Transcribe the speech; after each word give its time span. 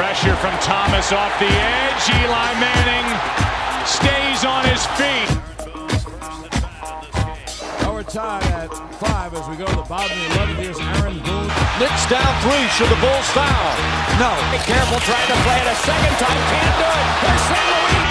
Pressure 0.00 0.34
from 0.36 0.56
Thomas 0.60 1.12
off 1.12 1.38
the 1.38 1.44
edge. 1.44 2.08
Eli 2.08 2.50
Manning 2.56 3.08
stays 3.84 4.46
on 4.46 4.64
his 4.64 4.80
feet. 4.96 5.28
Our 7.84 8.02
tie 8.04 8.40
at 8.64 8.72
five 8.96 9.34
as 9.34 9.46
we 9.46 9.56
go 9.56 9.66
to 9.66 9.76
the 9.76 9.82
bottom 9.82 10.16
of 10.16 10.24
the 10.24 10.40
11th. 10.40 10.56
Here's 10.56 10.80
Aaron 10.80 11.18
Boone. 11.20 11.52
Knicks 11.78 12.08
down 12.08 12.32
three. 12.40 12.64
Should 12.80 12.88
the 12.88 12.96
Bulls 12.96 13.28
foul? 13.36 13.76
No. 14.16 14.32
Be 14.50 14.56
careful 14.64 15.00
trying 15.00 15.28
to 15.28 15.38
play 15.44 15.60
it 15.60 15.68
a 15.68 15.76
second 15.84 16.16
time. 16.16 16.40
Can't 16.48 16.76
do 16.80 16.88
it. 16.88 17.06
Here's 17.20 17.42
St. 17.42 17.68
Louis 17.68 18.09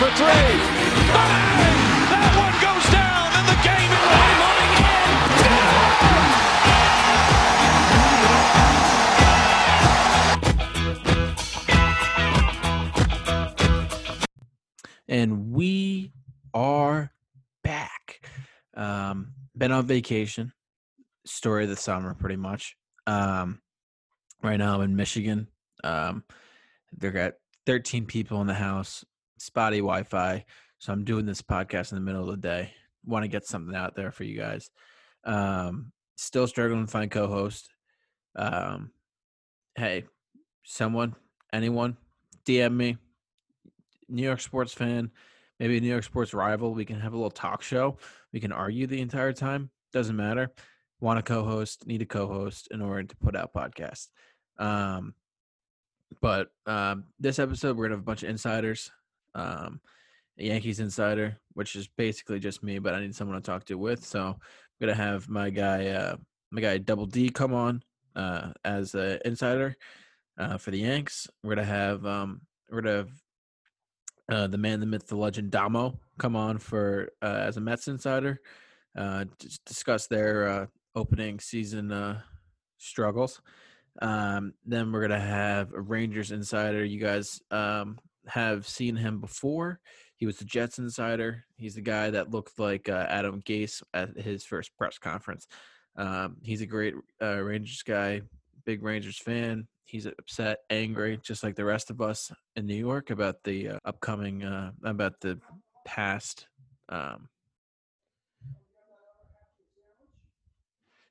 for 0.00 0.08
three. 0.16 0.24
Bang! 1.12 1.76
That 2.08 2.32
one 2.40 2.56
goes 2.64 2.86
down, 2.88 3.28
and 3.36 3.44
the 3.52 3.58
game 3.68 3.92
is 3.92 4.04
moving 4.08 4.40
and 15.06 15.52
we 15.52 16.12
are 16.54 17.12
back. 17.62 18.24
Um, 18.74 19.32
been 19.54 19.72
on 19.72 19.84
vacation. 19.86 20.54
Story 21.26 21.64
of 21.64 21.70
the 21.70 21.76
summer, 21.76 22.14
pretty 22.14 22.36
much. 22.36 22.74
Um, 23.06 23.60
right 24.42 24.56
now 24.56 24.76
I'm 24.76 24.82
in 24.82 24.96
Michigan. 24.96 25.48
Um, 25.84 26.24
they 26.96 27.10
got 27.10 27.34
13 27.66 28.06
people 28.06 28.40
in 28.40 28.46
the 28.46 28.54
house, 28.54 29.04
spotty 29.40 29.78
Wi-Fi. 29.78 30.44
So 30.78 30.92
I'm 30.92 31.04
doing 31.04 31.26
this 31.26 31.42
podcast 31.42 31.92
in 31.92 31.96
the 31.96 32.04
middle 32.04 32.22
of 32.22 32.30
the 32.30 32.36
day. 32.36 32.72
Want 33.04 33.24
to 33.24 33.28
get 33.28 33.46
something 33.46 33.74
out 33.74 33.96
there 33.96 34.12
for 34.12 34.24
you 34.24 34.38
guys. 34.38 34.70
Um, 35.24 35.92
still 36.16 36.46
struggling 36.46 36.84
to 36.86 36.90
find 36.90 37.10
co-host. 37.10 37.70
Um, 38.36 38.90
hey, 39.74 40.04
someone, 40.64 41.14
anyone, 41.52 41.96
DM 42.44 42.74
me. 42.74 42.96
New 44.08 44.22
York 44.22 44.40
sports 44.40 44.72
fan, 44.72 45.10
maybe 45.60 45.76
a 45.76 45.80
New 45.80 45.88
York 45.88 46.04
sports 46.04 46.34
rival. 46.34 46.74
We 46.74 46.84
can 46.84 46.98
have 46.98 47.12
a 47.12 47.16
little 47.16 47.30
talk 47.30 47.62
show. 47.62 47.96
We 48.32 48.40
can 48.40 48.52
argue 48.52 48.86
the 48.86 49.00
entire 49.00 49.32
time. 49.32 49.70
Doesn't 49.92 50.16
matter. 50.16 50.52
Want 51.00 51.18
a 51.18 51.22
co-host? 51.22 51.86
Need 51.86 52.02
a 52.02 52.06
co-host 52.06 52.68
in 52.72 52.82
order 52.82 53.04
to 53.04 53.16
put 53.16 53.36
out 53.36 53.54
podcast. 53.54 54.08
Um, 54.58 55.14
but 56.20 56.48
um, 56.66 57.04
this 57.20 57.38
episode 57.38 57.76
we're 57.76 57.84
gonna 57.84 57.94
have 57.94 58.02
a 58.02 58.04
bunch 58.04 58.24
of 58.24 58.30
insiders. 58.30 58.90
Um, 59.34 59.80
Yankees 60.36 60.80
insider, 60.80 61.38
which 61.52 61.76
is 61.76 61.88
basically 61.88 62.38
just 62.38 62.62
me, 62.62 62.78
but 62.78 62.94
I 62.94 63.00
need 63.00 63.14
someone 63.14 63.40
to 63.40 63.42
talk 63.42 63.64
to 63.66 63.76
with. 63.76 64.04
So 64.04 64.20
I'm 64.20 64.36
gonna 64.80 64.94
have 64.94 65.28
my 65.28 65.50
guy, 65.50 65.88
uh, 65.88 66.16
my 66.50 66.60
guy 66.60 66.78
Double 66.78 67.06
D, 67.06 67.28
come 67.28 67.52
on 67.52 67.82
uh, 68.16 68.52
as 68.64 68.94
an 68.94 69.18
insider 69.24 69.76
uh, 70.38 70.56
for 70.56 70.70
the 70.70 70.78
Yanks. 70.78 71.28
We're 71.42 71.54
gonna 71.54 71.66
have 71.66 72.06
um, 72.06 72.40
we're 72.70 72.80
gonna 72.82 72.96
have 72.96 73.10
uh, 74.30 74.46
the 74.46 74.58
man, 74.58 74.80
the 74.80 74.86
myth, 74.86 75.06
the 75.08 75.16
legend, 75.16 75.50
Damo, 75.50 75.98
come 76.18 76.36
on 76.36 76.58
for 76.58 77.10
uh, 77.20 77.42
as 77.46 77.56
a 77.56 77.60
Mets 77.60 77.88
insider, 77.88 78.40
uh, 78.96 79.24
discuss 79.66 80.06
their 80.06 80.48
uh, 80.48 80.66
opening 80.94 81.40
season 81.40 81.92
uh, 81.92 82.20
struggles. 82.78 83.42
Um, 84.00 84.54
then 84.64 84.92
we're 84.92 85.02
gonna 85.02 85.20
have 85.20 85.72
a 85.72 85.80
Rangers 85.80 86.30
insider. 86.30 86.84
You 86.84 87.00
guys 87.00 87.42
um, 87.50 87.98
have 88.26 88.66
seen 88.66 88.96
him 88.96 89.20
before. 89.20 89.80
He 90.16 90.26
was 90.26 90.38
the 90.38 90.44
Jets 90.44 90.78
insider. 90.78 91.44
He's 91.56 91.74
the 91.74 91.80
guy 91.80 92.10
that 92.10 92.30
looked 92.30 92.58
like 92.58 92.88
uh, 92.88 93.06
Adam 93.08 93.40
Gase 93.42 93.82
at 93.94 94.16
his 94.16 94.44
first 94.44 94.76
press 94.76 94.98
conference. 94.98 95.46
Um, 95.96 96.36
he's 96.42 96.60
a 96.60 96.66
great 96.66 96.94
uh, 97.22 97.40
Rangers 97.40 97.82
guy, 97.82 98.22
big 98.64 98.82
Rangers 98.82 99.18
fan. 99.18 99.66
He's 99.84 100.06
upset, 100.06 100.58
angry, 100.68 101.18
just 101.22 101.42
like 101.42 101.56
the 101.56 101.64
rest 101.64 101.90
of 101.90 102.00
us 102.00 102.30
in 102.54 102.66
New 102.66 102.76
York 102.76 103.10
about 103.10 103.42
the 103.42 103.70
uh, 103.70 103.78
upcoming, 103.84 104.44
uh, 104.44 104.72
about 104.84 105.20
the 105.20 105.40
past. 105.84 106.46
Um, 106.88 107.28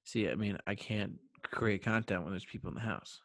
see, 0.05 0.29
I 0.29 0.35
mean, 0.35 0.57
I 0.65 0.75
can't 0.75 1.13
create 1.43 1.83
content 1.83 2.23
when 2.23 2.31
there's 2.31 2.45
people 2.45 2.69
in 2.69 2.75
the 2.75 2.81
house. 2.81 3.21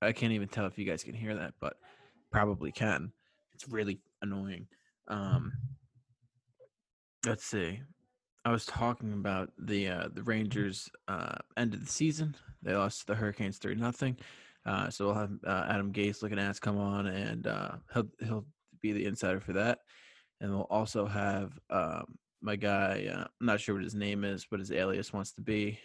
I 0.00 0.12
can't 0.12 0.32
even 0.32 0.48
tell 0.48 0.66
if 0.66 0.78
you 0.78 0.84
guys 0.84 1.04
can 1.04 1.14
hear 1.14 1.34
that, 1.34 1.54
but 1.60 1.76
probably 2.30 2.72
can. 2.72 3.12
It's 3.58 3.68
really 3.68 3.98
annoying. 4.22 4.68
Um, 5.08 5.52
let's 7.26 7.44
see. 7.44 7.80
I 8.44 8.52
was 8.52 8.64
talking 8.64 9.14
about 9.14 9.50
the 9.58 9.88
uh, 9.88 10.08
the 10.14 10.22
Rangers 10.22 10.88
uh, 11.08 11.34
end 11.56 11.74
of 11.74 11.84
the 11.84 11.90
season. 11.90 12.36
They 12.62 12.76
lost 12.76 13.00
to 13.00 13.06
the 13.06 13.14
Hurricanes 13.16 13.58
three 13.58 13.74
nothing. 13.74 14.16
Uh, 14.64 14.90
so 14.90 15.06
we'll 15.06 15.14
have 15.14 15.32
uh, 15.44 15.66
Adam 15.68 15.92
Gase 15.92 16.22
looking 16.22 16.38
ass 16.38 16.60
come 16.60 16.78
on, 16.78 17.08
and 17.08 17.48
uh, 17.48 17.72
he'll 17.92 18.06
he'll 18.20 18.46
be 18.80 18.92
the 18.92 19.06
insider 19.06 19.40
for 19.40 19.54
that. 19.54 19.80
And 20.40 20.52
we'll 20.52 20.68
also 20.70 21.04
have 21.04 21.58
um, 21.68 22.04
my 22.40 22.54
guy. 22.54 23.10
Uh, 23.12 23.26
I'm 23.40 23.46
not 23.46 23.60
sure 23.60 23.74
what 23.74 23.82
his 23.82 23.96
name 23.96 24.22
is, 24.22 24.46
but 24.48 24.60
his 24.60 24.70
alias 24.70 25.12
wants 25.12 25.32
to 25.32 25.40
be. 25.40 25.80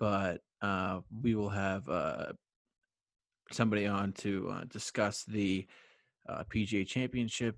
But 0.00 0.40
uh, 0.62 0.98
we 1.22 1.36
will 1.36 1.48
have 1.48 1.88
uh, 1.88 2.32
somebody 3.52 3.86
on 3.86 4.14
to 4.14 4.48
uh, 4.50 4.64
discuss 4.64 5.22
the 5.22 5.64
uh, 6.28 6.44
PGA 6.44 6.86
Championship 6.86 7.56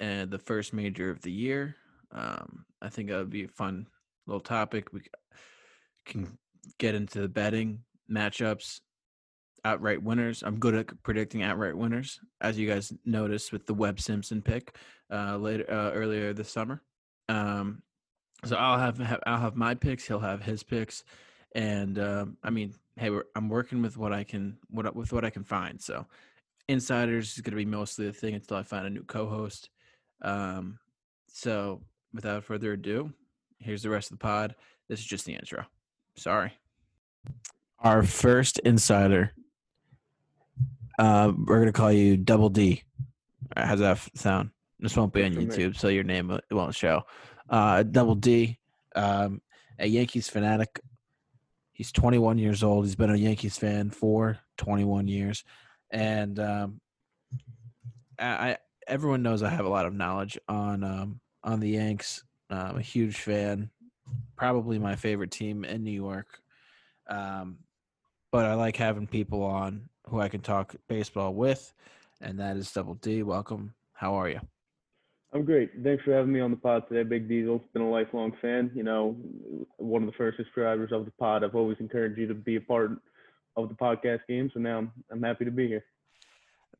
and 0.00 0.30
the 0.30 0.38
first 0.38 0.72
major 0.72 1.10
of 1.10 1.22
the 1.22 1.32
year. 1.32 1.76
Um, 2.12 2.64
I 2.82 2.88
think 2.88 3.08
that 3.08 3.18
would 3.18 3.30
be 3.30 3.44
a 3.44 3.48
fun 3.48 3.86
little 4.26 4.40
topic. 4.40 4.92
We 4.92 5.02
can 6.04 6.38
get 6.78 6.94
into 6.94 7.20
the 7.20 7.28
betting 7.28 7.80
matchups, 8.10 8.80
outright 9.64 10.02
winners. 10.02 10.42
I'm 10.42 10.58
good 10.58 10.74
at 10.74 11.02
predicting 11.02 11.42
outright 11.42 11.76
winners, 11.76 12.20
as 12.40 12.58
you 12.58 12.68
guys 12.68 12.92
noticed 13.04 13.52
with 13.52 13.66
the 13.66 13.74
Webb 13.74 14.00
Simpson 14.00 14.42
pick 14.42 14.76
uh, 15.12 15.36
later 15.36 15.70
uh, 15.70 15.92
earlier 15.92 16.32
this 16.32 16.50
summer. 16.50 16.82
Um, 17.28 17.82
so 18.44 18.56
I'll 18.56 18.78
have, 18.78 18.98
have 18.98 19.20
I'll 19.26 19.40
have 19.40 19.56
my 19.56 19.74
picks. 19.74 20.06
He'll 20.06 20.18
have 20.20 20.42
his 20.42 20.62
picks, 20.62 21.02
and 21.54 21.98
um, 21.98 22.36
I 22.42 22.50
mean, 22.50 22.74
hey, 22.96 23.10
I'm 23.34 23.48
working 23.48 23.80
with 23.80 23.96
what 23.96 24.12
I 24.12 24.22
can 24.22 24.58
what 24.68 24.94
with 24.94 25.12
what 25.12 25.24
I 25.24 25.30
can 25.30 25.44
find. 25.44 25.80
So 25.80 26.06
insiders 26.68 27.34
is 27.34 27.40
going 27.40 27.52
to 27.52 27.56
be 27.56 27.64
mostly 27.64 28.06
the 28.06 28.12
thing 28.12 28.34
until 28.34 28.56
I 28.56 28.62
find 28.62 28.86
a 28.86 28.90
new 28.90 29.04
co-host. 29.04 29.70
Um, 30.22 30.78
so 31.28 31.82
without 32.12 32.44
further 32.44 32.72
ado, 32.72 33.12
here's 33.58 33.82
the 33.82 33.90
rest 33.90 34.10
of 34.10 34.18
the 34.18 34.22
pod. 34.22 34.54
This 34.88 35.00
is 35.00 35.06
just 35.06 35.24
the 35.24 35.34
intro. 35.34 35.64
Sorry. 36.16 36.52
Our 37.80 38.02
first 38.02 38.58
insider. 38.60 39.32
Uh, 40.98 41.32
we're 41.46 41.58
gonna 41.58 41.72
call 41.72 41.92
you 41.92 42.16
Double 42.16 42.48
D. 42.48 42.82
Uh, 43.56 43.66
How's 43.66 43.80
that 43.80 43.98
sound? 44.14 44.50
This 44.78 44.96
won't 44.96 45.12
be 45.12 45.24
on. 45.24 45.32
YouTube, 45.32 45.76
so 45.76 45.88
your 45.88 46.04
name 46.04 46.38
won't 46.50 46.74
show. 46.74 47.02
Uh, 47.48 47.82
Double 47.82 48.14
D, 48.14 48.58
um, 48.94 49.40
a 49.78 49.86
Yankees 49.86 50.28
fanatic. 50.28 50.80
He's 51.72 51.90
21 51.90 52.38
years 52.38 52.62
old. 52.62 52.84
He's 52.84 52.94
been 52.94 53.10
a 53.10 53.16
Yankees 53.16 53.58
fan 53.58 53.90
for 53.90 54.38
21 54.58 55.08
years, 55.08 55.42
and 55.94 56.40
um, 56.40 56.80
I, 58.18 58.58
everyone 58.86 59.22
knows 59.22 59.42
I 59.42 59.48
have 59.48 59.64
a 59.64 59.70
lot 59.70 59.86
of 59.86 59.94
knowledge 59.94 60.36
on 60.48 60.82
um, 60.82 61.20
on 61.42 61.60
the 61.60 61.70
Yanks. 61.70 62.24
I'm 62.50 62.76
a 62.76 62.82
huge 62.82 63.20
fan, 63.20 63.70
probably 64.36 64.78
my 64.78 64.96
favorite 64.96 65.30
team 65.30 65.64
in 65.64 65.82
New 65.82 65.92
York. 65.92 66.40
Um, 67.08 67.58
but 68.30 68.44
I 68.44 68.54
like 68.54 68.76
having 68.76 69.06
people 69.06 69.42
on 69.42 69.88
who 70.08 70.20
I 70.20 70.28
can 70.28 70.40
talk 70.40 70.74
baseball 70.88 71.32
with, 71.32 71.72
and 72.20 72.38
that 72.40 72.56
is 72.56 72.72
Double 72.72 72.94
D. 72.94 73.22
Welcome. 73.22 73.72
How 73.92 74.14
are 74.14 74.28
you? 74.28 74.40
I'm 75.32 75.44
great. 75.44 75.70
Thanks 75.82 76.04
for 76.04 76.12
having 76.12 76.32
me 76.32 76.40
on 76.40 76.50
the 76.50 76.56
pod 76.56 76.88
today, 76.88 77.02
Big 77.02 77.28
Diesel. 77.28 77.62
Been 77.72 77.82
a 77.82 77.90
lifelong 77.90 78.32
fan. 78.40 78.70
You 78.74 78.82
know, 78.82 79.16
one 79.78 80.02
of 80.02 80.06
the 80.06 80.16
first 80.16 80.38
subscribers 80.38 80.92
of 80.92 81.04
the 81.04 81.10
pod. 81.12 81.44
I've 81.44 81.54
always 81.54 81.78
encouraged 81.78 82.18
you 82.18 82.26
to 82.28 82.34
be 82.34 82.56
a 82.56 82.60
part 82.60 82.92
of 83.56 83.68
the 83.68 83.74
podcast 83.74 84.20
game, 84.28 84.50
so 84.52 84.60
now 84.60 84.78
I'm, 84.78 84.92
I'm 85.10 85.22
happy 85.22 85.44
to 85.44 85.50
be 85.50 85.68
here. 85.68 85.84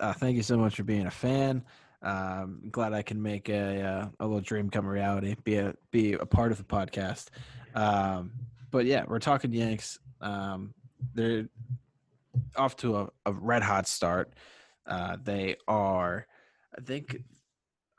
Uh, 0.00 0.12
thank 0.12 0.36
you 0.36 0.42
so 0.42 0.56
much 0.58 0.76
for 0.76 0.82
being 0.84 1.06
a 1.06 1.10
fan. 1.10 1.64
Um, 2.02 2.62
glad 2.70 2.92
I 2.92 3.02
can 3.02 3.22
make 3.22 3.48
a 3.48 3.80
uh, 3.82 4.08
a 4.20 4.26
little 4.26 4.40
dream 4.40 4.68
come 4.70 4.86
reality. 4.86 5.36
Be 5.44 5.56
a 5.56 5.74
be 5.90 6.12
a 6.14 6.26
part 6.26 6.52
of 6.52 6.58
the 6.58 6.64
podcast. 6.64 7.28
Um, 7.74 8.32
but 8.70 8.84
yeah, 8.86 9.04
we're 9.06 9.20
talking 9.20 9.52
Yanks. 9.52 9.98
Um, 10.20 10.74
they're 11.14 11.48
off 12.56 12.76
to 12.78 12.96
a, 12.96 13.08
a 13.26 13.32
red 13.32 13.62
hot 13.62 13.86
start. 13.86 14.34
Uh, 14.86 15.16
they 15.22 15.56
are, 15.68 16.26
I 16.76 16.80
think, 16.82 17.16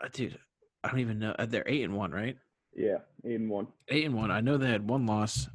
uh, 0.04 0.08
dude. 0.12 0.38
I 0.84 0.90
don't 0.90 1.00
even 1.00 1.18
know. 1.18 1.34
uh, 1.40 1.48
They're 1.48 1.64
eight 1.66 1.84
and 1.84 1.96
one, 1.96 2.12
right? 2.12 2.38
Yeah, 2.76 2.98
eight 3.24 3.40
and 3.40 3.50
one. 3.50 3.68
eight 3.88 4.06
and 4.06 4.14
one. 4.14 4.30
I 4.30 4.42
know 4.42 4.58
they 4.58 4.70
had 4.70 4.88
one 4.88 5.08
loss. 5.08 5.50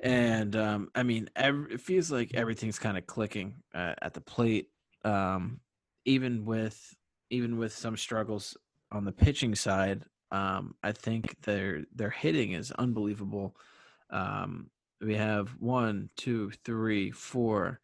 And 0.00 0.54
um, 0.56 0.90
I 0.94 1.02
mean, 1.02 1.30
ev- 1.36 1.68
it 1.70 1.80
feels 1.80 2.10
like 2.10 2.34
everything's 2.34 2.78
kind 2.78 2.98
of 2.98 3.06
clicking 3.06 3.54
uh, 3.74 3.94
at 4.00 4.14
the 4.14 4.20
plate. 4.20 4.70
Um, 5.04 5.60
even 6.04 6.44
with 6.44 6.94
even 7.30 7.58
with 7.58 7.72
some 7.72 7.96
struggles 7.96 8.56
on 8.92 9.04
the 9.04 9.12
pitching 9.12 9.54
side, 9.54 10.04
um, 10.30 10.74
I 10.82 10.92
think 10.92 11.40
their 11.42 11.84
their 11.94 12.10
hitting 12.10 12.52
is 12.52 12.72
unbelievable. 12.72 13.56
Um, 14.10 14.70
we 15.00 15.16
have 15.16 15.48
one, 15.58 16.10
two, 16.16 16.52
three, 16.64 17.10
four, 17.10 17.80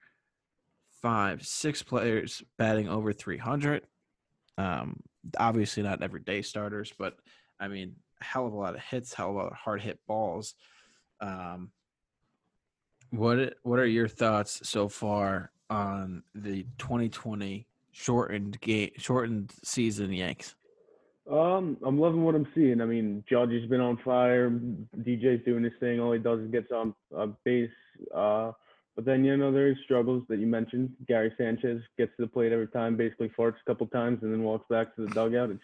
five, 1.03 1.47
six 1.47 1.83
players 1.83 2.43
batting 2.59 2.89
over 2.89 3.13
300. 3.13 3.87
Um, 4.57 5.01
obviously 5.39 5.83
not 5.83 6.03
everyday 6.03 6.43
starters, 6.43 6.93
but 6.99 7.17
I 7.61 7.69
mean, 7.69 7.97
hell 8.21 8.47
of 8.47 8.53
a 8.53 8.57
lot 8.57 8.75
of 8.75 8.81
hits, 8.81 9.13
hell 9.13 9.31
of 9.31 9.35
a 9.35 9.39
lot 9.39 9.53
of 9.53 9.57
hard 9.59 9.83
hit 9.83 9.99
balls. 10.07 10.55
Um, 11.21 11.71
what 13.13 13.55
what 13.63 13.79
are 13.79 13.87
your 13.87 14.09
thoughts 14.09 14.61
so 14.69 14.89
far 14.89 15.51
on 15.71 16.23
the 16.35 16.65
2020 16.79 17.67
shortened 17.93 18.59
shortened 18.97 19.53
season 19.63 20.13
Yanks? 20.13 20.55
Um, 21.31 21.77
I'm 21.87 22.01
loving 22.01 22.25
what 22.25 22.35
I'm 22.35 22.49
seeing. 22.55 22.81
I 22.81 22.85
mean, 22.85 23.23
Judge 23.31 23.53
has 23.53 23.67
been 23.67 23.81
on 23.81 23.99
fire. 24.05 24.51
DJ's 24.51 25.45
doing 25.45 25.63
his 25.63 25.73
thing. 25.79 26.01
All 26.01 26.13
he 26.13 26.19
does 26.19 26.41
is 26.41 26.51
gets 26.51 26.73
on 26.73 26.95
base. 27.45 27.71
Uh, 28.13 28.53
but 28.97 29.05
then 29.05 29.25
you 29.25 29.37
know 29.37 29.53
there 29.53 29.69
is 29.69 29.77
struggles 29.85 30.25
that 30.29 30.39
you 30.39 30.47
mentioned. 30.47 30.91
Gary 31.07 31.33
Sanchez 31.39 31.81
gets 31.97 32.11
to 32.17 32.23
the 32.23 32.29
plate 32.29 32.53
every 32.53 32.67
time, 32.69 32.97
basically 32.97 33.31
farts 33.39 33.57
a 33.65 33.71
couple 33.71 33.87
times 33.87 34.19
and 34.23 34.33
then 34.33 34.43
walks 34.43 34.67
back 34.69 34.97
to 34.97 35.07
the 35.07 35.15
dugout. 35.15 35.51
It's 35.51 35.61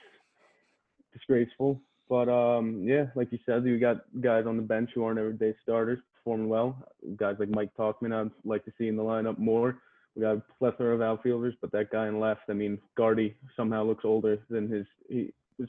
disgraceful. 1.12 1.81
But 2.09 2.29
um, 2.29 2.83
yeah, 2.85 3.06
like 3.15 3.33
you 3.33 3.39
said, 3.44 3.65
you 3.65 3.79
got 3.81 4.05
guys 4.21 4.47
on 4.47 4.56
the 4.56 4.62
bench 4.62 4.91
who 4.94 5.05
aren't 5.05 5.19
everyday 5.19 5.55
starters 5.62 5.99
performing 6.29 6.49
well. 6.49 6.77
Guys 7.17 7.37
like 7.39 7.49
Mike 7.49 7.71
Tauchman, 7.79 8.13
I'd 8.13 8.31
like 8.45 8.65
to 8.67 8.73
see 8.77 8.89
in 8.89 8.97
the 8.97 9.03
lineup 9.03 9.39
more. 9.39 9.79
We 10.15 10.23
got 10.23 10.37
a 10.37 10.43
plethora 10.59 10.95
of 10.95 11.01
outfielders, 11.01 11.55
but 11.61 11.73
that 11.73 11.91
guy 11.91 12.09
in 12.09 12.21
left, 12.21 12.43
I 12.51 12.53
mean, 12.53 12.79
Gardy 12.97 13.35
somehow 13.57 13.85
looks 13.85 14.05
older 14.05 14.39
than 14.51 14.69
his 14.69 14.87
he 15.09 15.33
his, 15.59 15.69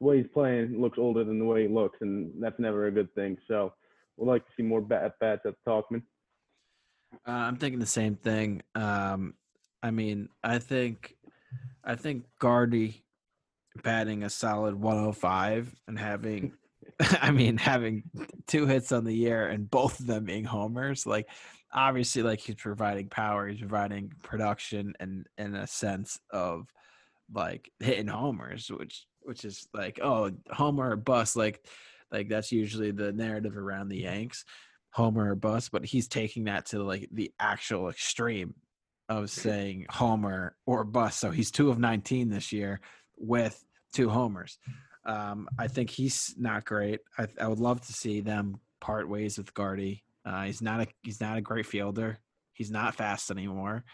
the 0.00 0.06
way 0.06 0.18
he's 0.18 0.30
playing 0.34 0.80
looks 0.80 0.98
older 0.98 1.24
than 1.24 1.38
the 1.38 1.44
way 1.44 1.62
he 1.62 1.68
looks, 1.68 1.98
and 2.02 2.30
that's 2.40 2.58
never 2.58 2.88
a 2.88 2.90
good 2.90 3.14
thing. 3.14 3.38
So 3.48 3.72
we'd 4.16 4.26
like 4.26 4.44
to 4.44 4.52
see 4.56 4.62
more 4.62 4.82
bat 4.82 5.14
bats 5.18 5.42
at 5.46 5.54
Tauchman. 5.66 6.02
Uh, 7.26 7.30
I'm 7.30 7.56
thinking 7.56 7.80
the 7.80 7.86
same 7.86 8.16
thing. 8.16 8.62
Um, 8.74 9.34
I 9.82 9.90
mean, 9.90 10.28
I 10.44 10.58
think, 10.58 11.16
I 11.84 11.94
think 11.94 12.24
Gardy 12.38 13.02
batting 13.82 14.24
a 14.24 14.30
solid 14.30 14.74
105 14.74 15.74
and 15.88 15.98
having, 15.98 16.52
I 17.20 17.30
mean, 17.30 17.56
having 17.56 18.04
two 18.46 18.66
hits 18.66 18.92
on 18.92 19.04
the 19.04 19.14
year 19.14 19.46
and 19.46 19.70
both 19.70 20.00
of 20.00 20.06
them 20.06 20.24
being 20.24 20.44
homers, 20.44 21.06
like 21.06 21.28
obviously, 21.72 22.22
like 22.22 22.40
he's 22.40 22.56
providing 22.56 23.08
power, 23.08 23.48
he's 23.48 23.60
providing 23.60 24.12
production, 24.22 24.94
and 25.00 25.26
in 25.38 25.54
a 25.54 25.66
sense 25.66 26.18
of 26.30 26.66
like 27.32 27.70
hitting 27.80 28.08
homers, 28.08 28.70
which 28.70 29.06
which 29.22 29.44
is 29.44 29.68
like 29.74 30.00
oh 30.02 30.30
homer 30.50 30.92
or 30.92 30.96
bust, 30.96 31.36
like 31.36 31.64
like 32.10 32.28
that's 32.28 32.52
usually 32.52 32.90
the 32.90 33.12
narrative 33.12 33.56
around 33.56 33.88
the 33.88 34.02
Yanks 34.02 34.44
homer 34.92 35.30
or 35.30 35.34
bust, 35.36 35.70
but 35.70 35.84
he's 35.84 36.08
taking 36.08 36.44
that 36.44 36.66
to 36.66 36.82
like 36.82 37.08
the 37.12 37.32
actual 37.38 37.88
extreme 37.88 38.54
of 39.08 39.30
saying 39.30 39.86
homer 39.90 40.56
or 40.66 40.84
bust. 40.84 41.20
So 41.20 41.30
he's 41.30 41.50
two 41.50 41.70
of 41.70 41.78
19 41.78 42.28
this 42.28 42.52
year 42.52 42.80
with 43.16 43.62
two 43.92 44.08
homers. 44.08 44.58
Um, 45.10 45.48
I 45.58 45.66
think 45.68 45.90
he's 45.90 46.34
not 46.38 46.64
great. 46.64 47.00
I, 47.18 47.26
I, 47.40 47.48
would 47.48 47.58
love 47.58 47.80
to 47.80 47.92
see 47.92 48.20
them 48.20 48.60
part 48.80 49.08
ways 49.08 49.38
with 49.38 49.52
Gardy. 49.54 50.04
Uh, 50.24 50.44
he's 50.44 50.62
not 50.62 50.80
a 50.80 50.86
he's 51.02 51.20
not 51.20 51.36
a 51.36 51.40
great 51.40 51.66
fielder. 51.66 52.18
He's 52.52 52.70
not 52.70 52.94
fast 52.94 53.30
anymore. 53.30 53.84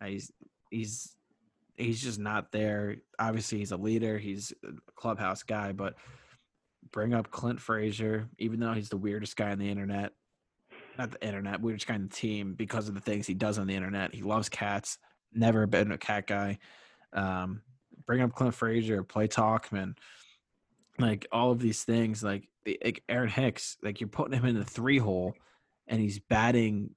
Uh, 0.00 0.06
he's 0.06 0.30
he's 0.70 1.16
he's 1.76 2.02
just 2.02 2.18
not 2.18 2.52
there. 2.52 2.96
Obviously, 3.18 3.58
he's 3.58 3.72
a 3.72 3.76
leader. 3.76 4.18
He's 4.18 4.52
a 4.64 4.92
clubhouse 4.94 5.42
guy, 5.42 5.72
but 5.72 5.94
bring 6.90 7.12
up 7.12 7.30
Clint 7.30 7.60
Frazier, 7.60 8.28
even 8.38 8.60
though 8.60 8.72
he's 8.72 8.88
the 8.88 8.96
weirdest 8.96 9.36
guy 9.36 9.50
on 9.50 9.58
the 9.58 9.68
internet 9.68 10.12
not 10.98 11.10
the 11.10 11.26
internet. 11.26 11.60
We 11.60 11.72
are 11.72 11.76
just 11.76 11.86
kind 11.86 12.04
of 12.04 12.10
team 12.10 12.54
because 12.54 12.88
of 12.88 12.94
the 12.94 13.00
things 13.00 13.26
he 13.26 13.34
does 13.34 13.58
on 13.58 13.66
the 13.66 13.74
internet. 13.74 14.14
He 14.14 14.22
loves 14.22 14.48
cats. 14.48 14.98
Never 15.32 15.66
been 15.66 15.92
a 15.92 15.98
cat 15.98 16.26
guy. 16.26 16.58
Um, 17.12 17.62
bring 18.06 18.20
up 18.20 18.34
Clint 18.34 18.54
Frazier, 18.54 19.02
play 19.02 19.28
Tauchman, 19.28 19.96
like 21.02 21.26
all 21.32 21.50
of 21.50 21.58
these 21.58 21.84
things. 21.84 22.22
Like, 22.22 22.48
like 22.66 23.02
Aaron 23.08 23.28
Hicks, 23.28 23.76
like 23.82 24.00
you're 24.00 24.08
putting 24.08 24.38
him 24.38 24.46
in 24.46 24.58
the 24.58 24.64
three 24.64 24.98
hole, 24.98 25.34
and 25.86 26.00
he's 26.00 26.18
batting 26.18 26.94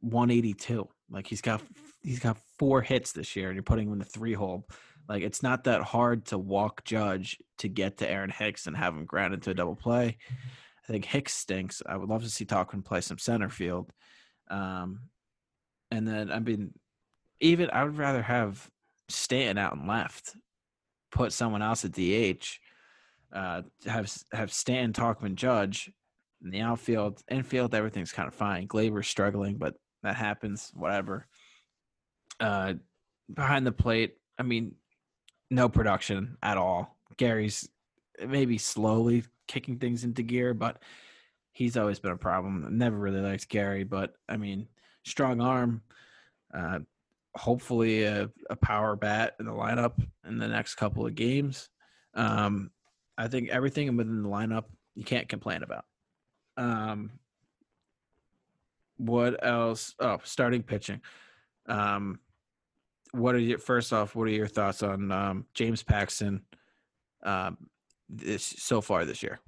182. 0.00 0.88
Like 1.10 1.26
he's 1.26 1.42
got 1.42 1.62
he's 2.02 2.20
got 2.20 2.38
four 2.58 2.80
hits 2.80 3.12
this 3.12 3.36
year, 3.36 3.48
and 3.48 3.56
you're 3.56 3.62
putting 3.62 3.88
him 3.88 3.92
in 3.92 3.98
the 3.98 4.04
three 4.04 4.34
hole. 4.34 4.66
Like 5.08 5.22
it's 5.22 5.42
not 5.42 5.64
that 5.64 5.82
hard 5.82 6.26
to 6.26 6.38
walk 6.38 6.84
Judge 6.84 7.38
to 7.58 7.68
get 7.68 7.98
to 7.98 8.10
Aaron 8.10 8.30
Hicks 8.30 8.66
and 8.66 8.76
have 8.76 8.94
him 8.94 9.04
ground 9.04 9.34
into 9.34 9.50
a 9.50 9.54
double 9.54 9.76
play. 9.76 10.16
I 10.88 10.92
think 10.92 11.04
Hicks 11.04 11.34
stinks. 11.34 11.82
I 11.86 11.96
would 11.96 12.08
love 12.08 12.22
to 12.22 12.30
see 12.30 12.44
Tauchman 12.44 12.84
play 12.84 13.00
some 13.00 13.18
center 13.18 13.48
field. 13.48 13.92
Um, 14.50 15.00
and 15.90 16.06
then 16.06 16.30
I 16.30 16.38
mean, 16.38 16.72
even 17.40 17.70
I 17.70 17.84
would 17.84 17.98
rather 17.98 18.22
have 18.22 18.68
Stanton 19.08 19.58
out 19.58 19.76
and 19.76 19.86
left, 19.86 20.36
put 21.10 21.32
someone 21.32 21.62
else 21.62 21.84
at 21.84 21.92
DH, 21.92 22.58
uh, 23.32 23.62
have 23.86 24.12
have 24.32 24.52
Stanton, 24.52 24.92
Tauchman, 24.92 25.34
Judge 25.34 25.90
in 26.42 26.50
the 26.50 26.60
outfield, 26.60 27.22
infield. 27.30 27.74
Everything's 27.74 28.12
kind 28.12 28.28
of 28.28 28.34
fine. 28.34 28.66
Gleyber's 28.66 29.08
struggling, 29.08 29.56
but 29.56 29.74
that 30.02 30.16
happens. 30.16 30.70
Whatever. 30.74 31.26
Uh, 32.40 32.74
behind 33.32 33.66
the 33.66 33.72
plate, 33.72 34.16
I 34.38 34.42
mean, 34.42 34.74
no 35.50 35.68
production 35.68 36.36
at 36.42 36.56
all. 36.56 36.96
Gary's 37.16 37.68
maybe 38.26 38.58
slowly 38.58 39.24
kicking 39.46 39.78
things 39.78 40.04
into 40.04 40.22
gear, 40.22 40.54
but 40.54 40.82
he's 41.52 41.76
always 41.76 41.98
been 41.98 42.12
a 42.12 42.16
problem. 42.16 42.66
Never 42.78 42.96
really 42.96 43.20
liked 43.20 43.48
Gary, 43.48 43.84
but 43.84 44.14
I 44.28 44.36
mean, 44.36 44.68
strong 45.04 45.40
arm. 45.40 45.82
Uh, 46.52 46.80
hopefully, 47.34 48.04
a, 48.04 48.30
a, 48.50 48.56
power 48.56 48.94
bat 48.94 49.34
in 49.40 49.46
the 49.46 49.52
lineup 49.52 49.94
in 50.26 50.38
the 50.38 50.48
next 50.48 50.74
couple 50.74 51.06
of 51.06 51.14
games. 51.14 51.70
Um, 52.14 52.70
I 53.18 53.28
think 53.28 53.50
everything 53.50 53.96
within 53.96 54.22
the 54.22 54.28
lineup 54.28 54.64
you 54.94 55.04
can't 55.04 55.28
complain 55.28 55.62
about. 55.62 55.84
Um, 56.56 57.10
what 58.96 59.44
else? 59.44 59.94
Oh, 59.98 60.18
starting 60.24 60.62
pitching. 60.62 61.00
Um, 61.66 62.20
what 63.12 63.34
are 63.34 63.38
your 63.38 63.58
first 63.58 63.92
off? 63.92 64.14
What 64.14 64.28
are 64.28 64.32
your 64.32 64.46
thoughts 64.46 64.82
on 64.82 65.12
um, 65.12 65.46
James 65.54 65.82
Paxton? 65.82 66.42
Um, 67.22 67.56
this 68.08 68.44
so 68.44 68.80
far 68.80 69.04
this 69.04 69.22
year? 69.22 69.40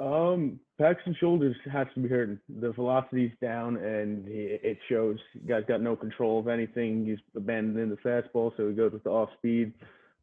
Um, 0.00 0.58
Paxton 0.78 1.16
shoulders 1.20 1.56
has 1.70 1.86
to 1.94 2.00
be 2.00 2.08
hurting. 2.08 2.38
The 2.60 2.72
velocity's 2.72 3.32
down, 3.40 3.76
and 3.76 4.26
it 4.28 4.78
shows. 4.88 5.18
guy's 5.46 5.64
got 5.66 5.80
no 5.80 5.94
control 5.94 6.40
of 6.40 6.48
anything. 6.48 7.06
He's 7.06 7.18
abandoning 7.36 7.90
the 7.90 7.96
fastball, 7.96 8.52
so 8.56 8.68
he 8.68 8.74
goes 8.74 8.92
with 8.92 9.04
the 9.04 9.10
off 9.10 9.30
speed. 9.38 9.72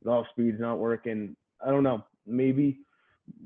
The 0.03 0.11
off 0.11 0.25
speed's 0.31 0.59
not 0.59 0.79
working. 0.79 1.35
I 1.65 1.69
don't 1.69 1.83
know. 1.83 2.03
Maybe 2.25 2.79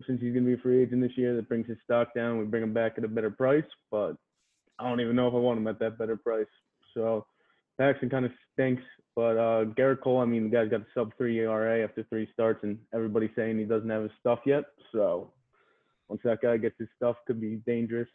since 0.07 0.21
he's 0.21 0.33
gonna 0.33 0.45
be 0.45 0.53
a 0.53 0.57
free 0.57 0.81
agent 0.81 1.01
this 1.01 1.17
year, 1.17 1.35
that 1.35 1.49
brings 1.49 1.67
his 1.67 1.77
stock 1.83 2.13
down. 2.13 2.37
We 2.37 2.45
bring 2.45 2.63
him 2.63 2.73
back 2.73 2.93
at 2.97 3.03
a 3.03 3.07
better 3.07 3.31
price, 3.31 3.65
but 3.91 4.15
I 4.79 4.89
don't 4.89 5.01
even 5.01 5.15
know 5.15 5.27
if 5.27 5.33
I 5.33 5.37
want 5.37 5.59
him 5.59 5.67
at 5.67 5.79
that 5.79 5.97
bettor 5.97 6.17
price. 6.17 6.47
So 6.93 7.25
Paxton 7.77 8.09
kind 8.09 8.25
of 8.25 8.31
stinks. 8.53 8.83
But 9.15 9.37
uh, 9.37 9.65
Gerrit 9.77 10.01
Cole, 10.01 10.19
I 10.19 10.25
mean, 10.25 10.43
the 10.43 10.49
guy's 10.49 10.69
got 10.69 10.81
a 10.81 10.85
sub 10.93 11.11
three 11.17 11.39
ERA 11.39 11.83
after 11.83 12.03
three 12.03 12.27
starts, 12.33 12.63
and 12.63 12.77
everybody's 12.93 13.29
saying 13.35 13.57
he 13.57 13.63
doesn't 13.63 13.89
have 13.89 14.03
his 14.03 14.11
stuff 14.19 14.39
yet. 14.45 14.65
So 14.91 15.31
once 16.09 16.21
that 16.25 16.41
guy 16.41 16.57
gets 16.57 16.75
his 16.77 16.89
stuff, 16.97 17.15
could 17.25 17.39
be 17.39 17.61
dangerous. 17.65 18.09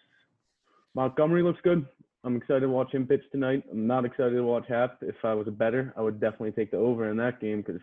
Montgomery 0.95 1.43
looks 1.43 1.61
good. 1.63 1.87
I'm 2.23 2.37
excited 2.37 2.61
to 2.61 2.69
watch 2.69 2.93
him 2.93 3.07
pitch 3.07 3.23
tonight. 3.33 3.65
I'm 3.73 3.87
not 3.87 4.05
excited 4.05 4.35
to 4.35 4.43
watch 4.43 4.67
Happ. 4.69 4.99
If 5.01 5.15
I 5.25 5.33
was 5.33 5.49
a 5.49 5.53
better, 5.53 5.95
I 5.97 6.03
would 6.03 6.21
definitely 6.21 6.53
take 6.53 6.71
the 6.71 6.77
over 6.77 7.09
in 7.11 7.17
that 7.17 7.41
game 7.41 7.63
because 7.63 7.81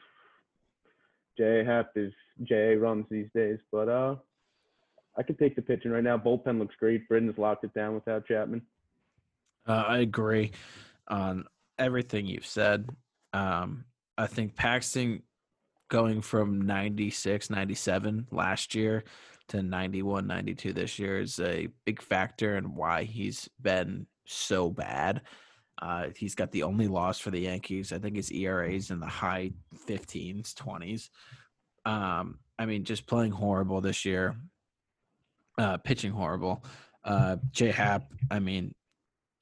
J.A. 1.38 1.64
Happ 1.64 1.92
is 1.96 2.12
J.A. 2.44 2.78
runs 2.78 3.06
these 3.10 3.30
days. 3.36 3.60
But 3.72 3.90
uh, 3.90 4.16
I 5.18 5.24
could 5.24 5.40
take 5.40 5.56
the 5.56 5.62
pitching 5.62 5.92
right 5.92 6.04
now. 6.04 6.18
Bullpen 6.18 6.60
looks 6.60 6.76
great. 6.80 7.08
Britton's 7.08 7.38
locked 7.38 7.64
it 7.64 7.74
down 7.74 7.96
without 7.96 8.28
Chapman. 8.28 8.62
Uh, 9.68 9.84
I 9.88 9.98
agree 10.00 10.52
on 11.08 11.46
everything 11.78 12.26
you've 12.26 12.46
said. 12.46 12.90
Um, 13.34 13.86
I 14.18 14.28
think 14.28 14.56
Paxton 14.56 15.24
going 15.90 16.22
from 16.22 16.62
96, 16.62 17.50
97 17.50 18.28
last 18.32 18.76
year 18.76 19.04
to 19.50 19.62
91, 19.64 20.28
92 20.28 20.74
this 20.74 21.00
year 21.00 21.20
is 21.20 21.40
a 21.40 21.68
big 21.86 22.02
factor 22.02 22.58
in 22.58 22.76
why 22.76 23.04
he's 23.04 23.50
been 23.62 24.08
so 24.26 24.70
bad. 24.70 25.22
Uh, 25.80 26.08
he's 26.16 26.36
got 26.36 26.52
the 26.52 26.64
only 26.64 26.88
loss 26.88 27.20
for 27.20 27.32
the 27.32 27.42
Yankees. 27.42 27.94
I 27.94 28.00
think 28.00 28.16
his 28.16 28.32
ERA 28.32 28.72
is 28.72 28.92
in 28.92 29.00
the 29.00 29.06
high 29.06 29.52
15s, 29.88 30.54
20s. 30.54 31.10
Um, 31.86 32.40
I 32.58 32.66
mean, 32.66 32.84
just 32.84 33.06
playing 33.06 33.32
horrible 33.32 33.82
this 33.82 34.04
year, 34.04 34.36
uh, 35.58 35.78
pitching 35.78 36.12
horrible. 36.12 36.66
Uh, 37.04 37.38
J 37.52 37.72
Happ, 37.72 38.12
I 38.32 38.40
mean, 38.40 38.74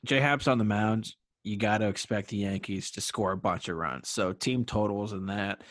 J 0.06 0.20
Happ's 0.20 0.48
on 0.48 0.58
the 0.58 0.63
mound 0.65 1.13
you 1.46 1.58
got 1.58 1.77
to 1.77 1.88
expect 1.88 2.30
the 2.30 2.38
Yankees 2.38 2.92
to 2.92 3.01
score 3.01 3.32
a 3.32 3.38
bunch 3.38 3.70
of 3.70 3.77
runs. 3.77 4.10
So 4.10 4.34
team 4.34 4.65
totals 4.65 5.13
and 5.13 5.30
that 5.30 5.62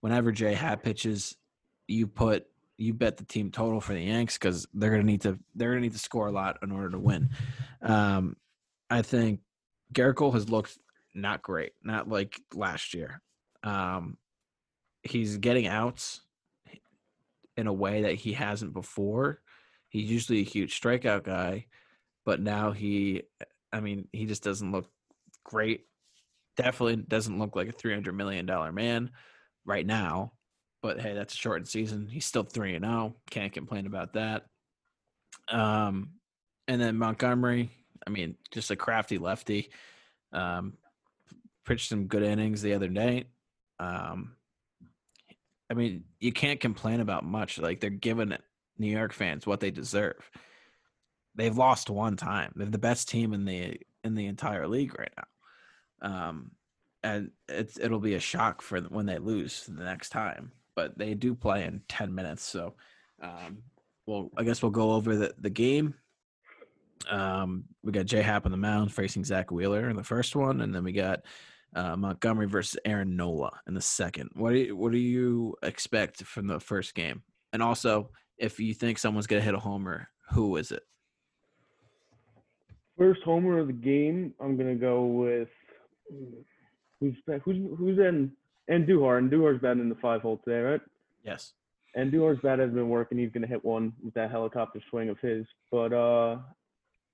whenever 0.00 0.30
Jay 0.30 0.54
Happ 0.54 0.84
pitches, 0.84 1.36
you 1.88 2.06
put 2.06 2.46
you 2.76 2.94
bet 2.94 3.16
the 3.16 3.24
team 3.24 3.50
total 3.50 3.80
for 3.80 3.94
the 3.94 4.00
Yanks 4.00 4.38
because 4.38 4.66
they're 4.72 4.90
gonna 4.90 5.02
need 5.02 5.22
to 5.22 5.38
they're 5.54 5.70
gonna 5.70 5.80
need 5.80 5.92
to 5.92 5.98
score 5.98 6.28
a 6.28 6.32
lot 6.32 6.58
in 6.62 6.70
order 6.70 6.90
to 6.90 6.98
win. 6.98 7.30
Um, 7.82 8.36
I 8.88 9.02
think 9.02 9.40
Gerrit 9.94 10.16
Cole 10.16 10.32
has 10.32 10.50
looked 10.50 10.76
not 11.14 11.42
great, 11.42 11.72
not 11.82 12.08
like 12.08 12.40
last 12.52 12.94
year. 12.94 13.22
Um, 13.62 14.18
he's 15.02 15.36
getting 15.38 15.66
outs 15.66 16.20
in 17.56 17.66
a 17.66 17.72
way 17.72 18.02
that 18.02 18.14
he 18.14 18.32
hasn't 18.32 18.72
before. 18.72 19.40
He's 19.88 20.10
usually 20.10 20.40
a 20.40 20.44
huge 20.44 20.78
strikeout 20.78 21.22
guy, 21.22 21.66
but 22.24 22.40
now 22.40 22.72
he, 22.72 23.22
I 23.72 23.80
mean, 23.80 24.08
he 24.12 24.26
just 24.26 24.42
doesn't 24.42 24.72
look 24.72 24.90
great. 25.44 25.86
Definitely 26.56 26.96
doesn't 26.96 27.38
look 27.38 27.54
like 27.56 27.68
a 27.68 27.72
three 27.72 27.94
hundred 27.94 28.14
million 28.14 28.46
dollar 28.46 28.72
man 28.72 29.10
right 29.64 29.86
now. 29.86 30.32
But 30.82 31.00
hey, 31.00 31.14
that's 31.14 31.34
a 31.34 31.36
shortened 31.36 31.68
season. 31.68 32.08
He's 32.08 32.26
still 32.26 32.42
three 32.42 32.74
and 32.74 32.84
zero. 32.84 33.16
Can't 33.30 33.52
complain 33.52 33.86
about 33.86 34.14
that. 34.14 34.44
Um, 35.48 36.10
and 36.68 36.80
then 36.80 36.96
Montgomery. 36.96 37.70
I 38.06 38.10
mean, 38.10 38.36
just 38.50 38.70
a 38.70 38.76
crafty 38.76 39.18
lefty. 39.18 39.70
Um, 40.32 40.74
pitched 41.64 41.88
some 41.88 42.06
good 42.06 42.22
innings 42.22 42.62
the 42.62 42.74
other 42.74 42.88
night. 42.88 43.28
Um, 43.78 44.36
I 45.70 45.74
mean, 45.74 46.04
you 46.20 46.32
can't 46.32 46.60
complain 46.60 47.00
about 47.00 47.24
much. 47.24 47.58
Like 47.58 47.80
they're 47.80 47.90
giving 47.90 48.36
New 48.78 48.90
York 48.90 49.12
fans 49.12 49.46
what 49.46 49.60
they 49.60 49.70
deserve. 49.70 50.30
They've 51.34 51.56
lost 51.56 51.90
one 51.90 52.16
time. 52.16 52.52
They're 52.54 52.66
the 52.66 52.78
best 52.78 53.08
team 53.08 53.32
in 53.32 53.44
the 53.44 53.80
in 54.04 54.14
the 54.14 54.26
entire 54.26 54.68
league 54.68 54.96
right 54.98 55.12
now. 55.16 56.28
Um, 56.28 56.50
and 57.02 57.30
it's 57.48 57.78
it'll 57.78 58.00
be 58.00 58.14
a 58.14 58.20
shock 58.20 58.62
for 58.62 58.80
when 58.80 59.06
they 59.06 59.18
lose 59.18 59.64
the 59.66 59.84
next 59.84 60.10
time. 60.10 60.52
But 60.76 60.98
they 60.98 61.14
do 61.14 61.34
play 61.34 61.64
in 61.64 61.82
ten 61.88 62.14
minutes, 62.14 62.42
so 62.42 62.74
um, 63.22 63.62
well, 64.06 64.30
I 64.36 64.42
guess 64.42 64.62
we'll 64.62 64.70
go 64.70 64.92
over 64.92 65.16
the 65.16 65.34
the 65.38 65.50
game. 65.50 65.94
Um, 67.08 67.64
we 67.82 67.92
got 67.92 68.06
Jay 68.06 68.22
Happ 68.22 68.46
on 68.46 68.52
the 68.52 68.56
mound 68.56 68.92
facing 68.92 69.24
Zach 69.24 69.50
Wheeler 69.50 69.90
in 69.90 69.96
the 69.96 70.04
first 70.04 70.36
one, 70.36 70.62
and 70.62 70.74
then 70.74 70.84
we 70.84 70.92
got 70.92 71.20
uh, 71.74 71.96
Montgomery 71.96 72.46
versus 72.46 72.78
Aaron 72.84 73.16
Nola 73.16 73.60
in 73.66 73.74
the 73.74 73.80
second. 73.80 74.30
What 74.34 74.52
do 74.52 74.58
you, 74.58 74.76
what 74.76 74.92
do 74.92 74.98
you 74.98 75.54
expect 75.62 76.22
from 76.22 76.46
the 76.46 76.60
first 76.60 76.94
game? 76.94 77.22
And 77.52 77.62
also, 77.62 78.10
if 78.38 78.58
you 78.58 78.74
think 78.74 78.98
someone's 78.98 79.26
gonna 79.26 79.42
hit 79.42 79.54
a 79.54 79.58
homer, 79.58 80.08
who 80.32 80.56
is 80.56 80.72
it? 80.72 80.82
First 82.98 83.22
homer 83.24 83.58
of 83.58 83.66
the 83.66 83.72
game, 83.72 84.34
I'm 84.40 84.56
gonna 84.56 84.74
go 84.74 85.04
with 85.04 85.48
who's 87.00 87.14
who's 87.44 87.56
who's 87.76 87.98
in 87.98 88.32
Andujar. 88.70 89.18
And 89.18 89.30
Duhar's 89.30 89.60
batting 89.60 89.82
in 89.82 89.88
the 89.88 89.96
five 89.96 90.22
hole 90.22 90.40
today, 90.44 90.60
right? 90.60 90.80
Yes. 91.24 91.52
Andujar's 91.96 92.40
bat 92.42 92.58
has 92.58 92.70
been 92.70 92.88
working. 92.88 93.18
He's 93.18 93.30
gonna 93.32 93.46
hit 93.46 93.64
one 93.64 93.92
with 94.02 94.14
that 94.14 94.30
helicopter 94.30 94.80
swing 94.90 95.08
of 95.08 95.18
his. 95.20 95.44
But 95.70 95.92
uh, 95.92 96.38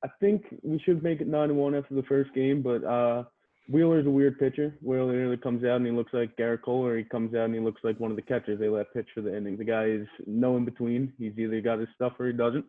I 0.04 0.08
think 0.20 0.44
we 0.62 0.78
should 0.78 1.02
make 1.02 1.20
it 1.20 1.28
nine 1.28 1.54
one 1.56 1.74
after 1.74 1.94
the 1.94 2.02
first 2.04 2.32
game. 2.34 2.62
But 2.62 2.84
uh, 2.84 3.24
Wheeler's 3.68 4.06
a 4.06 4.10
weird 4.10 4.38
pitcher. 4.38 4.74
Wheeler 4.82 5.24
either 5.24 5.36
comes 5.36 5.64
out 5.64 5.76
and 5.76 5.86
he 5.86 5.92
looks 5.92 6.12
like 6.12 6.36
Gerrit 6.36 6.62
Cole, 6.62 6.86
or 6.86 6.96
he 6.96 7.04
comes 7.04 7.34
out 7.34 7.46
and 7.46 7.54
he 7.54 7.60
looks 7.60 7.82
like 7.84 8.00
one 8.00 8.10
of 8.10 8.16
the 8.16 8.22
catchers 8.22 8.58
they 8.58 8.68
let 8.68 8.92
pitch 8.92 9.08
for 9.14 9.20
the 9.20 9.36
inning. 9.36 9.56
The 9.56 9.64
guy 9.64 9.84
is 9.86 10.06
no 10.26 10.56
in 10.56 10.64
between. 10.64 11.12
He's 11.18 11.38
either 11.38 11.60
got 11.60 11.78
his 11.78 11.88
stuff 11.94 12.14
or 12.18 12.26
he 12.26 12.32
doesn't. 12.32 12.64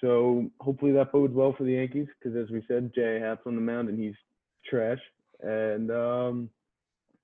So 0.00 0.48
hopefully 0.60 0.92
that 0.92 1.10
bodes 1.10 1.34
well 1.34 1.54
for 1.58 1.64
the 1.64 1.72
Yankees, 1.72 2.06
because 2.18 2.36
as 2.36 2.50
we 2.50 2.62
said, 2.68 2.92
Jay 2.94 3.18
Happ's 3.20 3.46
on 3.46 3.56
the 3.56 3.60
mound 3.60 3.88
and 3.88 3.98
he's 3.98 4.14
trash. 4.68 5.00
And 5.40 5.90
um, 5.90 6.50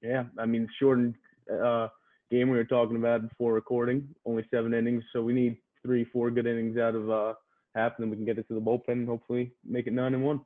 yeah, 0.02 0.25
I 0.38 0.47
mean, 0.47 0.68
shortened 0.78 1.14
uh, 1.50 1.88
game 2.30 2.50
we 2.50 2.56
were 2.56 2.64
talking 2.64 2.97
about 2.97 3.28
before 3.28 3.52
recording, 3.52 4.09
only 4.26 4.44
seven 4.50 4.75
innings, 4.75 5.04
so 5.12 5.23
we 5.23 5.33
need 5.33 5.56
three, 5.85 6.04
four 6.12 6.30
good 6.30 6.47
innings 6.47 6.76
out 6.78 6.94
of 6.94 7.11
uh, 7.11 7.35
Happ, 7.75 7.99
and 7.99 8.11
we 8.11 8.16
can 8.16 8.25
get 8.25 8.38
it 8.38 8.49
to 8.49 8.54
the 8.54 8.61
bullpen 8.61 8.88
and 8.88 9.09
hopefully 9.09 9.52
make 9.64 9.87
it 9.87 9.93
nine 9.93 10.14
and 10.14 10.25
one. 10.25 10.40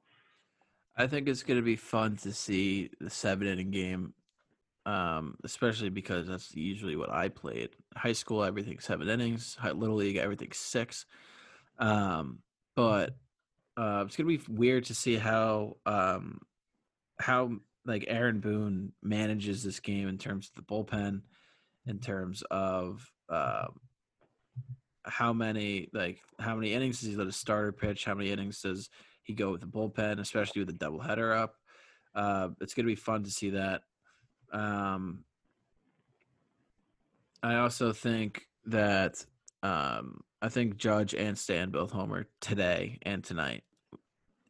I 0.96 1.06
think 1.06 1.28
it's 1.28 1.42
going 1.42 1.58
to 1.58 1.64
be 1.64 1.76
fun 1.76 2.16
to 2.18 2.32
see 2.32 2.90
the 3.00 3.10
seven 3.10 3.46
inning 3.46 3.70
game, 3.70 4.14
um, 4.84 5.36
especially 5.44 5.90
because 5.90 6.26
that's 6.26 6.54
usually 6.56 6.96
what 6.96 7.10
I 7.10 7.28
played. 7.28 7.70
High 7.96 8.12
school, 8.12 8.42
everything's 8.42 8.84
seven 8.84 9.08
innings. 9.08 9.54
High, 9.54 9.70
little 9.70 9.96
league, 9.96 10.16
everything's 10.16 10.56
six. 10.56 11.06
Um, 11.78 12.40
but 12.74 13.16
uh, 13.76 14.04
it's 14.06 14.16
going 14.16 14.28
to 14.28 14.38
be 14.38 14.52
weird 14.52 14.86
to 14.86 14.94
see 14.94 15.16
how 15.16 15.76
um, 15.86 16.40
how 17.20 17.52
like 17.86 18.04
Aaron 18.08 18.40
Boone 18.40 18.92
manages 19.02 19.62
this 19.62 19.78
game 19.78 20.08
in 20.08 20.18
terms 20.18 20.50
of 20.50 20.56
the 20.56 20.62
bullpen, 20.62 21.22
in 21.86 22.00
terms 22.00 22.42
of 22.50 23.08
uh, 23.28 23.68
how 25.08 25.32
many 25.32 25.88
like 25.92 26.20
how 26.38 26.54
many 26.54 26.72
innings 26.72 27.00
does 27.00 27.08
he 27.10 27.16
let 27.16 27.26
a 27.26 27.32
starter 27.32 27.72
pitch? 27.72 28.04
How 28.04 28.14
many 28.14 28.30
innings 28.30 28.60
does 28.60 28.90
he 29.22 29.32
go 29.34 29.50
with 29.50 29.60
the 29.60 29.66
bullpen, 29.66 30.20
especially 30.20 30.64
with 30.64 30.78
the 30.78 30.84
doubleheader 30.84 31.36
up? 31.36 31.54
Uh, 32.14 32.48
it's 32.60 32.74
going 32.74 32.86
to 32.86 32.90
be 32.92 32.96
fun 32.96 33.24
to 33.24 33.30
see 33.30 33.50
that. 33.50 33.82
Um, 34.52 35.24
I 37.42 37.56
also 37.56 37.92
think 37.92 38.46
that 38.66 39.24
um, 39.62 40.20
I 40.42 40.48
think 40.48 40.76
Judge 40.76 41.14
and 41.14 41.36
Stan 41.38 41.70
both 41.70 41.90
homer 41.92 42.26
today 42.40 42.98
and 43.02 43.22
tonight 43.22 43.62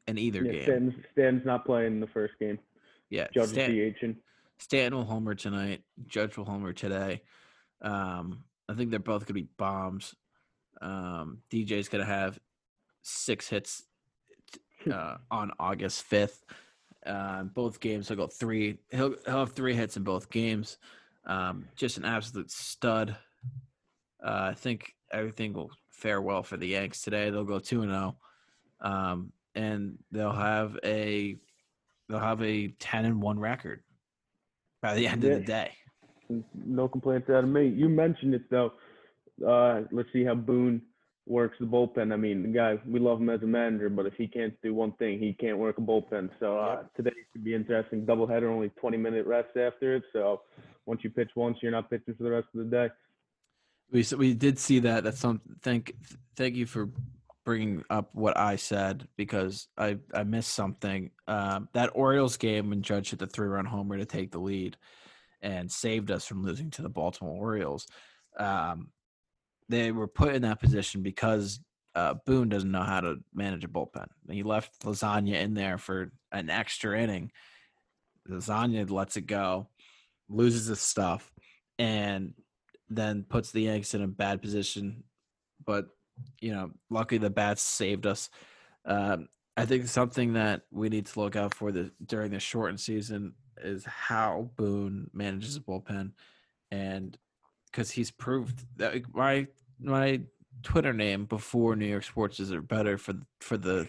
in 0.06 0.18
either 0.18 0.42
Yeah, 0.44 0.52
game. 0.52 0.62
Stan's, 0.64 0.94
Stan's 1.12 1.46
not 1.46 1.66
playing 1.66 2.00
the 2.00 2.06
first 2.08 2.34
game. 2.40 2.58
yeah, 3.10 3.28
Judge 3.34 3.50
Stan- 3.50 3.70
is 3.72 3.94
DHing. 4.02 4.16
Stanton 4.58 4.98
will 4.98 5.06
homer 5.06 5.34
tonight. 5.34 5.82
Judge 6.06 6.36
will 6.36 6.44
homer 6.44 6.72
today. 6.72 7.22
Um, 7.82 8.44
I 8.68 8.74
think 8.74 8.90
they're 8.90 8.98
both 8.98 9.24
gonna 9.26 9.34
be 9.40 9.48
bombs. 9.56 10.14
Um, 10.80 11.38
DJ's 11.50 11.88
gonna 11.88 12.04
have 12.04 12.38
six 13.02 13.48
hits 13.48 13.84
uh, 14.92 15.16
on 15.30 15.52
August 15.58 16.02
fifth. 16.02 16.44
Uh, 17.06 17.44
both 17.44 17.80
games 17.80 18.08
he'll 18.08 18.16
go 18.16 18.26
three. 18.26 18.78
He'll 18.90 19.14
he'll 19.24 19.40
have 19.40 19.52
three 19.52 19.74
hits 19.74 19.96
in 19.96 20.02
both 20.02 20.30
games. 20.30 20.78
Um, 21.26 21.66
just 21.76 21.96
an 21.98 22.04
absolute 22.04 22.50
stud. 22.50 23.16
Uh, 24.24 24.48
I 24.50 24.54
think 24.54 24.94
everything 25.12 25.52
will 25.52 25.70
fare 25.90 26.20
well 26.20 26.42
for 26.42 26.56
the 26.56 26.66
Yanks 26.66 27.02
today. 27.02 27.30
They'll 27.30 27.44
go 27.44 27.58
two 27.58 27.82
and 27.82 27.90
zero, 27.90 28.16
um, 28.80 29.32
and 29.54 29.98
they'll 30.10 30.32
have 30.32 30.78
a 30.84 31.36
they'll 32.08 32.18
have 32.18 32.42
a 32.42 32.68
ten 32.78 33.04
and 33.04 33.22
one 33.22 33.38
record 33.38 33.82
by 34.82 34.94
the 34.94 35.06
end 35.06 35.24
of 35.24 35.30
the 35.30 35.44
day. 35.44 35.72
No 36.54 36.88
complaints 36.88 37.30
out 37.30 37.44
of 37.44 37.50
me. 37.50 37.68
You 37.68 37.88
mentioned 37.88 38.34
it 38.34 38.50
though. 38.50 38.72
Uh, 39.46 39.82
let's 39.92 40.12
see 40.12 40.24
how 40.24 40.34
Boone 40.34 40.82
works 41.26 41.56
the 41.60 41.66
bullpen. 41.66 42.12
I 42.12 42.16
mean, 42.16 42.42
the 42.42 42.48
guy 42.48 42.78
we 42.86 42.98
love 42.98 43.20
him 43.20 43.28
as 43.30 43.42
a 43.42 43.46
manager, 43.46 43.88
but 43.90 44.06
if 44.06 44.14
he 44.14 44.26
can't 44.26 44.54
do 44.62 44.74
one 44.74 44.92
thing, 44.92 45.18
he 45.18 45.34
can't 45.34 45.58
work 45.58 45.78
a 45.78 45.80
bullpen. 45.80 46.30
So 46.40 46.58
uh, 46.58 46.82
today 46.96 47.12
should 47.32 47.44
be 47.44 47.54
interesting. 47.54 48.06
Doubleheader, 48.06 48.44
only 48.50 48.70
20 48.80 48.96
minute 48.96 49.26
rest 49.26 49.56
after 49.56 49.96
it. 49.96 50.04
So 50.12 50.40
once 50.86 51.00
you 51.04 51.10
pitch 51.10 51.30
once, 51.36 51.58
you're 51.60 51.72
not 51.72 51.90
pitching 51.90 52.14
for 52.14 52.22
the 52.22 52.30
rest 52.30 52.48
of 52.54 52.60
the 52.60 52.70
day. 52.70 52.88
We 53.92 54.00
s- 54.00 54.14
we 54.14 54.34
did 54.34 54.58
see 54.58 54.80
that. 54.80 55.04
That's 55.04 55.18
some 55.18 55.40
thank 55.62 55.94
thank 56.36 56.56
you 56.56 56.66
for 56.66 56.90
bringing 57.44 57.82
up 57.88 58.10
what 58.14 58.36
I 58.36 58.56
said 58.56 59.08
because 59.16 59.68
I 59.76 59.98
I 60.14 60.24
missed 60.24 60.52
something. 60.54 61.10
Um, 61.26 61.68
that 61.74 61.90
Orioles 61.94 62.36
game 62.36 62.70
when 62.70 62.82
Judge 62.82 63.10
hit 63.10 63.18
the 63.18 63.26
three 63.26 63.48
run 63.48 63.64
homer 63.66 63.96
to 63.98 64.04
take 64.06 64.30
the 64.30 64.40
lead 64.40 64.76
and 65.40 65.70
saved 65.70 66.10
us 66.10 66.26
from 66.26 66.42
losing 66.42 66.70
to 66.72 66.82
the 66.82 66.88
Baltimore 66.88 67.36
Orioles. 67.36 67.86
Um, 68.38 68.88
they 69.68 69.92
were 69.92 70.08
put 70.08 70.34
in 70.34 70.42
that 70.42 70.60
position 70.60 71.02
because 71.02 71.60
uh, 71.94 72.14
Boone 72.26 72.48
doesn't 72.48 72.70
know 72.70 72.82
how 72.82 73.00
to 73.00 73.16
manage 73.34 73.64
a 73.64 73.68
bullpen. 73.68 74.06
He 74.30 74.42
left 74.42 74.80
Lasagna 74.82 75.40
in 75.40 75.54
there 75.54 75.78
for 75.78 76.12
an 76.32 76.48
extra 76.50 77.00
inning. 77.00 77.32
Lasagna 78.28 78.88
lets 78.90 79.16
it 79.16 79.22
go, 79.22 79.68
loses 80.28 80.66
his 80.66 80.80
stuff, 80.80 81.32
and 81.78 82.34
then 82.88 83.24
puts 83.28 83.50
the 83.50 83.62
Yanks 83.62 83.94
in 83.94 84.02
a 84.02 84.08
bad 84.08 84.40
position. 84.42 85.04
But 85.64 85.88
you 86.40 86.52
know, 86.52 86.70
luckily 86.90 87.18
the 87.18 87.30
bats 87.30 87.62
saved 87.62 88.06
us. 88.06 88.30
Um, 88.84 89.28
I 89.56 89.66
think 89.66 89.88
something 89.88 90.34
that 90.34 90.62
we 90.70 90.88
need 90.88 91.06
to 91.06 91.20
look 91.20 91.36
out 91.36 91.52
for 91.52 91.72
the 91.72 91.90
during 92.06 92.30
the 92.30 92.40
shortened 92.40 92.80
season 92.80 93.34
is 93.62 93.84
how 93.84 94.50
Boone 94.56 95.10
manages 95.12 95.56
a 95.56 95.60
bullpen, 95.60 96.12
and 96.70 97.18
because 97.78 97.92
he's 97.92 98.10
proved 98.10 98.64
that 98.76 99.04
my 99.14 99.46
my 99.78 100.20
Twitter 100.64 100.92
name 100.92 101.26
before 101.26 101.76
New 101.76 101.86
York 101.86 102.02
Sports 102.02 102.40
is 102.40 102.50
better 102.66 102.98
for 102.98 103.14
for 103.40 103.56
the 103.56 103.88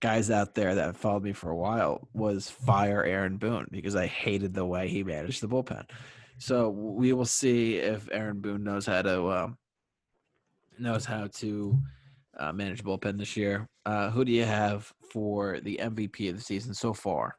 guys 0.00 0.32
out 0.32 0.56
there 0.56 0.74
that 0.74 0.96
followed 0.96 1.22
me 1.22 1.32
for 1.32 1.50
a 1.50 1.56
while 1.56 2.08
was 2.12 2.50
fire 2.50 3.04
Aaron 3.04 3.36
Boone 3.36 3.68
because 3.70 3.94
I 3.94 4.06
hated 4.06 4.52
the 4.52 4.66
way 4.66 4.88
he 4.88 5.04
managed 5.04 5.42
the 5.42 5.48
bullpen. 5.48 5.84
So 6.38 6.70
we 6.70 7.12
will 7.12 7.24
see 7.24 7.76
if 7.76 8.08
Aaron 8.10 8.40
Boone 8.40 8.64
knows 8.64 8.84
how 8.84 9.02
to 9.02 9.30
um, 9.30 9.58
knows 10.76 11.04
how 11.04 11.28
to 11.34 11.78
uh, 12.36 12.52
manage 12.52 12.82
bullpen 12.82 13.16
this 13.16 13.36
year. 13.36 13.68
Uh, 13.86 14.10
who 14.10 14.24
do 14.24 14.32
you 14.32 14.44
have 14.44 14.92
for 15.12 15.60
the 15.60 15.78
MVP 15.80 16.30
of 16.30 16.36
the 16.36 16.42
season 16.42 16.74
so 16.74 16.92
far? 16.92 17.36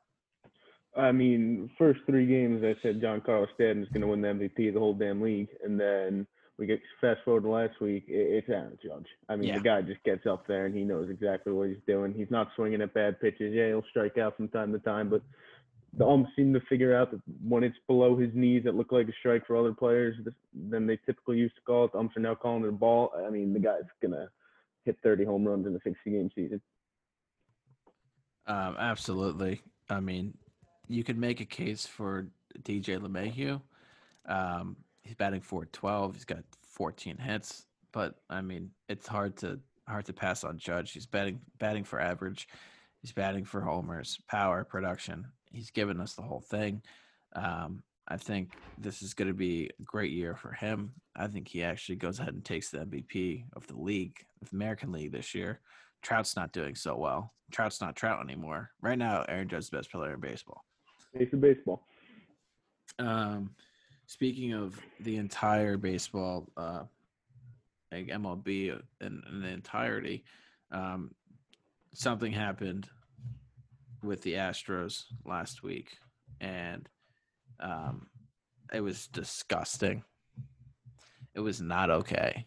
I 0.96 1.12
mean, 1.12 1.70
first 1.78 2.02
three 2.06 2.26
games, 2.26 2.64
I 2.64 2.76
said 2.82 3.02
Giancarlo 3.02 3.48
Stanton's 3.56 3.88
going 3.90 4.02
to 4.02 4.08
win 4.08 4.22
the 4.22 4.28
MVP 4.28 4.68
of 4.70 4.74
the 4.74 4.80
whole 4.80 4.94
damn 4.94 5.22
league, 5.22 5.48
and 5.64 5.80
then 5.80 6.28
we 6.58 6.66
get 6.66 6.82
fast 7.00 7.22
forward 7.24 7.44
to 7.44 7.50
last 7.50 7.80
week. 7.80 8.04
It's 8.08 8.50
Aaron 8.50 8.78
Judge. 8.84 9.08
I 9.30 9.36
mean, 9.36 9.50
Yeah. 9.50 9.58
the 9.58 9.64
guy 9.64 9.82
just 9.82 10.04
gets 10.04 10.26
up 10.26 10.46
there 10.48 10.66
and 10.66 10.76
he 10.76 10.84
knows 10.84 11.10
exactly 11.10 11.54
what 11.54 11.70
he's 11.70 11.78
doing. 11.88 12.14
He's 12.14 12.30
not 12.30 12.50
swinging 12.56 12.82
at 12.82 12.94
bad 12.94 13.20
pitches. 13.22 13.54
Yeah, 13.54 13.68
he'll 13.68 13.86
strike 13.90 14.18
out 14.18 14.36
from 14.36 14.50
time 14.50 14.72
to 14.74 14.80
time, 14.80 15.10
but 15.10 15.24
the 15.94 16.06
umps 16.06 16.30
seem 16.36 16.54
to 16.54 16.60
figure 16.70 16.96
out 16.96 17.10
that 17.12 17.22
when 17.48 17.64
it's 17.64 17.78
below 17.88 18.16
his 18.18 18.30
knees, 18.36 18.64
that 18.66 18.76
look 18.76 18.92
like 18.92 19.08
a 19.08 19.14
strike 19.20 19.48
for 19.48 19.56
other 19.58 19.74
players. 19.74 20.18
th- 20.24 20.36
Than 20.70 20.86
they 20.88 20.98
typically 20.98 21.38
used 21.38 21.56
to 21.56 21.62
call 21.62 21.86
it. 21.86 21.94
The 21.94 22.00
umps 22.00 22.16
are 22.18 22.22
now 22.22 22.36
calling 22.36 22.64
it 22.64 22.70
a 22.70 22.72
ball. 22.74 23.12
I 23.26 23.30
mean, 23.30 23.54
the 23.54 23.60
guy's 23.60 23.82
gonna 24.02 24.30
hit 24.86 24.98
30 25.02 25.24
home 25.24 25.48
runs 25.48 25.66
in 25.66 25.76
a 25.76 25.80
60 25.82 26.12
game 26.12 26.30
season. 26.36 26.62
Um, 28.46 28.76
absolutely. 28.78 29.62
I 29.90 30.00
mean, 30.00 30.38
you 30.92 31.04
could 31.04 31.18
make 31.18 31.40
a 31.40 31.46
case 31.46 31.86
for 31.86 32.28
DJ 32.64 33.00
LeMahieu. 33.00 33.62
Um, 34.26 34.76
he's 35.04 35.16
batting 35.16 35.42
412. 35.42 36.16
He's 36.16 36.26
got 36.26 36.44
14 36.64 37.18
hits, 37.18 37.66
but 37.92 38.16
I 38.30 38.42
mean, 38.42 38.72
it's 38.90 39.08
hard 39.08 39.38
to 39.38 39.60
hard 39.88 40.06
to 40.06 40.14
pass 40.14 40.44
on 40.44 40.58
Judge. 40.58 40.92
He's 40.92 41.06
batting 41.06 41.40
batting 41.60 41.84
for 41.84 42.00
average. 42.00 42.48
He's 43.02 43.12
batting 43.12 43.46
for 43.46 43.62
homers, 43.62 44.20
power, 44.28 44.64
production. 44.64 45.28
He's 45.52 45.72
given 45.72 46.00
us 46.00 46.14
the 46.14 46.22
whole 46.22 46.42
thing. 46.42 46.82
Um, 47.36 47.84
I 48.08 48.18
think 48.18 48.54
this 48.78 49.02
is 49.02 49.14
going 49.14 49.28
to 49.28 49.34
be 49.34 49.70
a 49.80 49.84
great 49.84 50.12
year 50.12 50.36
for 50.36 50.52
him. 50.52 50.94
I 51.16 51.28
think 51.28 51.48
he 51.48 51.64
actually 51.64 51.96
goes 51.96 52.20
ahead 52.20 52.34
and 52.34 52.44
takes 52.44 52.70
the 52.70 52.80
MVP 52.80 53.46
of 53.54 53.66
the 53.68 53.78
league, 53.78 54.24
of 54.42 54.50
the 54.50 54.56
American 54.56 54.92
League 54.92 55.14
this 55.14 55.34
year. 55.34 55.62
Trout's 56.02 56.36
not 56.36 56.52
doing 56.52 56.76
so 56.76 56.98
well. 56.98 57.34
Trout's 57.52 57.82
not 57.82 57.96
Trout 57.96 58.22
anymore. 58.24 58.72
Right 58.82 58.98
now, 58.98 59.26
Aaron 59.28 59.48
Judge's 59.48 59.70
the 59.70 59.78
best 59.78 59.92
player 59.92 60.14
in 60.14 60.20
baseball. 60.20 60.64
Baseball. 61.14 61.86
Um, 63.00 63.52
speaking 64.06 64.54
of 64.54 64.80
the 65.00 65.18
entire 65.18 65.78
baseball, 65.78 66.48
uh, 66.56 66.84
like 67.92 68.08
MLB 68.08 68.80
in, 69.02 69.24
in 69.30 69.42
the 69.42 69.50
entirety, 69.50 70.24
um, 70.72 71.12
something 71.94 72.32
happened 72.32 72.88
with 74.04 74.22
the 74.22 74.34
Astros 74.34 75.04
last 75.26 75.64
week, 75.64 75.98
and 76.40 76.88
um, 77.60 78.08
it 78.74 78.82
was 78.82 79.08
disgusting. 79.08 80.04
It 81.36 81.42
was 81.42 81.62
not 81.62 81.90
okay. 81.90 82.46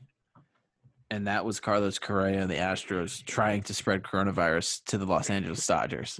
And 1.10 1.26
that 1.26 1.44
was 1.44 1.60
Carlos 1.60 1.98
Correa 1.98 2.40
and 2.40 2.50
the 2.50 2.56
Astros 2.56 3.24
trying 3.24 3.62
to 3.64 3.74
spread 3.74 4.02
coronavirus 4.02 4.82
to 4.86 4.98
the 4.98 5.06
Los 5.06 5.30
Angeles 5.30 5.66
Dodgers 5.66 6.18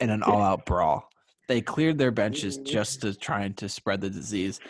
in 0.00 0.10
an 0.10 0.22
all 0.22 0.42
out 0.42 0.66
brawl. 0.66 1.08
They 1.48 1.62
cleared 1.62 1.98
their 1.98 2.10
benches 2.10 2.58
just 2.58 3.00
to 3.00 3.14
trying 3.14 3.54
to 3.54 3.68
spread 3.68 4.02
the 4.02 4.10
disease. 4.10 4.60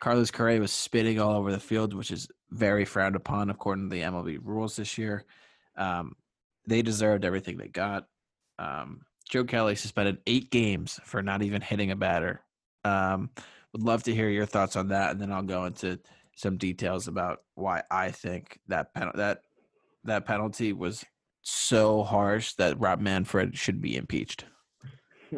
Carlos 0.00 0.30
Correa 0.30 0.60
was 0.60 0.72
spitting 0.72 1.18
all 1.18 1.36
over 1.36 1.50
the 1.50 1.60
field, 1.60 1.94
which 1.94 2.10
is 2.10 2.28
very 2.50 2.84
frowned 2.84 3.16
upon 3.16 3.50
according 3.50 3.88
to 3.88 3.96
the 3.96 4.02
MLB 4.02 4.38
rules 4.42 4.76
this 4.76 4.98
year. 4.98 5.24
Um, 5.76 6.14
they 6.66 6.82
deserved 6.82 7.24
everything 7.24 7.56
they 7.56 7.68
got. 7.68 8.06
Um, 8.58 9.02
Joe 9.28 9.44
Kelly 9.44 9.74
suspended 9.74 10.18
eight 10.26 10.50
games 10.50 11.00
for 11.04 11.22
not 11.22 11.42
even 11.42 11.62
hitting 11.62 11.90
a 11.90 11.96
batter. 11.96 12.42
Um, 12.84 13.30
would 13.72 13.82
love 13.82 14.02
to 14.04 14.14
hear 14.14 14.28
your 14.28 14.46
thoughts 14.46 14.76
on 14.76 14.88
that, 14.88 15.12
and 15.12 15.20
then 15.20 15.32
I'll 15.32 15.42
go 15.42 15.64
into 15.64 15.98
some 16.34 16.56
details 16.56 17.06
about 17.06 17.38
why 17.54 17.82
I 17.90 18.10
think 18.10 18.58
that 18.68 18.92
pen- 18.94 19.12
that 19.14 19.42
that 20.04 20.26
penalty 20.26 20.72
was 20.72 21.04
so 21.42 22.02
harsh 22.02 22.54
that 22.54 22.80
Rob 22.80 23.00
Manfred 23.00 23.56
should 23.56 23.80
be 23.80 23.96
impeached. 23.96 24.44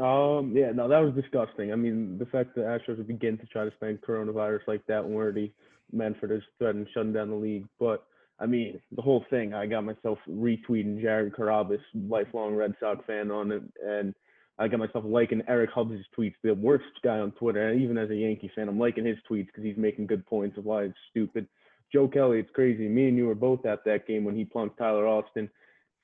Um, 0.01 0.53
yeah, 0.55 0.73
no, 0.73 0.89
that 0.89 1.01
was 1.01 1.15
disgusting. 1.15 1.73
I 1.73 1.77
mean, 1.77 2.19
the 2.19 2.27
fact 2.27 2.55
that 2.55 2.65
Astros 2.65 2.99
would 2.99 3.09
begin 3.09 3.37
to 3.39 3.47
try 3.47 3.65
to 3.65 3.71
spread 3.73 4.01
coronavirus 4.01 4.67
like 4.67 4.87
that 4.87 5.05
when 5.05 5.15
already 5.15 5.53
Manfred 5.93 6.31
has 6.31 6.43
threatened 6.59 6.89
shutting 6.95 7.13
down 7.13 7.31
the 7.31 7.37
league. 7.37 7.67
But 7.79 8.05
I 8.41 8.47
mean, 8.47 8.81
the 8.91 9.03
whole 9.03 9.25
thing, 9.31 9.55
I 9.55 9.67
got 9.67 9.85
myself 9.85 10.19
retweeting 10.29 11.01
Jared 11.01 11.35
Carrabis, 11.35 11.81
lifelong 11.95 12.55
Red 12.55 12.75
Sox 12.81 13.05
fan, 13.07 13.31
on 13.31 13.53
it, 13.53 13.63
and 13.85 14.15
I 14.59 14.69
got 14.69 14.81
myself 14.81 15.05
liking 15.07 15.43
Eric 15.49 15.71
Hubbs' 15.71 16.05
tweets, 16.17 16.35
the 16.43 16.55
worst 16.55 16.85
guy 17.05 17.19
on 17.19 17.33
Twitter. 17.33 17.69
And 17.69 17.83
even 17.83 17.99
as 17.99 18.11
a 18.11 18.17
Yankee 18.17 18.51
fan, 18.55 18.69
I'm 18.69 18.79
liking 18.79 19.05
his 19.05 19.19
tweets 19.31 19.47
because 19.47 19.65
he's 19.65 19.77
making 19.77 20.07
good 20.07 20.27
points 20.27 20.59
of 20.59 20.65
why 20.65 20.85
it's 20.85 20.99
stupid. 21.11 21.47
Joe 21.93 22.09
Kelly, 22.09 22.39
it's 22.39 22.51
crazy. 22.55 22.89
Me 22.89 23.09
and 23.09 23.17
you 23.17 23.27
were 23.27 23.35
both 23.35 23.67
at 23.67 23.85
that 23.85 24.07
game 24.07 24.25
when 24.25 24.37
he 24.37 24.45
plunked 24.45 24.79
Tyler 24.79 25.07
Austin 25.07 25.51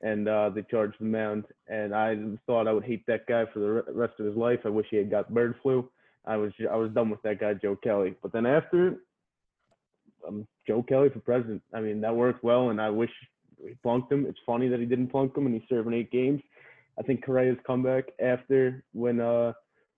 and 0.02 0.28
uh, 0.28 0.50
they 0.50 0.62
charged 0.70 0.96
the 1.00 1.06
mound. 1.06 1.44
And 1.68 1.94
I 1.94 2.16
thought 2.46 2.68
I 2.68 2.72
would 2.72 2.84
hate 2.84 3.06
that 3.06 3.26
guy 3.26 3.44
for 3.52 3.58
the 3.58 3.92
rest 3.92 4.14
of 4.18 4.26
his 4.26 4.36
life. 4.36 4.60
I 4.64 4.68
wish 4.68 4.86
he 4.90 4.96
had 4.96 5.10
got 5.10 5.32
bird 5.32 5.54
flu. 5.62 5.88
I 6.26 6.36
was 6.36 6.52
I 6.70 6.76
was 6.76 6.90
done 6.92 7.10
with 7.10 7.22
that 7.22 7.40
guy, 7.40 7.54
Joe 7.54 7.76
Kelly. 7.76 8.14
But 8.22 8.32
then 8.32 8.46
after, 8.46 8.96
um, 10.26 10.46
Joe 10.66 10.82
Kelly 10.82 11.08
for 11.08 11.20
president. 11.20 11.62
I 11.72 11.80
mean, 11.80 12.00
that 12.02 12.14
worked 12.14 12.44
well, 12.44 12.70
and 12.70 12.80
I 12.80 12.90
wish 12.90 13.10
he 13.64 13.74
plunked 13.82 14.12
him. 14.12 14.26
It's 14.26 14.38
funny 14.44 14.68
that 14.68 14.80
he 14.80 14.86
didn't 14.86 15.08
plunk 15.08 15.36
him, 15.36 15.46
and 15.46 15.54
he's 15.54 15.68
serving 15.68 15.94
eight 15.94 16.10
games. 16.10 16.42
I 16.98 17.02
think 17.02 17.24
Correa's 17.24 17.58
comeback 17.66 18.06
after 18.20 18.82
when 18.92 19.20
uh, 19.20 19.52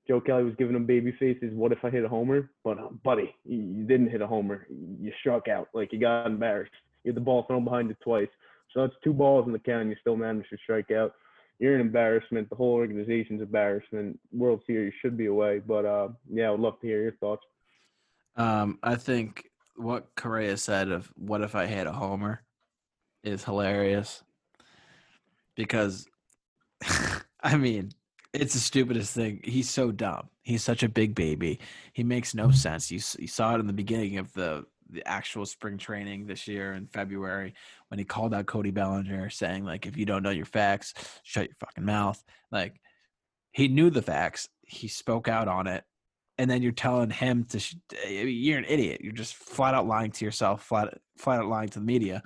Joe 0.06 0.20
Kelly 0.20 0.44
was 0.44 0.54
giving 0.58 0.76
him 0.76 0.86
baby 0.86 1.12
faces, 1.18 1.54
what 1.54 1.72
if 1.72 1.84
I 1.84 1.90
hit 1.90 2.04
a 2.04 2.08
homer? 2.08 2.50
But 2.64 2.78
uh, 2.78 2.88
buddy, 3.04 3.34
you, 3.44 3.58
you 3.58 3.84
didn't 3.84 4.10
hit 4.10 4.20
a 4.20 4.26
homer. 4.26 4.66
You 4.68 5.12
struck 5.20 5.48
out. 5.48 5.68
Like 5.72 5.92
you 5.92 6.00
got 6.00 6.26
embarrassed. 6.26 6.72
You 7.04 7.10
had 7.10 7.16
the 7.16 7.20
ball 7.20 7.44
thrown 7.44 7.64
behind 7.64 7.88
you 7.88 7.96
twice. 8.02 8.28
So 8.72 8.80
that's 8.83 8.94
two 9.02 9.12
balls 9.12 9.46
in 9.46 9.52
the 9.52 9.59
count, 9.59 9.83
and 9.83 9.90
you 9.90 9.96
still 10.00 10.16
managed 10.16 10.50
to 10.50 10.59
strike 10.62 10.90
out. 10.90 11.14
You're 11.59 11.74
an 11.74 11.80
embarrassment. 11.80 12.48
The 12.48 12.56
whole 12.56 12.72
organization's 12.72 13.42
embarrassment. 13.42 14.18
World 14.33 14.62
Series 14.66 14.94
should 15.02 15.16
be 15.16 15.26
away. 15.26 15.59
But 15.59 15.85
uh, 15.85 16.09
yeah, 16.33 16.48
I 16.48 16.50
would 16.52 16.61
love 16.61 16.80
to 16.80 16.87
hear 16.87 17.02
your 17.02 17.16
thoughts. 17.16 17.44
Um, 18.37 18.78
I 18.83 18.94
think 18.94 19.50
what 19.76 20.14
Correa 20.14 20.56
said 20.56 20.90
of 20.90 21.12
"What 21.16 21.42
if 21.42 21.54
I 21.54 21.66
hit 21.66 21.87
a 21.87 21.92
homer" 21.92 22.42
is 23.22 23.44
hilarious 23.44 24.22
because, 25.54 26.06
I 27.42 27.56
mean, 27.56 27.90
it's 28.33 28.54
the 28.54 28.61
stupidest 28.61 29.14
thing. 29.14 29.40
He's 29.44 29.68
so 29.68 29.90
dumb. 29.92 30.28
He's 30.42 30.64
such 30.64 30.83
a 30.83 30.88
big 30.88 31.14
baby. 31.14 31.61
He 31.92 32.04
makes 32.04 32.35
no 32.35 32.50
sense. 32.50 32.90
You 32.90 33.00
you 33.18 33.28
saw 33.28 33.54
it 33.54 33.61
in 33.61 33.66
the 33.66 33.72
beginning 33.72 34.18
of 34.18 34.33
the 34.33 34.64
the 34.92 35.06
actual 35.06 35.46
spring 35.46 35.78
training 35.78 36.26
this 36.26 36.48
year 36.48 36.72
in 36.72 36.87
February 36.87 37.54
when 37.90 37.98
he 37.98 38.05
called 38.05 38.33
out 38.33 38.46
Cody 38.46 38.70
Bellinger 38.70 39.31
saying 39.31 39.64
like, 39.64 39.87
"If 39.87 39.96
you 39.96 40.07
don't 40.07 40.22
know 40.22 40.31
your 40.31 40.46
facts, 40.46 40.94
shut 41.22 41.46
your 41.46 41.57
fucking 41.61 41.85
mouth." 41.85 42.22
Like, 42.50 42.81
he 43.53 43.68
knew 43.68 43.90
the 43.90 44.03
facts. 44.03 44.48
He 44.66 44.88
spoke 44.88 45.29
out 45.29 45.48
on 45.48 45.66
it 45.66 45.85
and 46.38 46.50
then 46.50 46.62
you're 46.62 46.72
telling 46.72 47.11
him 47.11 47.44
to 47.44 47.59
sh- 47.61 47.74
eh, 48.07 48.22
you're 48.22 48.59
an 48.59 48.64
idiot 48.66 49.00
you're 49.03 49.12
just 49.12 49.35
flat 49.35 49.74
out 49.74 49.87
lying 49.87 50.11
to 50.11 50.24
yourself 50.24 50.62
flat 50.64 50.88
flat 51.18 51.40
out 51.40 51.46
lying 51.46 51.68
to 51.68 51.79
the 51.79 51.85
media 51.85 52.22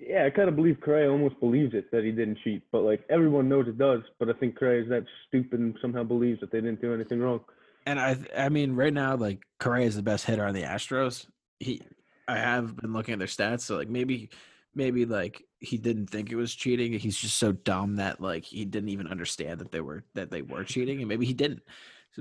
Yeah, 0.00 0.24
I 0.26 0.30
kind 0.30 0.48
of 0.48 0.54
believe 0.54 0.80
Correa 0.80 1.10
almost 1.10 1.40
believes 1.40 1.74
it 1.74 1.90
that 1.90 2.04
he 2.04 2.12
didn't 2.12 2.38
cheat, 2.44 2.62
but 2.70 2.82
like 2.82 3.02
everyone 3.10 3.48
knows 3.48 3.66
it 3.66 3.78
does. 3.78 4.02
But 4.20 4.30
I 4.30 4.32
think 4.34 4.56
Correa 4.56 4.82
is 4.82 4.88
that 4.90 5.04
stupid 5.26 5.58
and 5.58 5.76
somehow 5.82 6.04
believes 6.04 6.38
that 6.40 6.52
they 6.52 6.60
didn't 6.60 6.80
do 6.80 6.94
anything 6.94 7.18
wrong. 7.18 7.40
and 7.86 7.98
i 7.98 8.16
i 8.36 8.48
mean 8.48 8.76
right 8.76 8.94
now 8.94 9.16
like 9.16 9.40
Correa 9.58 9.86
is 9.86 9.96
the 9.96 10.02
best 10.02 10.24
hitter 10.24 10.44
on 10.46 10.54
the 10.54 10.62
astros 10.62 11.26
he 11.58 11.80
i 12.28 12.36
have 12.36 12.76
been 12.76 12.92
looking 12.92 13.14
at 13.14 13.18
their 13.18 13.34
stats 13.36 13.62
so 13.62 13.76
like 13.76 13.88
maybe 13.88 14.28
maybe 14.78 15.04
like 15.04 15.42
he 15.58 15.76
didn't 15.76 16.06
think 16.06 16.30
it 16.30 16.36
was 16.36 16.54
cheating 16.54 16.92
he's 16.92 17.16
just 17.16 17.36
so 17.36 17.50
dumb 17.50 17.96
that 17.96 18.20
like 18.20 18.44
he 18.44 18.64
didn't 18.64 18.90
even 18.90 19.08
understand 19.08 19.58
that 19.58 19.72
they 19.72 19.80
were 19.80 20.04
that 20.14 20.30
they 20.30 20.40
were 20.40 20.62
cheating 20.62 21.00
and 21.00 21.08
maybe 21.08 21.26
he 21.26 21.34
didn't. 21.34 21.62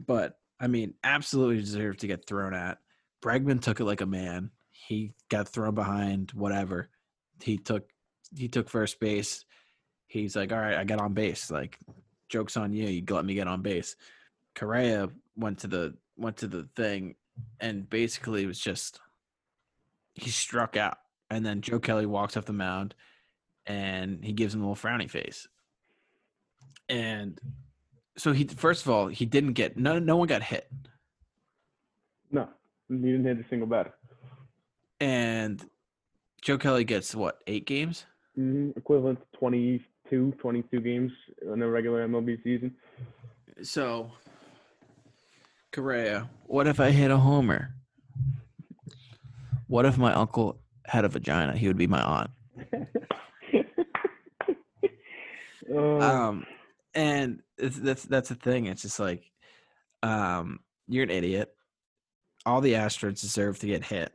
But 0.05 0.37
i 0.59 0.67
mean 0.67 0.95
absolutely 1.03 1.57
deserved 1.57 1.99
to 1.99 2.07
get 2.07 2.25
thrown 2.25 2.53
at. 2.53 2.79
Bregman 3.23 3.61
took 3.61 3.79
it 3.79 3.85
like 3.85 4.01
a 4.01 4.07
man. 4.07 4.49
He 4.71 5.13
got 5.29 5.47
thrown 5.47 5.75
behind 5.75 6.31
whatever. 6.31 6.89
He 7.41 7.57
took 7.57 7.87
he 8.35 8.49
took 8.49 8.69
first 8.69 8.99
base. 8.99 9.45
He's 10.07 10.35
like 10.35 10.51
all 10.51 10.59
right 10.59 10.77
i 10.77 10.83
got 10.83 10.99
on 10.99 11.13
base. 11.13 11.51
Like 11.51 11.77
jokes 12.29 12.57
on 12.57 12.73
you. 12.73 12.87
You 12.87 13.03
let 13.07 13.23
me 13.23 13.35
get 13.35 13.47
on 13.47 13.61
base. 13.61 13.95
Correa 14.55 15.09
went 15.35 15.59
to 15.59 15.67
the 15.67 15.95
went 16.17 16.37
to 16.37 16.47
the 16.47 16.67
thing 16.75 17.15
and 17.59 17.87
basically 17.87 18.47
was 18.47 18.59
just 18.59 18.99
he 20.15 20.31
struck 20.31 20.75
out 20.75 20.97
and 21.29 21.45
then 21.45 21.61
Joe 21.61 21.79
Kelly 21.79 22.05
walks 22.05 22.37
off 22.37 22.45
the 22.45 22.53
mound 22.53 22.95
and 23.65 24.23
he 24.23 24.31
gives 24.33 24.53
him 24.53 24.61
a 24.61 24.69
little 24.69 24.89
frowny 24.89 25.09
face. 25.09 25.47
And 26.89 27.39
so 28.17 28.31
he 28.31 28.45
first 28.45 28.85
of 28.85 28.91
all, 28.91 29.07
he 29.07 29.25
didn't 29.25 29.53
get 29.53 29.77
no 29.77 29.99
no 29.99 30.17
one 30.17 30.27
got 30.27 30.43
hit. 30.43 30.69
No, 32.31 32.47
he 32.89 32.95
didn't 32.95 33.25
hit 33.25 33.39
a 33.39 33.49
single 33.49 33.67
batter. 33.67 33.93
And 34.99 35.63
Joe 36.41 36.57
Kelly 36.57 36.83
gets 36.83 37.13
what, 37.13 37.41
8 37.47 37.65
games? 37.65 38.05
hmm 38.35 38.71
Equivalent 38.75 39.19
to 39.19 39.37
22, 39.37 40.33
22 40.39 40.79
games 40.79 41.11
in 41.41 41.61
a 41.61 41.67
regular 41.67 42.07
MLB 42.07 42.41
season. 42.43 42.73
So 43.63 44.11
Correa, 45.71 46.29
what 46.45 46.67
if 46.67 46.79
I 46.79 46.91
hit 46.91 47.11
a 47.11 47.17
homer? 47.17 47.73
What 49.67 49.85
if 49.85 49.97
my 49.97 50.13
uncle 50.13 50.59
had 50.87 51.05
a 51.05 51.09
vagina? 51.09 51.55
He 51.55 51.67
would 51.67 51.77
be 51.77 51.87
my 51.87 52.01
aunt. 52.01 52.31
Uh, 55.73 55.97
um 55.99 56.45
and 56.93 57.41
it's, 57.57 57.77
that's 57.77 58.03
that's 58.03 58.29
the 58.29 58.35
thing 58.35 58.65
it's 58.65 58.81
just 58.81 58.99
like 58.99 59.23
um, 60.03 60.59
you're 60.87 61.03
an 61.03 61.11
idiot. 61.11 61.53
All 62.45 62.61
the 62.61 62.73
Astros 62.73 63.21
deserve 63.21 63.59
to 63.59 63.67
get 63.67 63.83
hit, 63.83 64.13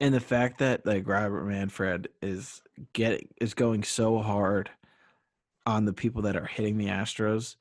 and 0.00 0.14
the 0.14 0.20
fact 0.20 0.58
that 0.58 0.86
like 0.86 1.06
Robert 1.06 1.44
Manfred 1.44 2.08
is 2.22 2.62
getting 2.92 3.28
is 3.40 3.54
going 3.54 3.82
so 3.82 4.18
hard 4.18 4.70
on 5.66 5.84
the 5.84 5.92
people 5.92 6.22
that 6.22 6.36
are 6.36 6.46
hitting 6.46 6.78
the 6.78 6.86
Astros 6.86 7.56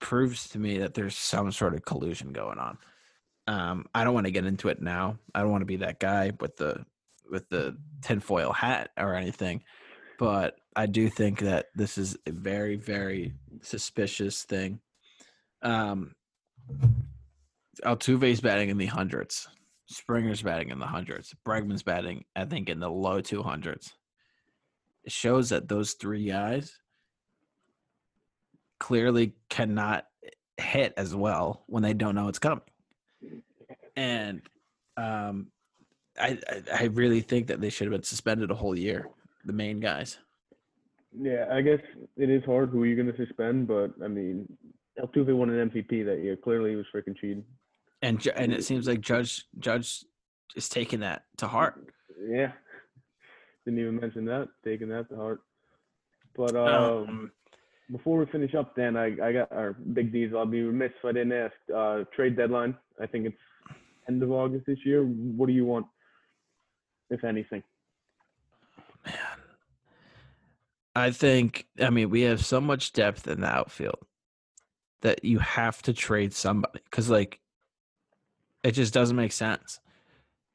proves 0.00 0.48
to 0.50 0.58
me 0.58 0.78
that 0.78 0.94
there's 0.94 1.16
some 1.16 1.50
sort 1.52 1.74
of 1.74 1.84
collusion 1.84 2.32
going 2.32 2.58
on. 2.58 2.78
Um, 3.50 3.86
I 3.92 4.04
don't 4.04 4.14
want 4.14 4.26
to 4.26 4.30
get 4.30 4.46
into 4.46 4.68
it 4.68 4.80
now. 4.80 5.18
I 5.34 5.40
don't 5.40 5.50
want 5.50 5.62
to 5.62 5.66
be 5.66 5.78
that 5.78 5.98
guy 5.98 6.30
with 6.38 6.56
the 6.56 6.86
with 7.28 7.48
the 7.48 7.76
tinfoil 8.00 8.52
hat 8.52 8.90
or 8.96 9.16
anything, 9.16 9.64
but 10.20 10.54
I 10.76 10.86
do 10.86 11.08
think 11.08 11.40
that 11.40 11.66
this 11.74 11.98
is 11.98 12.16
a 12.26 12.30
very 12.30 12.76
very 12.76 13.34
suspicious 13.62 14.44
thing. 14.44 14.78
Um, 15.62 16.14
Altuve's 17.84 18.40
batting 18.40 18.68
in 18.68 18.78
the 18.78 18.86
hundreds. 18.86 19.48
Springer's 19.86 20.42
batting 20.42 20.70
in 20.70 20.78
the 20.78 20.86
hundreds. 20.86 21.34
Bregman's 21.44 21.82
batting, 21.82 22.26
I 22.36 22.44
think, 22.44 22.68
in 22.68 22.78
the 22.78 22.88
low 22.88 23.20
two 23.20 23.42
hundreds. 23.42 23.92
It 25.02 25.10
shows 25.10 25.48
that 25.48 25.66
those 25.66 25.94
three 25.94 26.28
guys 26.28 26.78
clearly 28.78 29.34
cannot 29.48 30.04
hit 30.56 30.94
as 30.96 31.16
well 31.16 31.64
when 31.66 31.82
they 31.82 31.94
don't 31.94 32.14
know 32.14 32.28
it's 32.28 32.38
coming. 32.38 32.62
And 34.00 34.40
um, 34.96 35.48
I, 36.18 36.38
I 36.48 36.62
I 36.72 36.84
really 36.84 37.20
think 37.20 37.48
that 37.48 37.60
they 37.60 37.68
should 37.68 37.86
have 37.86 37.92
been 37.92 38.02
suspended 38.02 38.50
a 38.50 38.54
whole 38.54 38.76
year. 38.76 39.10
The 39.44 39.52
main 39.52 39.78
guys. 39.78 40.18
Yeah, 41.18 41.46
I 41.50 41.60
guess 41.60 41.80
it 42.16 42.30
is 42.30 42.42
hard 42.44 42.70
who 42.70 42.84
you're 42.84 42.96
going 43.02 43.14
to 43.14 43.26
suspend, 43.26 43.68
but 43.68 43.90
I 44.02 44.08
mean, 44.08 44.48
Altuve 44.98 45.36
won 45.36 45.50
an 45.50 45.68
MVP 45.70 46.06
that 46.06 46.22
year. 46.22 46.36
Clearly, 46.36 46.70
he 46.70 46.76
was 46.76 46.86
freaking 46.94 47.16
cheating. 47.16 47.44
And 48.00 48.26
and 48.36 48.54
it 48.54 48.64
seems 48.64 48.88
like 48.88 49.02
Judge 49.02 49.44
Judge 49.58 50.04
is 50.56 50.68
taking 50.70 51.00
that 51.00 51.24
to 51.36 51.46
heart. 51.46 51.92
Yeah, 52.26 52.52
didn't 53.66 53.80
even 53.80 54.00
mention 54.00 54.24
that. 54.26 54.48
Taking 54.64 54.88
that 54.88 55.10
to 55.10 55.16
heart. 55.16 55.40
But 56.34 56.56
um, 56.56 56.64
Um, 56.68 57.32
before 57.92 58.18
we 58.18 58.26
finish 58.26 58.54
up, 58.54 58.74
Dan, 58.76 58.96
I, 58.96 59.08
I 59.22 59.32
got 59.32 59.52
our 59.52 59.74
big 59.74 60.10
D's. 60.10 60.32
I'll 60.34 60.46
be 60.46 60.62
remiss 60.62 60.92
if 60.98 61.04
I 61.04 61.12
didn't 61.12 61.32
ask. 61.32 61.54
Uh, 61.74 62.04
trade 62.16 62.36
deadline. 62.36 62.74
I 62.98 63.06
think 63.06 63.26
it's 63.26 63.36
end 64.08 64.22
of 64.22 64.30
August 64.30 64.66
this 64.66 64.84
year. 64.84 65.02
What 65.02 65.46
do 65.46 65.52
you 65.52 65.64
want, 65.64 65.86
if 67.10 67.24
anything? 67.24 67.62
man, 69.04 69.14
I 70.94 71.10
think 71.10 71.66
I 71.80 71.90
mean 71.90 72.10
we 72.10 72.22
have 72.22 72.44
so 72.44 72.60
much 72.60 72.92
depth 72.92 73.26
in 73.26 73.40
the 73.40 73.46
outfield 73.46 73.98
that 75.02 75.24
you 75.24 75.38
have 75.38 75.80
to 75.82 75.92
trade 75.92 76.34
somebody 76.34 76.80
because 76.84 77.08
like 77.08 77.40
it 78.62 78.72
just 78.72 78.92
doesn't 78.92 79.16
make 79.16 79.32
sense. 79.32 79.80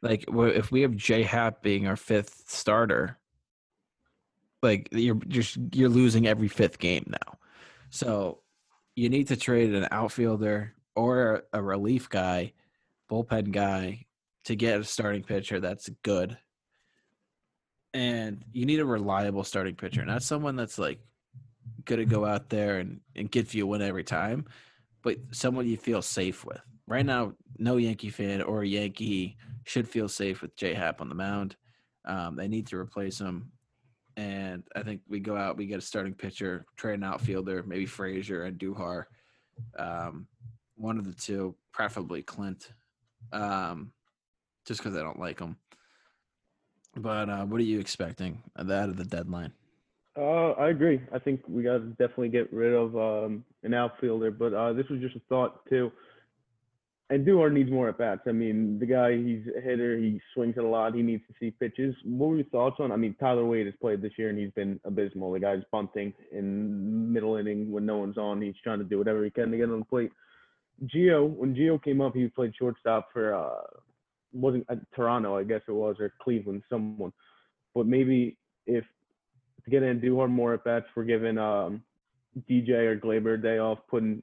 Like 0.01 0.25
if 0.27 0.71
we 0.71 0.81
have 0.81 0.95
J 0.95 1.23
Happ 1.23 1.63
being 1.63 1.87
our 1.87 1.95
fifth 1.95 2.43
starter, 2.47 3.17
like 4.61 4.89
you're 4.91 5.15
just 5.27 5.57
you're 5.73 5.89
losing 5.89 6.27
every 6.27 6.47
fifth 6.47 6.77
game 6.79 7.05
now. 7.07 7.37
So 7.89 8.39
you 8.95 9.09
need 9.09 9.27
to 9.29 9.35
trade 9.35 9.73
an 9.73 9.87
outfielder 9.91 10.73
or 10.95 11.43
a 11.51 11.61
relief 11.61 12.09
guy, 12.09 12.53
bullpen 13.09 13.51
guy 13.51 14.05
to 14.45 14.55
get 14.55 14.79
a 14.79 14.83
starting 14.83 15.23
pitcher 15.23 15.59
that's 15.59 15.89
good. 16.03 16.37
And 17.93 18.43
you 18.51 18.65
need 18.65 18.79
a 18.79 18.85
reliable 18.85 19.43
starting 19.43 19.75
pitcher, 19.75 20.05
not 20.05 20.23
someone 20.23 20.55
that's 20.55 20.77
like 20.77 20.99
going 21.85 21.99
to 21.99 22.05
go 22.05 22.25
out 22.25 22.49
there 22.49 22.79
and, 22.79 22.99
and 23.15 23.31
give 23.31 23.53
you 23.53 23.63
a 23.63 23.67
win 23.67 23.81
every 23.81 24.03
time, 24.03 24.45
but 25.01 25.17
someone 25.31 25.67
you 25.67 25.77
feel 25.77 26.01
safe 26.01 26.43
with. 26.45 26.61
Right 26.87 27.05
now, 27.05 27.33
no 27.57 27.77
Yankee 27.77 28.09
fan 28.09 28.41
or 28.41 28.63
Yankee 28.63 29.37
should 29.63 29.87
feel 29.87 30.09
safe 30.09 30.41
with 30.41 30.55
J 30.55 30.73
Happ 30.73 31.01
on 31.01 31.09
the 31.09 31.15
mound. 31.15 31.55
Um, 32.05 32.35
they 32.35 32.47
need 32.47 32.67
to 32.67 32.77
replace 32.77 33.19
him. 33.19 33.51
And 34.17 34.63
I 34.75 34.83
think 34.83 35.01
we 35.07 35.19
go 35.19 35.35
out, 35.35 35.57
we 35.57 35.65
get 35.65 35.79
a 35.79 35.81
starting 35.81 36.13
pitcher, 36.13 36.65
trade 36.77 36.95
an 36.95 37.03
outfielder, 37.03 37.63
maybe 37.63 37.85
Frazier 37.85 38.49
Andujar. 38.49 39.05
Um, 39.77 40.27
one 40.75 40.97
of 40.97 41.05
the 41.05 41.13
two, 41.13 41.55
preferably 41.71 42.21
Clint, 42.21 42.71
um, 43.31 43.91
just 44.65 44.81
because 44.81 44.97
I 44.97 45.03
don't 45.03 45.19
like 45.19 45.39
them. 45.39 45.57
But 46.95 47.29
uh, 47.29 47.45
what 47.45 47.59
are 47.59 47.65
you 47.65 47.79
expecting 47.79 48.41
out 48.57 48.69
of 48.69 48.97
the 48.97 49.05
deadline? 49.05 49.51
Uh, 50.17 50.51
I 50.51 50.69
agree. 50.69 51.01
I 51.13 51.19
think 51.19 51.41
we 51.47 51.63
got 51.63 51.79
to 51.79 51.89
definitely 51.89 52.29
get 52.29 52.51
rid 52.53 52.73
of 52.73 52.95
um, 52.95 53.43
an 53.63 53.73
outfielder. 53.73 54.31
But 54.31 54.53
uh, 54.53 54.73
this 54.73 54.87
was 54.89 55.01
just 55.01 55.15
a 55.15 55.21
thought 55.27 55.67
too. 55.69 55.91
Andujar 57.11 57.51
needs 57.51 57.69
more 57.69 57.89
at 57.89 57.99
bats. 57.99 58.21
I 58.27 58.31
mean, 58.31 58.79
the 58.79 58.85
guy, 58.85 59.15
he's 59.15 59.43
a 59.55 59.61
hitter. 59.61 59.95
He 59.97 60.19
swings 60.33 60.55
it 60.57 60.63
a 60.63 60.67
lot. 60.67 60.95
He 60.95 61.03
needs 61.03 61.21
to 61.27 61.35
see 61.39 61.51
pitches. 61.51 61.93
What 62.03 62.29
were 62.29 62.35
your 62.37 62.45
thoughts 62.45 62.77
on? 62.79 62.91
I 62.91 62.95
mean, 62.95 63.15
Tyler 63.19 63.45
Wade 63.45 63.67
has 63.67 63.75
played 63.79 64.01
this 64.01 64.13
year 64.17 64.29
and 64.29 64.39
he's 64.39 64.51
been 64.51 64.79
abysmal. 64.85 65.31
The 65.31 65.39
guy's 65.39 65.61
bunting 65.71 66.13
in 66.31 67.13
middle 67.13 67.35
inning 67.35 67.71
when 67.71 67.85
no 67.85 67.97
one's 67.97 68.17
on. 68.17 68.41
He's 68.41 68.55
trying 68.63 68.79
to 68.79 68.85
do 68.85 68.97
whatever 68.97 69.23
he 69.23 69.29
can 69.29 69.51
to 69.51 69.57
get 69.57 69.69
on 69.69 69.79
the 69.79 69.85
plate. 69.85 70.11
Gio, 70.83 71.29
when 71.29 71.55
Gio 71.55 71.81
came 71.81 72.01
up, 72.01 72.13
he 72.13 72.27
played 72.27 72.53
shortstop 72.57 73.09
for 73.13 73.33
uh, 73.33 73.79
wasn't 74.33 74.65
uh, 74.69 74.75
Toronto, 74.95 75.37
I 75.37 75.43
guess 75.43 75.61
it 75.67 75.71
was, 75.71 75.95
or 75.99 76.13
Cleveland, 76.21 76.63
someone. 76.69 77.13
But 77.73 77.85
maybe 77.87 78.37
if 78.67 78.83
to 79.63 79.69
get 79.69 79.83
Andujar 79.83 80.29
more 80.29 80.53
at 80.53 80.63
bats, 80.63 80.85
we're 80.95 81.05
giving 81.05 81.37
um, 81.37 81.81
DJ 82.49 82.69
or 82.71 82.97
Gleyber 82.97 83.35
a 83.35 83.41
day 83.41 83.57
off, 83.57 83.79
putting 83.89 84.21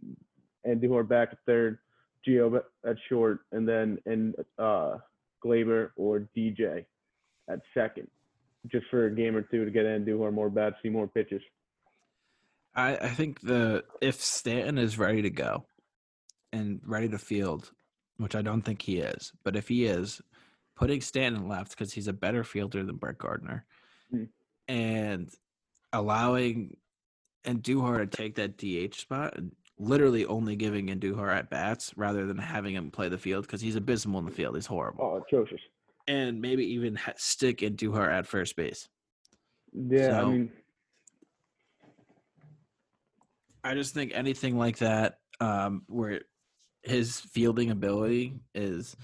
Andujar 0.67 1.09
back 1.09 1.31
at 1.33 1.39
third, 1.47 1.79
Gio 2.27 2.63
at 2.87 2.97
short, 3.09 3.41
and 3.53 3.67
then 3.67 3.99
and 4.07 4.35
uh, 4.59 4.99
Gleyber 5.45 5.91
or 5.97 6.29
DJ 6.37 6.85
at 7.49 7.61
second, 7.75 8.09
just 8.71 8.87
for 8.91 9.07
a 9.07 9.15
game 9.15 9.35
or 9.35 9.43
two 9.43 9.65
to 9.65 9.71
get 9.71 9.87
Andujar 9.87 10.33
more 10.33 10.51
bats, 10.51 10.77
see 10.83 10.91
more 10.91 11.09
pitches. 11.09 11.43
I, 12.75 12.97
I 12.97 13.09
think 13.09 13.41
the 13.41 13.85
if 14.01 14.21
Stanton 14.21 14.79
is 14.79 14.99
ready 14.99 15.23
to 15.23 15.31
go 15.31 15.67
and 16.53 16.81
ready 16.85 17.09
to 17.09 17.19
field, 17.19 17.73
which 18.19 18.35
I 18.35 18.43
don't 18.43 18.63
think 18.63 18.83
he 18.83 18.99
is, 18.99 19.33
but 19.43 19.57
if 19.57 19.69
he 19.69 19.87
is, 19.87 20.21
putting 20.77 21.01
Stanton 21.01 21.49
left 21.49 21.71
because 21.71 21.93
he's 21.93 22.09
a 22.09 22.13
better 22.13 22.45
fielder 22.45 22.83
than 22.85 22.97
Brett 22.97 23.19
Gardner, 23.19 23.65
Hmm. 24.11 24.25
and 24.69 25.31
allowing 25.93 26.77
Andujar 27.45 27.99
to 27.99 28.07
take 28.07 28.35
that 28.37 28.57
DH 28.57 28.95
spot 29.01 29.37
and 29.37 29.53
literally 29.79 30.25
only 30.27 30.55
giving 30.57 30.87
Andujar 30.89 31.35
at 31.35 31.51
bats 31.51 31.93
rather 31.97 32.27
than 32.27 32.39
having 32.39 32.75
him 32.75 32.91
play 32.91 33.09
the 33.09 33.19
field 33.19 33.47
because 33.47 33.61
he's 33.61 33.75
abysmal 33.77 34.21
in 34.21 34.27
the 34.27 34.31
field. 34.31 34.55
He's 34.55 34.67
horrible. 34.67 35.05
Oh, 35.05 35.17
atrocious. 35.27 35.61
And 36.07 36.41
maybe 36.41 36.65
even 36.75 36.95
ha- 36.97 37.15
stick 37.17 37.59
Andujar 37.59 38.11
at 38.11 38.27
first 38.27 38.55
base. 38.57 38.89
Yeah, 39.73 40.21
I 40.21 40.25
mean, 40.27 40.53
I 43.65 43.75
just 43.75 43.95
think 43.95 44.13
anything 44.15 44.59
like 44.59 44.79
that, 44.79 45.19
um, 45.41 45.83
where 45.87 46.23
his 46.83 47.21
fielding 47.21 47.71
ability 47.71 48.35
is 48.55 48.97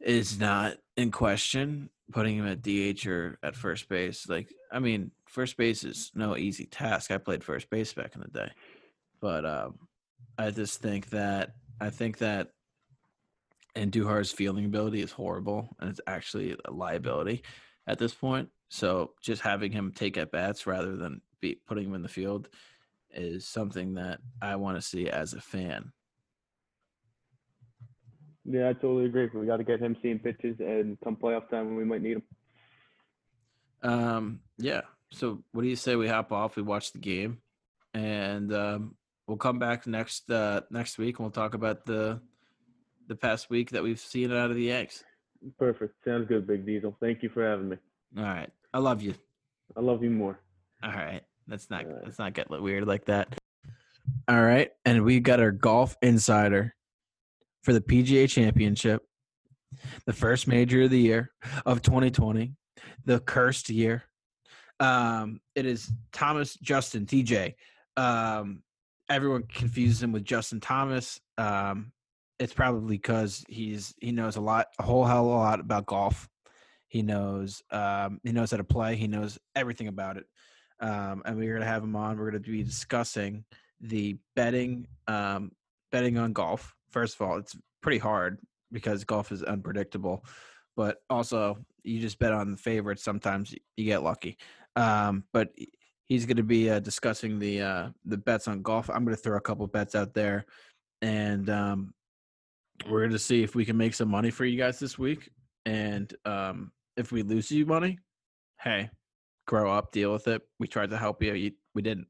is 0.00 0.40
not 0.40 0.76
in 0.96 1.10
question, 1.10 1.90
putting 2.12 2.38
him 2.38 2.46
at 2.46 2.62
DH 2.62 3.06
or 3.06 3.38
at 3.42 3.54
first 3.54 3.88
base. 3.88 4.28
Like, 4.28 4.52
I 4.72 4.78
mean, 4.78 5.10
first 5.26 5.56
base 5.56 5.84
is 5.84 6.10
no 6.14 6.36
easy 6.36 6.64
task. 6.64 7.10
I 7.10 7.18
played 7.18 7.44
first 7.44 7.68
base 7.70 7.92
back 7.92 8.14
in 8.14 8.22
the 8.22 8.28
day, 8.28 8.50
but 9.20 9.44
um, 9.44 9.78
I 10.38 10.50
just 10.50 10.80
think 10.80 11.10
that 11.10 11.52
I 11.80 11.90
think 11.90 12.18
that 12.18 12.48
Andujar's 13.76 14.32
fielding 14.32 14.64
ability 14.64 15.02
is 15.02 15.12
horrible, 15.12 15.68
and 15.78 15.90
it's 15.90 16.00
actually 16.06 16.56
a 16.64 16.70
liability 16.72 17.42
at 17.86 17.98
this 17.98 18.14
point. 18.14 18.48
So, 18.68 19.12
just 19.20 19.42
having 19.42 19.72
him 19.72 19.92
take 19.94 20.16
at 20.16 20.30
bats 20.30 20.66
rather 20.66 20.96
than 20.96 21.20
be 21.40 21.58
putting 21.66 21.86
him 21.86 21.94
in 21.94 22.02
the 22.02 22.08
field 22.08 22.48
is 23.12 23.46
something 23.46 23.94
that 23.94 24.20
I 24.40 24.56
want 24.56 24.76
to 24.76 24.82
see 24.82 25.08
as 25.08 25.34
a 25.34 25.40
fan. 25.40 25.92
Yeah, 28.44 28.68
I 28.68 28.72
totally 28.72 29.06
agree. 29.06 29.28
We 29.32 29.46
got 29.46 29.58
to 29.58 29.64
get 29.64 29.80
him 29.80 29.96
seeing 30.02 30.18
pitches, 30.18 30.56
and 30.60 30.98
come 31.02 31.16
playoff 31.16 31.48
time 31.50 31.66
when 31.66 31.76
we 31.76 31.84
might 31.84 32.02
need 32.02 32.18
him. 32.18 32.22
Um, 33.82 34.40
yeah. 34.58 34.82
So, 35.10 35.42
what 35.52 35.62
do 35.62 35.68
you 35.68 35.76
say 35.76 35.96
we 35.96 36.08
hop 36.08 36.32
off? 36.32 36.56
We 36.56 36.62
watch 36.62 36.92
the 36.92 36.98
game, 36.98 37.38
and 37.94 38.52
um, 38.52 38.94
we'll 39.26 39.36
come 39.36 39.58
back 39.58 39.86
next 39.86 40.30
uh, 40.30 40.62
next 40.70 40.98
week, 40.98 41.18
and 41.18 41.24
we'll 41.24 41.32
talk 41.32 41.54
about 41.54 41.84
the 41.86 42.20
the 43.08 43.16
past 43.16 43.50
week 43.50 43.70
that 43.70 43.82
we've 43.82 43.98
seen 43.98 44.32
out 44.32 44.50
of 44.50 44.56
the 44.56 44.64
Yanks. 44.64 45.04
Perfect. 45.58 45.94
Sounds 46.04 46.28
good, 46.28 46.46
Big 46.46 46.66
Diesel. 46.66 46.96
Thank 47.00 47.22
you 47.22 47.28
for 47.28 47.44
having 47.44 47.70
me. 47.70 47.76
All 48.16 48.24
right. 48.24 48.50
I 48.72 48.78
love 48.78 49.02
you. 49.02 49.14
I 49.76 49.80
love 49.80 50.02
you 50.02 50.10
more. 50.10 50.38
All 50.82 50.92
right. 50.92 51.22
Let's 51.50 51.68
not 51.68 51.86
right. 51.86 52.04
let's 52.04 52.18
not 52.18 52.32
get 52.32 52.48
weird 52.48 52.86
like 52.86 53.06
that. 53.06 53.34
All 54.28 54.40
right, 54.40 54.70
and 54.84 55.04
we 55.04 55.20
got 55.20 55.40
our 55.40 55.50
golf 55.50 55.96
insider 56.02 56.74
for 57.62 57.72
the 57.72 57.80
PGA 57.80 58.28
Championship, 58.28 59.02
the 60.06 60.12
first 60.12 60.46
major 60.46 60.82
of 60.82 60.90
the 60.90 60.98
year 60.98 61.30
of 61.66 61.82
2020, 61.82 62.54
the 63.04 63.20
cursed 63.20 63.70
year. 63.70 64.04
Um, 64.78 65.40
it 65.54 65.66
is 65.66 65.92
Thomas 66.12 66.54
Justin 66.54 67.06
TJ. 67.06 67.54
Um, 67.96 68.62
everyone 69.08 69.42
confuses 69.42 70.02
him 70.02 70.12
with 70.12 70.24
Justin 70.24 70.60
Thomas. 70.60 71.20
Um, 71.36 71.92
it's 72.38 72.54
probably 72.54 72.96
because 72.96 73.44
he's 73.48 73.94
he 74.00 74.12
knows 74.12 74.36
a 74.36 74.40
lot, 74.40 74.68
a 74.78 74.82
whole 74.82 75.04
hell 75.04 75.26
of 75.26 75.32
a 75.32 75.36
lot 75.36 75.60
about 75.60 75.84
golf. 75.84 76.28
He 76.88 77.02
knows 77.02 77.62
um, 77.70 78.20
he 78.24 78.32
knows 78.32 78.50
how 78.50 78.56
to 78.56 78.64
play. 78.64 78.96
He 78.96 79.06
knows 79.06 79.38
everything 79.54 79.88
about 79.88 80.16
it. 80.16 80.24
Um, 80.80 81.22
and 81.26 81.36
we're 81.36 81.52
gonna 81.52 81.66
have 81.66 81.84
him 81.84 81.94
on. 81.94 82.18
We're 82.18 82.30
gonna 82.30 82.40
be 82.40 82.62
discussing 82.62 83.44
the 83.80 84.16
betting 84.34 84.86
um, 85.06 85.52
betting 85.92 86.16
on 86.16 86.32
golf. 86.32 86.74
First 86.90 87.14
of 87.14 87.26
all, 87.26 87.38
it's 87.38 87.56
pretty 87.82 87.98
hard 87.98 88.38
because 88.72 89.04
golf 89.04 89.32
is 89.32 89.42
unpredictable, 89.42 90.24
but 90.76 90.98
also 91.08 91.58
you 91.82 92.00
just 92.00 92.18
bet 92.18 92.32
on 92.32 92.50
the 92.52 92.56
favorites. 92.56 93.02
Sometimes 93.02 93.54
you 93.76 93.84
get 93.84 94.02
lucky. 94.02 94.36
Um, 94.76 95.24
but 95.32 95.50
he's 96.06 96.26
going 96.26 96.36
to 96.36 96.42
be 96.42 96.70
uh, 96.70 96.80
discussing 96.80 97.38
the 97.38 97.62
uh, 97.62 97.88
the 98.04 98.16
bets 98.16 98.48
on 98.48 98.62
golf. 98.62 98.90
I'm 98.90 99.04
going 99.04 99.16
to 99.16 99.22
throw 99.22 99.36
a 99.36 99.40
couple 99.40 99.66
bets 99.66 99.94
out 99.94 100.14
there, 100.14 100.44
and 101.02 101.48
um, 101.50 101.94
we're 102.88 103.00
going 103.00 103.10
to 103.12 103.18
see 103.18 103.42
if 103.42 103.54
we 103.54 103.64
can 103.64 103.76
make 103.76 103.94
some 103.94 104.08
money 104.08 104.30
for 104.30 104.44
you 104.44 104.58
guys 104.58 104.78
this 104.78 104.98
week. 104.98 105.30
And 105.66 106.12
um, 106.24 106.72
if 106.96 107.12
we 107.12 107.22
lose 107.22 107.50
you 107.50 107.66
money, 107.66 107.98
hey, 108.60 108.90
grow 109.46 109.70
up, 109.70 109.92
deal 109.92 110.12
with 110.12 110.28
it. 110.28 110.42
We 110.58 110.66
tried 110.66 110.90
to 110.90 110.98
help 110.98 111.22
you, 111.22 111.34
you 111.34 111.52
we 111.74 111.82
didn't. 111.82 112.08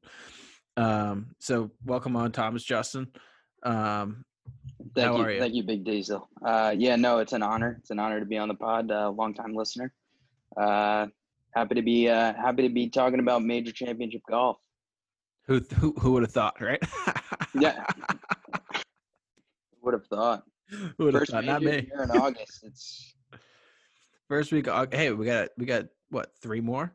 Um, 0.77 1.35
so 1.39 1.71
welcome 1.85 2.15
on, 2.15 2.31
Thomas 2.31 2.63
Justin. 2.63 3.07
Um, 3.63 4.23
Thank 4.93 5.07
How 5.07 5.17
you, 5.17 5.23
are 5.23 5.31
you? 5.31 5.39
thank 5.39 5.53
you, 5.53 5.63
Big 5.63 5.83
Diesel. 5.85 6.27
Uh, 6.45 6.73
yeah, 6.77 6.95
no, 6.95 7.19
it's 7.19 7.33
an 7.33 7.43
honor. 7.43 7.77
It's 7.79 7.91
an 7.91 7.99
honor 7.99 8.19
to 8.19 8.25
be 8.25 8.37
on 8.37 8.47
the 8.49 8.55
pod. 8.55 8.91
Uh, 8.91 9.09
long 9.11 9.33
time 9.33 9.55
listener. 9.55 9.93
Uh, 10.57 11.07
happy 11.55 11.75
to 11.75 11.81
be 11.81 12.09
uh, 12.09 12.33
happy 12.33 12.63
to 12.67 12.73
be 12.73 12.89
talking 12.89 13.19
about 13.19 13.41
major 13.43 13.71
championship 13.71 14.21
golf. 14.29 14.57
who 15.47 15.61
who 15.77 15.93
who 15.99 16.11
would 16.13 16.23
have 16.23 16.31
thought, 16.31 16.59
right? 16.61 16.81
Yeah. 17.53 17.85
Would 19.83 19.95
have 19.95 20.05
thought. 20.05 20.43
who 20.69 21.05
would 21.05 21.15
have 21.15 21.27
thought? 21.27 21.43
Not 21.43 21.63
me. 21.63 21.89
here 21.91 22.03
in 22.03 22.11
August. 22.11 22.59
It's 22.63 23.15
First 24.27 24.51
week. 24.51 24.67
Hey, 24.91 25.11
we 25.11 25.25
got 25.25 25.49
we 25.57 25.65
got 25.65 25.85
what 26.09 26.31
three 26.41 26.61
more? 26.61 26.93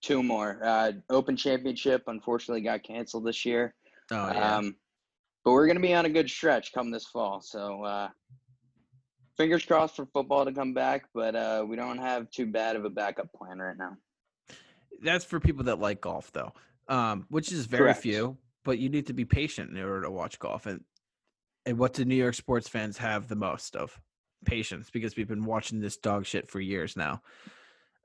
two 0.00 0.22
more. 0.22 0.60
Uh, 0.62 0.92
Open 1.10 1.36
Championship 1.36 2.04
unfortunately 2.06 2.60
got 2.60 2.82
canceled 2.84 3.24
this 3.26 3.44
year. 3.44 3.74
Oh 4.12 4.30
yeah. 4.32 4.56
Um, 4.58 4.76
but 5.44 5.52
we're 5.52 5.66
gonna 5.66 5.80
be 5.80 5.94
on 5.94 6.06
a 6.06 6.10
good 6.10 6.28
stretch 6.28 6.72
come 6.72 6.90
this 6.90 7.06
fall. 7.06 7.40
So 7.40 7.82
uh, 7.84 8.08
fingers 9.40 9.64
crossed 9.64 9.96
for 9.96 10.06
football 10.06 10.44
to 10.44 10.52
come 10.52 10.74
back. 10.74 11.04
But 11.14 11.34
uh, 11.34 11.64
we 11.66 11.76
don't 11.76 11.98
have 11.98 12.30
too 12.30 12.46
bad 12.46 12.76
of 12.76 12.84
a 12.84 12.90
backup 12.90 13.32
plan 13.32 13.58
right 13.58 13.76
now. 13.76 13.96
That's 15.02 15.24
for 15.24 15.40
people 15.40 15.64
that 15.64 15.78
like 15.78 16.02
golf, 16.02 16.30
though, 16.32 16.52
um, 16.88 17.24
which 17.30 17.50
is 17.50 17.64
very 17.66 17.84
Correct. 17.84 18.02
few. 18.02 18.36
But 18.64 18.78
you 18.78 18.90
need 18.90 19.06
to 19.06 19.14
be 19.14 19.24
patient 19.24 19.70
in 19.70 19.82
order 19.82 20.02
to 20.02 20.10
watch 20.10 20.38
golf, 20.38 20.66
and 20.66 20.84
and 21.64 21.78
what 21.78 21.94
do 21.94 22.04
New 22.04 22.14
York 22.14 22.34
sports 22.34 22.68
fans 22.68 22.98
have 22.98 23.28
the 23.28 23.36
most 23.36 23.74
of? 23.74 23.98
Patience, 24.44 24.90
because 24.90 25.16
we've 25.16 25.28
been 25.28 25.44
watching 25.44 25.80
this 25.80 25.96
dog 25.96 26.26
shit 26.26 26.50
for 26.50 26.60
years 26.60 26.96
now. 26.96 27.22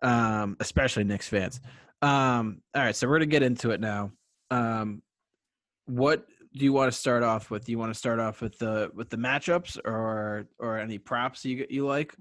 Um, 0.01 0.55
especially 0.59 1.03
Knicks 1.03 1.27
fans. 1.27 1.59
Um, 2.01 2.61
all 2.73 2.83
right, 2.83 2.95
so 2.95 3.07
we're 3.07 3.17
gonna 3.17 3.25
get 3.25 3.43
into 3.43 3.71
it 3.71 3.81
now. 3.81 4.11
Um, 4.49 5.01
what 5.85 6.25
do 6.55 6.63
you 6.63 6.71
want 6.73 6.91
to 6.91 6.97
start 6.97 7.21
off 7.23 7.51
with? 7.51 7.65
Do 7.65 7.71
you 7.71 7.77
want 7.77 7.93
to 7.93 7.97
start 7.97 8.19
off 8.19 8.41
with 8.41 8.57
the 8.57 8.89
with 8.93 9.09
the 9.09 9.17
matchups 9.17 9.77
or 9.85 10.47
or 10.57 10.79
any 10.79 10.97
props 10.97 11.43
you 11.45 11.65
you 11.69 11.85
like? 11.85 12.15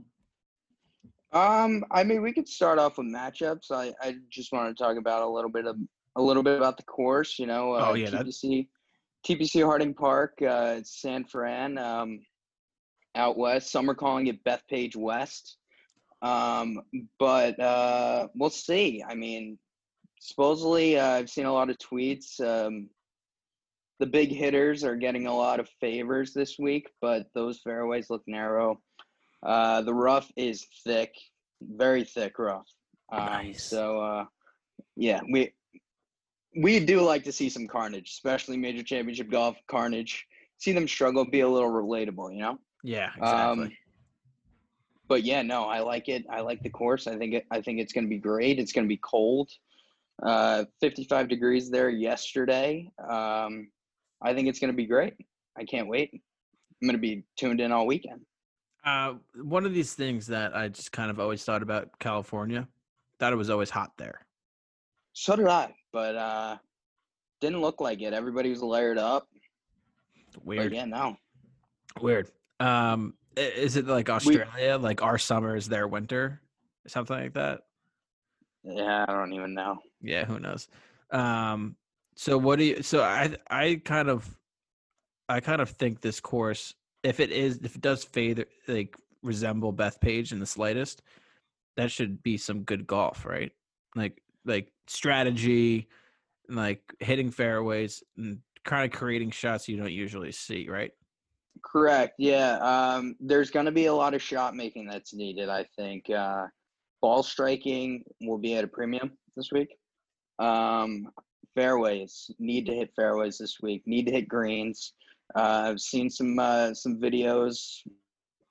Um, 1.32 1.84
I 1.90 2.04
mean, 2.04 2.22
we 2.22 2.32
could 2.32 2.48
start 2.48 2.78
off 2.78 2.98
with 2.98 3.08
matchups. 3.08 3.70
I, 3.72 3.92
I 4.00 4.16
just 4.30 4.52
want 4.52 4.76
to 4.76 4.82
talk 4.82 4.96
about 4.96 5.22
a 5.22 5.28
little 5.28 5.50
bit 5.50 5.66
of 5.66 5.76
a 6.16 6.22
little 6.22 6.42
bit 6.42 6.56
about 6.56 6.76
the 6.76 6.82
course. 6.84 7.38
You 7.38 7.46
know, 7.46 7.72
uh, 7.74 7.86
Oh, 7.90 7.94
yeah, 7.94 8.10
that- 8.10 8.26
TPC, 8.26 8.68
TPC 9.26 9.64
Harding 9.64 9.94
Park, 9.94 10.40
uh, 10.42 10.80
San 10.84 11.24
Fran, 11.24 11.78
um, 11.78 12.20
out 13.16 13.36
west. 13.38 13.70
Some 13.70 13.88
are 13.90 13.94
calling 13.94 14.26
it 14.28 14.44
Bethpage 14.44 14.96
West. 14.96 15.56
Um, 16.22 16.80
but 17.18 17.58
uh, 17.60 18.28
we'll 18.34 18.50
see. 18.50 19.02
I 19.06 19.14
mean, 19.14 19.58
supposedly, 20.20 20.98
uh, 20.98 21.06
I've 21.10 21.30
seen 21.30 21.46
a 21.46 21.52
lot 21.52 21.68
of 21.70 21.78
tweets. 21.78 22.40
Um, 22.40 22.88
the 24.00 24.06
big 24.06 24.30
hitters 24.30 24.84
are 24.84 24.96
getting 24.96 25.26
a 25.26 25.34
lot 25.34 25.60
of 25.60 25.68
favors 25.80 26.32
this 26.32 26.58
week, 26.58 26.88
but 27.00 27.26
those 27.34 27.60
fairways 27.62 28.10
look 28.10 28.22
narrow. 28.26 28.80
Uh, 29.44 29.82
the 29.82 29.94
rough 29.94 30.30
is 30.36 30.66
thick, 30.84 31.12
very 31.60 32.04
thick 32.04 32.38
rough. 32.38 32.66
Um, 33.12 33.26
Nice. 33.26 33.64
So, 33.64 34.00
uh, 34.00 34.24
yeah, 34.96 35.20
we 35.30 35.52
we 36.56 36.80
do 36.80 37.00
like 37.00 37.24
to 37.24 37.32
see 37.32 37.48
some 37.48 37.66
carnage, 37.66 38.10
especially 38.10 38.56
major 38.56 38.82
championship 38.82 39.30
golf 39.30 39.56
carnage. 39.68 40.26
See 40.58 40.72
them 40.72 40.86
struggle, 40.86 41.24
be 41.24 41.40
a 41.40 41.48
little 41.48 41.70
relatable, 41.70 42.32
you 42.32 42.40
know. 42.40 42.58
Yeah, 42.82 43.10
exactly. 43.16 43.64
Um, 43.64 43.72
but 45.08 45.24
yeah, 45.24 45.42
no, 45.42 45.64
I 45.64 45.80
like 45.80 46.08
it. 46.08 46.24
I 46.30 46.40
like 46.40 46.62
the 46.62 46.70
course. 46.70 47.06
I 47.06 47.16
think 47.16 47.34
it. 47.34 47.46
I 47.50 47.60
think 47.60 47.80
it's 47.80 47.92
going 47.92 48.04
to 48.04 48.10
be 48.10 48.18
great. 48.18 48.58
It's 48.58 48.72
going 48.72 48.84
to 48.84 48.88
be 48.88 49.00
cold. 49.02 49.50
Uh, 50.22 50.64
55 50.80 51.28
degrees 51.28 51.70
there 51.70 51.90
yesterday. 51.90 52.88
Um, 53.08 53.68
I 54.24 54.34
think 54.34 54.48
it's 54.48 54.58
going 54.58 54.72
to 54.72 54.76
be 54.76 54.86
great. 54.86 55.14
I 55.56 55.64
can't 55.64 55.86
wait. 55.88 56.10
I'm 56.12 56.88
going 56.88 56.94
to 56.94 56.98
be 56.98 57.24
tuned 57.36 57.60
in 57.60 57.70
all 57.70 57.86
weekend. 57.86 58.22
Uh, 58.84 59.14
one 59.42 59.64
of 59.64 59.72
these 59.72 59.94
things 59.94 60.26
that 60.26 60.56
I 60.56 60.68
just 60.68 60.92
kind 60.92 61.10
of 61.10 61.20
always 61.20 61.44
thought 61.44 61.62
about 61.62 61.98
California, 61.98 62.68
thought 63.18 63.32
it 63.32 63.36
was 63.36 63.50
always 63.50 63.70
hot 63.70 63.92
there. 63.96 64.26
So 65.12 65.36
did 65.36 65.46
I, 65.46 65.74
but 65.92 66.16
uh, 66.16 66.56
didn't 67.40 67.60
look 67.60 67.80
like 67.80 68.02
it. 68.02 68.12
Everybody 68.12 68.50
was 68.50 68.62
layered 68.62 68.98
up. 68.98 69.28
Weird, 70.42 70.70
But 70.70 70.76
yeah, 70.76 70.84
no. 70.86 71.16
weird. 72.00 72.28
Um, 72.60 73.14
is 73.36 73.76
it 73.76 73.86
like 73.86 74.10
Australia? 74.10 74.78
like 74.80 75.02
our 75.02 75.18
summer 75.18 75.56
is 75.56 75.68
their 75.68 75.86
winter, 75.86 76.40
something 76.86 77.16
like 77.16 77.34
that? 77.34 77.60
Yeah, 78.64 79.04
I 79.06 79.12
don't 79.12 79.32
even 79.32 79.54
know. 79.54 79.78
Yeah, 80.02 80.24
who 80.24 80.40
knows? 80.40 80.68
Um, 81.10 81.76
so 82.14 82.38
what 82.38 82.58
do 82.58 82.64
you? 82.64 82.82
So 82.82 83.02
I 83.02 83.36
I 83.50 83.80
kind 83.84 84.08
of 84.08 84.28
I 85.28 85.40
kind 85.40 85.60
of 85.60 85.70
think 85.70 86.00
this 86.00 86.20
course, 86.20 86.74
if 87.02 87.20
it 87.20 87.30
is, 87.30 87.58
if 87.62 87.76
it 87.76 87.80
does 87.80 88.04
fade 88.04 88.46
like 88.68 88.96
resemble 89.22 89.72
Bethpage 89.72 90.32
in 90.32 90.38
the 90.38 90.46
slightest, 90.46 91.02
that 91.76 91.90
should 91.90 92.22
be 92.22 92.36
some 92.36 92.62
good 92.62 92.86
golf, 92.86 93.24
right? 93.24 93.52
Like 93.96 94.22
like 94.44 94.72
strategy, 94.86 95.88
like 96.48 96.82
hitting 97.00 97.30
fairways 97.30 98.02
and 98.16 98.38
kind 98.64 98.84
of 98.84 98.98
creating 98.98 99.30
shots 99.30 99.68
you 99.68 99.76
don't 99.76 99.92
usually 99.92 100.32
see, 100.32 100.68
right? 100.68 100.92
Correct. 101.62 102.14
Yeah. 102.18 102.58
Um, 102.58 103.16
there's 103.20 103.50
going 103.50 103.66
to 103.66 103.72
be 103.72 103.86
a 103.86 103.94
lot 103.94 104.14
of 104.14 104.22
shot 104.22 104.54
making 104.54 104.86
that's 104.86 105.14
needed. 105.14 105.48
I 105.48 105.66
think 105.76 106.10
uh, 106.10 106.46
ball 107.00 107.22
striking 107.22 108.04
will 108.20 108.38
be 108.38 108.54
at 108.54 108.64
a 108.64 108.68
premium 108.68 109.12
this 109.36 109.50
week. 109.52 109.68
Um, 110.38 111.08
fairways 111.54 112.30
need 112.38 112.66
to 112.66 112.74
hit 112.74 112.90
fairways 112.96 113.38
this 113.38 113.58
week. 113.62 113.82
Need 113.86 114.06
to 114.06 114.12
hit 114.12 114.28
greens. 114.28 114.92
Uh, 115.34 115.70
I've 115.70 115.80
seen 115.80 116.10
some 116.10 116.38
uh, 116.38 116.74
some 116.74 117.00
videos 117.00 117.80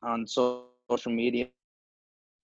on 0.02 0.26
social 0.28 0.68
media. 1.08 1.48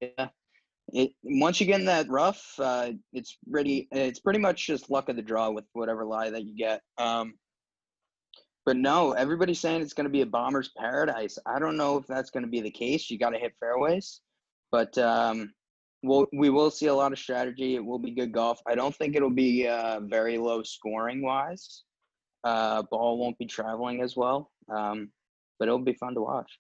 It 0.02 1.12
once 1.24 1.60
you 1.60 1.68
get 1.68 1.80
in 1.80 1.86
that 1.86 2.10
rough, 2.10 2.44
uh, 2.60 2.92
it's 3.14 3.38
pretty. 3.52 3.88
It's 3.92 4.20
pretty 4.20 4.40
much 4.40 4.68
just 4.68 4.90
luck 4.90 5.10
of 5.10 5.16
the 5.16 5.22
draw 5.22 5.50
with 5.50 5.66
whatever 5.74 6.06
lie 6.06 6.30
that 6.30 6.46
you 6.46 6.56
get. 6.56 6.82
Um, 6.98 7.34
but 8.66 8.78
no, 8.78 9.14
everybody's 9.14 9.60
saying 9.60 9.82
it's 9.82 9.94
going 9.94 10.06
to 10.06 10.12
be 10.12 10.22
a 10.22 10.26
bomber's 10.26 10.72
paradise. 10.78 11.38
I 11.46 11.60
don't 11.60 11.78
know 11.78 11.98
if 11.98 12.08
that's 12.08 12.30
going 12.30 12.44
to 12.44 12.50
be 12.50 12.62
the 12.62 12.72
case. 12.72 13.10
You 13.10 13.18
got 13.18 13.32
to 13.32 13.40
hit 13.40 13.54
fairways, 13.60 14.22
but 14.72 14.98
um, 14.98 15.54
we'll 16.04 16.28
we 16.34 16.50
will 16.50 16.72
see 16.72 16.88
a 16.88 16.94
lot 16.94 17.12
of 17.12 17.20
strategy. 17.20 17.76
It 17.76 17.86
will 17.86 18.00
be 18.00 18.12
good 18.12 18.32
golf. 18.32 18.62
I 18.68 18.76
don't 18.76 18.96
think 18.96 19.16
it'll 19.16 19.30
be 19.30 19.68
uh, 19.68 20.02
very 20.02 20.38
low 20.38 20.64
scoring 20.64 21.22
wise. 21.22 21.84
Uh, 22.44 22.84
ball 22.84 23.18
won't 23.18 23.38
be 23.38 23.46
traveling 23.46 24.02
as 24.02 24.16
well, 24.16 24.52
um, 24.74 25.12
but 25.58 25.68
it'll 25.68 25.80
be 25.80 25.94
fun 25.94 26.14
to 26.16 26.22
watch. 26.22 26.60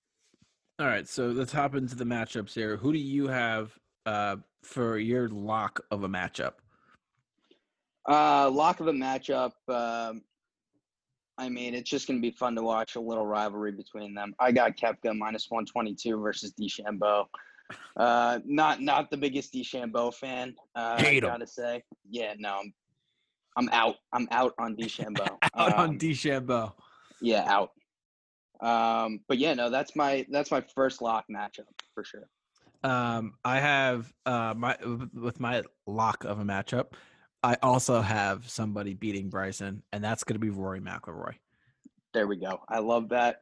All 0.79 0.87
right, 0.87 1.07
so 1.07 1.27
let's 1.27 1.51
hop 1.51 1.75
into 1.75 1.95
the 1.95 2.05
matchups 2.05 2.53
here. 2.53 2.77
Who 2.77 2.93
do 2.93 2.99
you 2.99 3.27
have 3.27 3.77
uh, 4.05 4.37
for 4.63 4.97
your 4.97 5.27
lock 5.29 5.81
of 5.91 6.03
a 6.03 6.09
matchup? 6.09 6.53
Uh, 8.07 8.49
lock 8.49 8.79
of 8.79 8.87
a 8.87 8.93
matchup. 8.93 9.51
Um, 9.67 10.21
I 11.37 11.47
mean, 11.47 11.73
it's 11.73 11.89
just 11.89 12.07
going 12.07 12.17
to 12.17 12.21
be 12.21 12.31
fun 12.31 12.55
to 12.55 12.63
watch 12.63 12.95
a 12.95 12.99
little 12.99 13.25
rivalry 13.25 13.71
between 13.71 14.13
them. 14.13 14.33
I 14.39 14.51
got 14.51 14.75
Koepka 14.77 15.17
minus 15.17 15.47
one 15.49 15.65
twenty 15.65 15.95
two 15.95 16.19
versus 16.19 16.53
DeChambeau. 16.59 17.25
Uh, 17.97 18.39
not 18.45 18.81
not 18.81 19.11
the 19.11 19.17
biggest 19.17 19.53
DeChambeau 19.53 20.13
fan. 20.13 20.55
Uh, 20.75 20.95
I 20.97 21.01
Hate 21.01 21.23
gotta 21.23 21.47
say, 21.47 21.83
yeah, 22.09 22.33
no, 22.37 22.59
I'm, 22.59 22.73
I'm 23.57 23.69
out. 23.71 23.95
I'm 24.13 24.27
out 24.31 24.53
on 24.59 24.75
DeChambeau. 24.75 25.37
Out 25.55 25.73
on 25.73 25.89
Um, 25.89 25.97
DeChambeau. 25.97 26.73
yeah, 27.21 27.45
out. 27.47 27.71
Um, 28.61 29.21
but 29.27 29.37
yeah, 29.37 29.53
no, 29.53 29.69
that's 29.69 29.95
my 29.95 30.25
that's 30.29 30.51
my 30.51 30.61
first 30.75 31.01
lock 31.01 31.25
matchup 31.31 31.65
for 31.93 32.03
sure. 32.03 32.27
Um, 32.83 33.33
I 33.43 33.59
have 33.59 34.11
uh 34.25 34.53
my 34.55 34.77
with 35.13 35.39
my 35.39 35.63
lock 35.85 36.23
of 36.23 36.39
a 36.39 36.43
matchup. 36.43 36.93
I 37.43 37.55
also 37.63 38.01
have 38.01 38.49
somebody 38.49 38.93
beating 38.93 39.29
Bryson, 39.29 39.81
and 39.93 40.03
that's 40.03 40.23
going 40.25 40.35
to 40.35 40.39
be 40.39 40.49
Rory 40.49 40.81
McIlroy. 40.81 41.35
There 42.13 42.27
we 42.27 42.35
go. 42.35 42.59
I 42.67 42.79
love 42.79 43.09
that. 43.09 43.39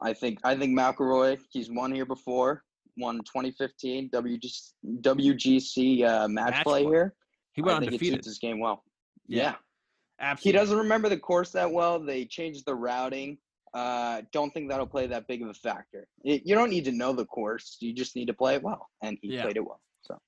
I 0.00 0.12
think 0.12 0.38
I 0.44 0.56
think 0.56 0.76
McIlroy. 0.78 1.38
He's 1.50 1.70
won 1.70 1.92
here 1.92 2.06
before. 2.06 2.62
Won 2.96 3.18
2015 3.18 4.10
WGC, 4.10 4.72
WGC 5.00 6.04
uh, 6.06 6.28
match, 6.28 6.50
Match 6.52 6.64
play 6.64 6.82
play. 6.84 6.92
here. 6.92 7.14
He 7.52 7.62
I 7.62 7.66
went 7.66 7.78
think 7.80 7.88
it 7.92 7.94
undefeated. 7.94 8.14
suits 8.16 8.26
his 8.26 8.38
game 8.38 8.60
well. 8.60 8.82
Yeah, 9.26 9.54
Yeah. 10.20 10.36
He 10.40 10.52
doesn't 10.52 10.76
remember 10.78 11.08
the 11.08 11.16
course 11.18 11.50
that 11.50 11.70
well. 11.70 11.98
They 11.98 12.24
changed 12.24 12.64
the 12.66 12.74
routing. 12.74 13.38
Uh, 13.72 14.22
don't 14.32 14.54
think 14.54 14.68
that'll 14.70 14.86
play 14.86 15.06
that 15.08 15.26
big 15.26 15.42
of 15.42 15.48
a 15.48 15.54
factor. 15.54 16.06
It, 16.22 16.42
you 16.46 16.54
don't 16.54 16.70
need 16.70 16.84
to 16.84 16.92
know 16.92 17.12
the 17.12 17.24
course. 17.26 17.76
You 17.80 17.92
just 17.92 18.14
need 18.14 18.26
to 18.26 18.34
play 18.34 18.54
it 18.54 18.62
well, 18.62 18.88
and 19.02 19.18
he 19.20 19.34
Yeah. 19.34 19.42
played 19.42 19.56
it 19.56 19.64
well. 19.66 19.80
So 20.02 20.18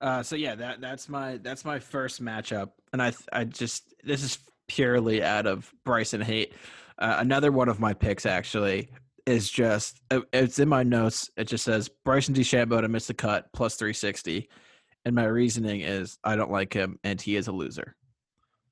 Uh, 0.00 0.22
so 0.22 0.36
yeah, 0.36 0.54
that 0.54 0.80
that's 0.80 1.08
my 1.08 1.36
that's 1.38 1.64
my 1.66 1.78
first 1.78 2.22
matchup, 2.22 2.70
and 2.92 3.02
I 3.02 3.12
I 3.32 3.44
just 3.44 3.94
this 4.04 4.22
is 4.22 4.38
purely 4.68 5.22
out 5.22 5.46
of 5.46 5.70
Bryson 5.84 6.20
hate. 6.22 6.54
Uh, 6.98 7.16
another 7.18 7.52
one 7.52 7.68
of 7.68 7.78
my 7.80 7.92
picks 7.94 8.24
actually 8.26 8.88
is 9.28 9.50
just 9.50 10.00
uh, 10.10 10.20
it's 10.32 10.58
in 10.58 10.68
my 10.68 10.82
notes. 10.82 11.30
It 11.36 11.44
just 11.44 11.64
says 11.64 11.90
Bryson 12.04 12.34
DeChambeau 12.34 12.80
to 12.80 12.88
miss 12.88 13.06
the 13.06 13.14
cut 13.14 13.52
plus 13.52 13.76
three 13.76 13.92
sixty, 13.92 14.48
and 15.04 15.14
my 15.14 15.24
reasoning 15.24 15.82
is 15.82 16.18
I 16.24 16.36
don't 16.36 16.50
like 16.50 16.72
him 16.72 16.98
and 17.04 17.20
he 17.20 17.36
is 17.36 17.48
a 17.48 17.52
loser. 17.52 17.94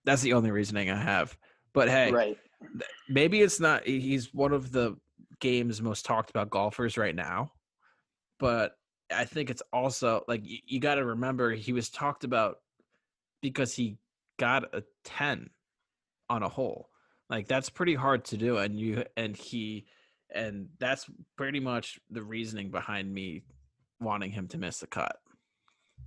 That's 0.04 0.22
the 0.22 0.32
only 0.32 0.50
reasoning 0.50 0.90
I 0.90 1.00
have. 1.00 1.36
But 1.72 1.88
hey, 1.88 2.10
right, 2.10 2.38
maybe 3.08 3.42
it's 3.42 3.60
not 3.60 3.86
he's 3.86 4.32
one 4.34 4.52
of 4.52 4.72
the 4.72 4.96
game's 5.40 5.82
most 5.82 6.04
talked 6.04 6.30
about 6.30 6.50
golfers 6.50 6.96
right 6.96 7.14
now 7.14 7.52
but 8.38 8.76
i 9.14 9.24
think 9.24 9.50
it's 9.50 9.62
also 9.72 10.24
like 10.28 10.40
you, 10.44 10.58
you 10.66 10.80
got 10.80 10.96
to 10.96 11.04
remember 11.04 11.52
he 11.52 11.72
was 11.72 11.90
talked 11.90 12.24
about 12.24 12.56
because 13.42 13.74
he 13.74 13.98
got 14.38 14.74
a 14.74 14.82
10 15.04 15.50
on 16.28 16.42
a 16.42 16.48
hole 16.48 16.88
like 17.28 17.46
that's 17.46 17.68
pretty 17.68 17.94
hard 17.94 18.24
to 18.24 18.36
do 18.36 18.56
and 18.58 18.78
you 18.78 19.04
and 19.16 19.36
he 19.36 19.86
and 20.36 20.68
that's 20.78 21.06
pretty 21.36 21.60
much 21.60 21.98
the 22.10 22.22
reasoning 22.22 22.70
behind 22.70 23.12
me 23.12 23.42
wanting 24.00 24.30
him 24.30 24.46
to 24.46 24.58
miss 24.58 24.78
the 24.78 24.86
cut 24.86 25.16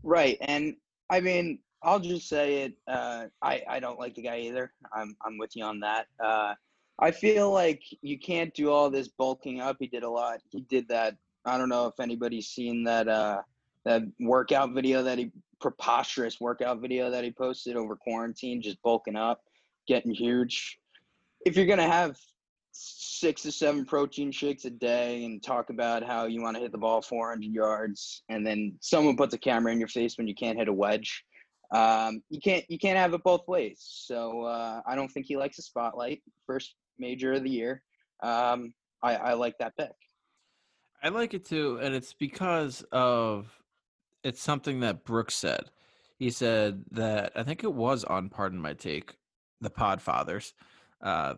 right. 0.03 0.37
And 0.41 0.75
I 1.09 1.19
mean, 1.19 1.59
I'll 1.83 1.99
just 1.99 2.27
say 2.27 2.63
it. 2.63 2.73
Uh, 2.87 3.25
I 3.41 3.63
I 3.67 3.79
don't 3.79 3.99
like 3.99 4.15
the 4.15 4.21
guy 4.21 4.39
either. 4.39 4.73
I'm 4.93 5.15
I'm 5.25 5.37
with 5.37 5.55
you 5.55 5.63
on 5.63 5.79
that. 5.81 6.07
Uh, 6.23 6.53
I 6.99 7.11
feel 7.11 7.51
like 7.51 7.81
you 8.01 8.19
can't 8.19 8.53
do 8.53 8.71
all 8.71 8.89
this 8.89 9.07
bulking 9.07 9.61
up. 9.61 9.77
He 9.79 9.87
did 9.87 10.03
a 10.03 10.09
lot. 10.09 10.41
He 10.49 10.61
did 10.61 10.87
that. 10.89 11.15
I 11.45 11.57
don't 11.57 11.69
know 11.69 11.87
if 11.87 11.99
anybody's 11.99 12.47
seen 12.47 12.83
that 12.83 13.07
uh, 13.07 13.41
that 13.85 14.03
workout 14.19 14.73
video 14.73 15.03
that 15.03 15.17
he 15.17 15.31
preposterous 15.61 16.39
workout 16.39 16.79
video 16.79 17.09
that 17.09 17.23
he 17.23 17.31
posted 17.31 17.75
over 17.75 17.95
quarantine, 17.95 18.61
just 18.61 18.81
bulking 18.81 19.15
up, 19.15 19.41
getting 19.87 20.13
huge. 20.13 20.79
If 21.45 21.55
you're 21.55 21.65
gonna 21.65 21.87
have 21.87 22.17
six 23.19 23.41
to 23.43 23.51
seven 23.51 23.85
protein 23.85 24.31
shakes 24.31 24.65
a 24.65 24.69
day 24.69 25.25
and 25.25 25.43
talk 25.43 25.69
about 25.69 26.03
how 26.03 26.25
you 26.25 26.41
want 26.41 26.55
to 26.55 26.61
hit 26.61 26.71
the 26.71 26.77
ball 26.77 27.01
400 27.01 27.43
yards, 27.53 28.23
and 28.29 28.45
then 28.45 28.77
someone 28.81 29.17
puts 29.17 29.33
a 29.33 29.37
camera 29.37 29.71
in 29.71 29.79
your 29.79 29.87
face 29.87 30.17
when 30.17 30.27
you 30.27 30.35
can't 30.35 30.57
hit 30.57 30.67
a 30.67 30.73
wedge, 30.73 31.23
um, 31.71 32.23
you 32.29 32.39
can't 32.39 32.65
you 32.69 32.79
can't 32.79 32.97
have 32.97 33.13
it 33.13 33.23
both 33.23 33.47
ways. 33.47 33.79
So 33.79 34.43
uh, 34.43 34.81
I 34.87 34.95
don't 34.95 35.09
think 35.09 35.27
he 35.27 35.37
likes 35.37 35.57
the 35.57 35.63
spotlight. 35.63 36.21
First 36.47 36.75
major 36.97 37.33
of 37.33 37.43
the 37.43 37.49
year. 37.49 37.83
Um, 38.23 38.73
I, 39.01 39.15
I 39.15 39.33
like 39.33 39.57
that 39.59 39.77
pick. 39.77 39.91
I 41.01 41.09
like 41.09 41.33
it 41.33 41.45
too, 41.45 41.79
and 41.81 41.93
it's 41.93 42.13
because 42.13 42.83
of 42.91 43.47
it's 44.23 44.41
something 44.41 44.81
that 44.81 45.05
Brooks 45.05 45.35
said. 45.35 45.69
He 46.17 46.31
said 46.31 46.83
that 46.91 47.31
I 47.35 47.43
think 47.43 47.63
it 47.63 47.73
was 47.73 48.03
on 48.03 48.29
Pardon 48.29 48.59
My 48.59 48.73
Take, 48.73 49.15
the 49.61 49.69
Podfathers, 49.69 50.51
uh, 51.01 51.35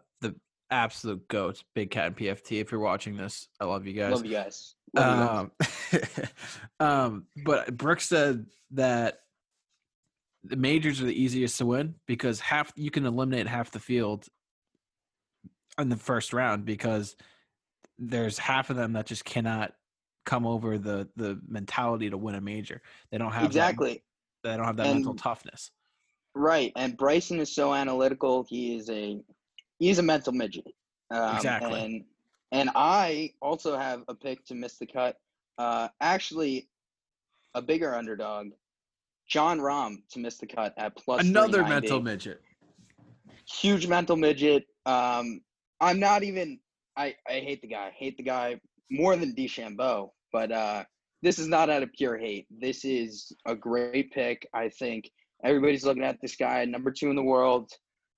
absolute 0.72 1.28
goats, 1.28 1.64
Big 1.76 1.92
Cat 1.92 2.08
and 2.08 2.18
PFT. 2.18 2.62
If 2.62 2.72
you're 2.72 2.82
watching 2.82 3.18
this, 3.18 3.48
I 3.60 3.66
love 3.66 3.86
you 3.86 3.94
guys. 3.94 4.12
Love 4.12 4.26
you 4.26 4.32
guys. 4.32 4.76
Love 4.96 5.20
you 5.20 5.26
guys. 5.26 6.28
Um, 6.80 6.80
um, 6.80 7.26
but 7.46 7.78
Brooks 7.78 8.08
said 8.08 8.46
that 8.72 9.20
the 10.44 10.56
majors 10.56 11.02
are 11.02 11.06
the 11.06 11.22
easiest 11.22 11.58
to 11.60 11.66
win 11.66 11.96
because 12.08 12.40
half 12.40 12.72
you 12.76 12.90
can 12.90 13.06
eliminate 13.06 13.48
half 13.48 13.72
the 13.72 13.80
field 13.80 14.26
in 15.78 15.90
the 15.90 15.98
first 15.98 16.34
round 16.34 16.66
because 16.66 17.16
there's 18.00 18.38
half 18.40 18.70
of 18.70 18.76
them 18.76 18.94
that 18.94 19.06
just 19.06 19.24
cannot 19.24 19.74
come 20.26 20.46
over 20.46 20.78
the 20.78 21.08
the 21.16 21.40
mentality 21.48 22.10
to 22.10 22.18
win 22.18 22.36
a 22.36 22.42
major. 22.42 22.82
They 23.12 23.18
don't 23.18 23.32
have 23.32 23.42
that- 23.42 23.48
exactly. 23.48 24.04
they 24.44 24.56
don't 24.56 24.66
have 24.66 24.78
that 24.78 24.94
mental 24.94 25.14
toughness. 25.14 25.72
Right, 26.34 26.72
and 26.78 26.96
Bryson 26.96 27.40
is 27.42 27.54
so 27.54 27.74
analytical. 27.74 28.46
He 28.48 28.78
is 28.78 28.90
a 28.90 29.22
he's 29.82 30.00
a 30.00 30.04
mental 30.04 30.32
midget. 30.32 30.74
Um, 31.10 31.36
Exactly. 31.36 31.84
And 31.84 32.04
and 32.54 32.70
I 32.76 33.32
also 33.42 33.78
have 33.78 34.04
a 34.08 34.16
pick 34.16 34.46
to 34.46 34.56
miss 34.56 34.78
the 34.78 34.86
cut. 34.86 35.16
Uh, 35.58 35.88
actually, 36.02 36.70
a 37.56 37.62
bigger 37.62 37.94
underdog, 37.96 38.48
Jon 39.28 39.60
Rahm 39.60 39.98
to 40.12 40.20
miss 40.20 40.38
the 40.38 40.48
cut 40.48 40.74
at 40.78 40.96
plus 40.96 41.22
Another 41.22 41.64
mental 41.64 42.02
midget. 42.02 42.42
huge 43.62 43.88
mental 43.88 44.16
midget. 44.16 44.64
Um, 44.86 45.42
I'm 45.82 46.00
not 46.00 46.24
even. 46.24 46.60
I 46.96 47.16
I 47.28 47.40
hate 47.40 47.62
the 47.62 47.68
guy. 47.68 47.88
I 47.88 47.94
hate 47.98 48.18
the 48.18 48.24
guy 48.24 48.60
more 48.90 49.16
than 49.16 49.34
DeChambeau. 49.34 50.10
But 50.32 50.52
uh, 50.52 50.84
this 51.22 51.40
is 51.40 51.48
not 51.48 51.70
out 51.70 51.84
of 51.84 51.92
pure 51.94 52.18
hate. 52.18 52.48
This 52.50 52.86
is 52.86 53.32
a 53.46 53.56
great 53.56 54.12
pick. 54.12 54.48
I 54.54 54.70
think 54.70 55.10
everybody's 55.44 55.86
looking 55.86 56.04
at 56.04 56.20
this 56.22 56.36
guy, 56.36 56.64
number 56.66 56.92
two 56.92 57.10
in 57.10 57.16
the 57.16 57.24
world. 57.24 57.72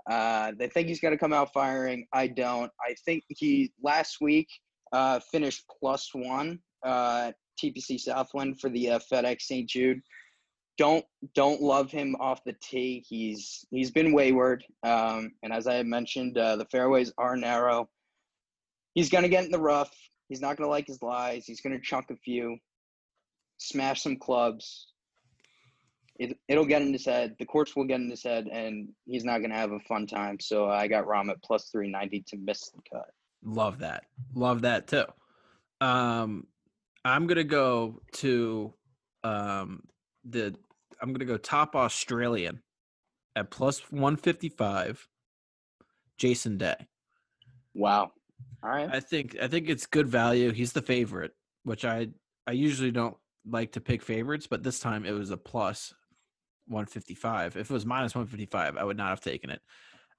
Uh, 0.09 0.51
they 0.57 0.67
think 0.67 0.87
he's 0.87 0.99
going 0.99 1.13
to 1.13 1.17
come 1.17 1.33
out 1.33 1.53
firing. 1.53 2.05
I 2.13 2.27
don't. 2.27 2.71
I 2.81 2.95
think 3.05 3.23
he 3.29 3.71
last 3.81 4.17
week 4.21 4.47
uh, 4.91 5.19
finished 5.31 5.63
plus 5.79 6.09
one 6.13 6.59
uh, 6.85 7.31
TPC 7.61 7.99
Southwind 7.99 8.59
for 8.59 8.69
the 8.69 8.91
uh, 8.91 8.99
FedEx 9.11 9.41
St. 9.41 9.69
Jude. 9.69 10.01
Don't 10.77 11.05
don't 11.35 11.61
love 11.61 11.91
him 11.91 12.15
off 12.19 12.43
the 12.45 12.55
tee. 12.63 13.05
He's 13.07 13.63
he's 13.69 13.91
been 13.91 14.11
wayward, 14.11 14.63
um, 14.83 15.31
and 15.43 15.53
as 15.53 15.67
I 15.67 15.75
had 15.75 15.85
mentioned, 15.85 16.35
uh, 16.37 16.55
the 16.55 16.65
fairways 16.65 17.13
are 17.19 17.35
narrow. 17.37 17.89
He's 18.95 19.09
gonna 19.09 19.29
get 19.29 19.45
in 19.45 19.51
the 19.51 19.59
rough. 19.59 19.91
He's 20.29 20.41
not 20.41 20.57
gonna 20.57 20.71
like 20.71 20.87
his 20.87 21.01
lies. 21.03 21.45
He's 21.45 21.61
gonna 21.61 21.79
chunk 21.79 22.09
a 22.09 22.15
few, 22.15 22.57
smash 23.59 24.01
some 24.01 24.17
clubs. 24.17 24.92
It, 26.23 26.37
it'll 26.47 26.65
get 26.65 26.81
in 26.81 26.93
his 26.93 27.05
head. 27.05 27.35
The 27.39 27.45
course 27.45 27.75
will 27.75 27.85
get 27.85 27.99
in 27.99 28.09
his 28.09 28.23
head, 28.23 28.47
and 28.51 28.89
he's 29.05 29.23
not 29.23 29.41
gonna 29.41 29.55
have 29.55 29.71
a 29.71 29.79
fun 29.79 30.07
time. 30.07 30.39
So 30.39 30.69
I 30.69 30.87
got 30.87 31.05
Rahm 31.05 31.29
at 31.29 31.41
plus 31.43 31.69
three 31.69 31.89
ninety 31.89 32.23
to 32.27 32.37
miss 32.37 32.69
the 32.69 32.81
cut. 32.91 33.07
Love 33.43 33.79
that. 33.79 34.05
Love 34.33 34.61
that 34.61 34.87
too. 34.87 35.05
Um, 35.81 36.47
I'm 37.03 37.27
gonna 37.27 37.43
go 37.43 38.01
to 38.13 38.73
um 39.23 39.83
the 40.23 40.55
I'm 41.01 41.13
gonna 41.13 41.25
go 41.25 41.37
top 41.37 41.75
Australian 41.75 42.61
at 43.35 43.51
plus 43.51 43.79
155. 43.91 45.07
Jason 46.17 46.57
Day. 46.57 46.75
Wow. 47.73 48.11
All 48.63 48.69
right. 48.69 48.89
I 48.91 48.99
think 48.99 49.35
I 49.41 49.47
think 49.47 49.69
it's 49.69 49.85
good 49.85 50.07
value. 50.07 50.51
He's 50.51 50.73
the 50.73 50.81
favorite, 50.81 51.31
which 51.63 51.85
I 51.85 52.07
I 52.47 52.51
usually 52.51 52.91
don't 52.91 53.17
like 53.45 53.73
to 53.73 53.81
pick 53.81 54.01
favorites, 54.01 54.47
but 54.47 54.63
this 54.63 54.79
time 54.79 55.05
it 55.05 55.11
was 55.11 55.31
a 55.31 55.37
plus 55.37 55.93
155. 56.67 57.57
If 57.57 57.69
it 57.69 57.73
was 57.73 57.85
minus 57.85 58.15
155, 58.15 58.77
I 58.77 58.83
would 58.83 58.97
not 58.97 59.09
have 59.09 59.21
taken 59.21 59.49
it. 59.49 59.61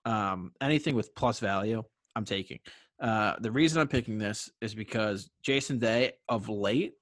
Um, 0.04 0.52
anything 0.60 0.94
with 0.94 1.14
plus 1.14 1.40
value, 1.40 1.82
I'm 2.14 2.24
taking. 2.24 2.58
Uh, 3.00 3.34
the 3.40 3.50
reason 3.50 3.80
I'm 3.80 3.88
picking 3.88 4.18
this 4.18 4.50
is 4.60 4.74
because 4.74 5.30
Jason 5.42 5.78
Day 5.78 6.12
of 6.28 6.48
late 6.48 6.94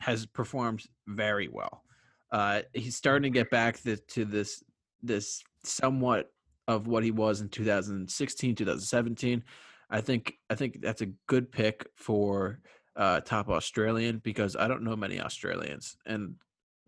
has 0.00 0.26
performed 0.26 0.82
very 1.06 1.48
well. 1.48 1.82
Uh, 2.30 2.62
he's 2.72 2.96
starting 2.96 3.32
to 3.32 3.38
get 3.38 3.50
back 3.50 3.80
to, 3.82 3.96
to 3.96 4.24
this 4.24 4.62
this 5.02 5.42
somewhat 5.64 6.30
of 6.66 6.86
what 6.86 7.04
he 7.04 7.10
was 7.10 7.40
in 7.40 7.48
2016, 7.48 8.54
2017. 8.54 9.42
I 9.90 10.00
think 10.00 10.34
I 10.50 10.54
think 10.54 10.80
that's 10.80 11.02
a 11.02 11.12
good 11.26 11.52
pick 11.52 11.86
for 11.96 12.60
uh, 12.96 13.20
top 13.20 13.48
Australian 13.48 14.18
because 14.18 14.56
I 14.56 14.66
don't 14.66 14.82
know 14.82 14.96
many 14.96 15.20
Australians, 15.20 15.96
and 16.06 16.34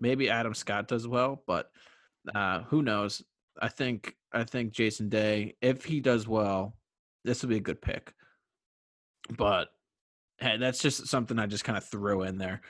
maybe 0.00 0.30
Adam 0.30 0.54
Scott 0.54 0.88
does 0.88 1.06
well, 1.06 1.42
but 1.46 1.70
uh, 2.34 2.60
who 2.62 2.82
knows? 2.82 3.22
I 3.60 3.68
think 3.68 4.14
I 4.32 4.44
think 4.44 4.72
Jason 4.72 5.08
Day, 5.08 5.56
if 5.62 5.84
he 5.84 6.00
does 6.00 6.28
well, 6.28 6.76
this 7.24 7.42
will 7.42 7.48
be 7.48 7.56
a 7.56 7.60
good 7.60 7.80
pick. 7.80 8.12
But 9.36 9.68
hey, 10.38 10.56
that's 10.58 10.80
just 10.80 11.06
something 11.06 11.38
I 11.38 11.46
just 11.46 11.64
kind 11.64 11.78
of 11.78 11.84
threw 11.84 12.22
in 12.22 12.38
there. 12.38 12.60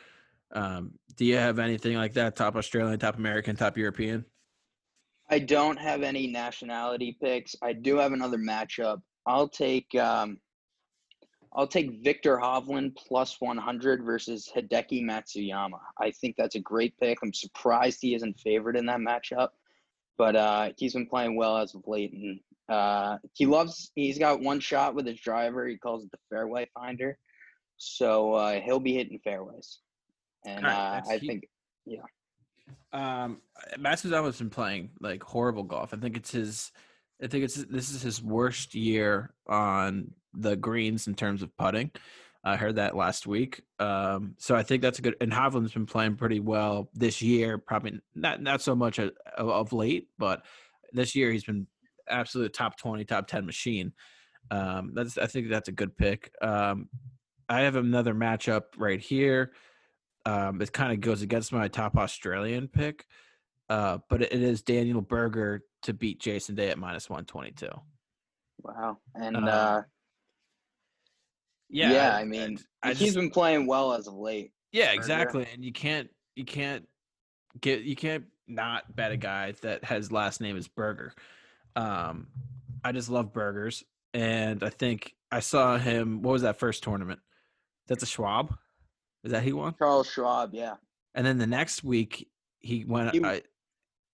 Um, 0.53 0.93
do 1.16 1.24
you 1.24 1.37
have 1.37 1.59
anything 1.59 1.97
like 1.97 2.14
that? 2.14 2.37
Top 2.37 2.57
Australian, 2.57 2.99
top 2.99 3.18
American, 3.18 3.57
top 3.57 3.77
European? 3.77 4.24
I 5.29 5.41
don't 5.41 5.79
have 5.79 6.03
any 6.03 6.29
nationality 6.29 7.16
picks. 7.20 7.57
I 7.61 7.72
do 7.72 7.97
have 7.97 8.12
another 8.12 8.39
matchup. 8.39 9.01
I'll 9.27 9.49
take 9.49 9.93
um, 9.97 10.39
I'll 11.55 11.66
take 11.66 12.03
Viktor 12.03 12.36
Hovland 12.38 12.97
plus 12.97 13.40
100 13.40 14.03
versus 14.05 14.51
Hideki 14.55 15.03
Matsuyama. 15.03 15.80
I 15.99 16.11
think 16.11 16.36
that's 16.36 16.55
a 16.55 16.61
great 16.61 16.99
pick. 16.99 17.18
I'm 17.22 17.32
surprised 17.32 17.99
he 18.03 18.14
isn't 18.14 18.38
favored 18.40 18.76
in 18.76 18.86
that 18.86 19.01
matchup. 19.01 19.49
but 20.18 20.36
uh, 20.36 20.70
he's 20.76 20.94
been 20.94 21.07
playing 21.07 21.36
well 21.36 21.57
as 21.59 21.74
of 21.74 21.82
late, 21.86 22.12
and 22.12 22.40
uh, 22.68 23.18
he 23.34 23.47
loves. 23.47 23.92
He's 23.94 24.18
got 24.18 24.40
one 24.40 24.61
shot 24.61 24.94
with 24.94 25.07
his 25.07 25.20
driver. 25.20 25.66
He 25.66 25.76
calls 25.76 26.05
it 26.05 26.11
the 26.11 26.18
fairway 26.30 26.68
finder, 26.74 27.18
so 27.76 28.34
uh, 28.34 28.61
he'll 28.61 28.80
be 28.80 28.94
hitting 28.94 29.18
fairways, 29.22 29.78
and 30.44 30.64
right, 30.64 31.03
uh, 31.07 31.11
I 31.11 31.18
key. 31.18 31.26
think 31.26 31.49
yeah. 31.84 32.03
Um, 32.92 33.42
Matsuzawa's 33.78 34.38
been 34.38 34.51
playing 34.51 34.90
like 35.01 35.22
horrible 35.22 35.62
golf. 35.64 35.92
I 35.94 35.99
think 35.99 36.16
it's 36.16 36.32
his. 36.32 36.72
I 37.22 37.28
think 37.28 37.44
it's 37.44 37.55
this 37.55 37.90
is 37.90 38.03
his 38.03 38.22
worst 38.22 38.74
year 38.74 39.32
on 39.47 40.12
the 40.39 40.57
greens 40.57 41.07
in 41.07 41.14
terms 41.14 41.43
of 41.43 41.57
putting. 41.57 41.91
I 42.45 42.57
heard 42.57 42.76
that 42.76 42.95
last 42.95 43.26
week. 43.26 43.62
Um, 43.80 44.37
so 44.39 44.55
I 44.55 44.62
think 44.62 44.80
that's 44.80 45.01
a 45.01 45.03
good. 45.03 45.16
And 45.20 45.32
Hovland's 45.32 45.72
been 45.72 45.87
playing 45.87 46.14
pretty 46.14 46.39
well 46.39 46.89
this 46.95 47.20
year. 47.20 47.59
Probably 47.59 47.99
not 48.14 48.41
not 48.41 48.62
so 48.62 48.76
much 48.76 49.01
of, 49.01 49.11
of 49.37 49.72
late, 49.72 50.09
but 50.16 50.45
this 50.93 51.16
year 51.16 51.32
he's 51.32 51.43
been 51.43 51.66
absolute 52.09 52.53
top 52.53 52.78
twenty, 52.78 53.05
top 53.05 53.26
ten 53.26 53.47
machine. 53.47 53.93
Um, 54.53 54.93
that's 54.95 55.18
I 55.18 55.26
think 55.26 55.49
that's 55.49 55.68
a 55.68 55.72
good 55.72 55.97
pick. 55.97 56.32
Um, 56.41 56.89
I 57.49 57.62
have 57.62 57.74
another 57.74 58.14
matchup 58.14 58.62
right 58.76 59.01
here. 59.01 59.51
Um, 60.24 60.62
it 60.62 60.72
kind 60.72 60.93
of 60.93 61.01
goes 61.01 61.22
against 61.22 61.53
my 61.53 61.66
top 61.66 61.97
Australian 61.97 62.68
pick, 62.68 63.07
uh, 63.68 63.99
but 64.09 64.22
it 64.22 64.32
is 64.32 64.62
Daniel 64.62 65.01
Berger 65.01 65.62
to 65.82 65.93
beat 65.93 66.20
Jason 66.20 66.55
Day 66.55 66.70
at 66.70 66.78
minus 66.78 67.11
one 67.11 67.24
twenty 67.24 67.51
two. 67.51 67.70
wow, 68.62 68.99
and 69.16 69.37
Um, 69.37 69.45
uh, 69.45 69.82
Yeah, 71.69 71.93
yeah, 71.93 72.17
I- 72.17 72.21
I 72.21 72.25
mean, 72.25 72.59
I 72.83 72.93
he's 72.95 73.14
been 73.14 73.31
playing 73.31 73.67
well 73.67 73.93
as 73.93 74.07
of 74.07 74.14
late. 74.14 74.53
Yeah, 74.73 74.93
exactly. 74.93 75.47
And 75.53 75.64
you 75.64 75.73
can't 75.73 76.09
you 76.35 76.45
can't 76.45 76.87
get 77.61 77.83
you 77.83 77.97
can't 77.97 78.25
not 78.47 78.95
bet 78.95 79.11
a 79.12 79.17
guy 79.17 79.53
that 79.62 79.83
has 79.85 80.12
last 80.12 80.41
name 80.41 80.57
is 80.57 80.69
Burger. 80.69 81.12
Um 81.75 82.29
I 82.85 82.93
just 82.93 83.09
love 83.09 83.33
burgers. 83.33 83.83
And 84.14 84.62
I 84.62 84.69
think 84.71 85.14
I 85.33 85.41
saw 85.41 85.77
him 85.79 86.23
what 86.23 86.33
was 86.33 86.43
that 86.43 86.59
first 86.59 86.83
tournament? 86.83 87.21
That's 87.89 88.03
a 88.03 88.07
Schwab? 88.07 88.57
Is 89.25 89.33
that 89.33 89.43
he 89.43 89.53
won? 89.53 89.75
Charles 89.79 90.09
Schwab, 90.09 90.55
yeah, 90.55 90.75
And 91.14 91.27
then 91.27 91.39
the 91.39 91.47
next 91.47 91.83
week 91.83 92.29
he 92.61 92.85
went 92.85 93.12
He- 93.14 93.25
I, 93.25 93.43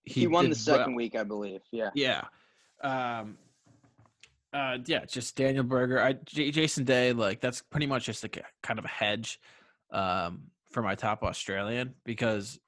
he, 0.04 0.26
won 0.26 0.48
the 0.48 0.54
did 0.56 0.66
well. 0.66 0.78
second 0.78 0.94
week, 0.94 1.14
I 1.14 1.22
believe. 1.24 1.60
Yeah, 1.70 1.90
Yeah. 1.94 2.24
Um 2.82 3.36
uh 4.52 4.78
yeah, 4.86 5.04
just 5.04 5.36
Daniel 5.36 5.64
Berger. 5.64 6.00
I 6.00 6.14
J- 6.24 6.50
Jason 6.50 6.84
Day 6.84 7.12
like 7.12 7.40
that's 7.40 7.62
pretty 7.62 7.86
much 7.86 8.04
just 8.04 8.24
a 8.24 8.30
kind 8.62 8.78
of 8.78 8.84
a 8.84 8.88
hedge 8.88 9.40
um 9.92 10.44
for 10.70 10.82
my 10.82 10.94
top 10.94 11.22
Australian 11.22 11.94
because 12.04 12.58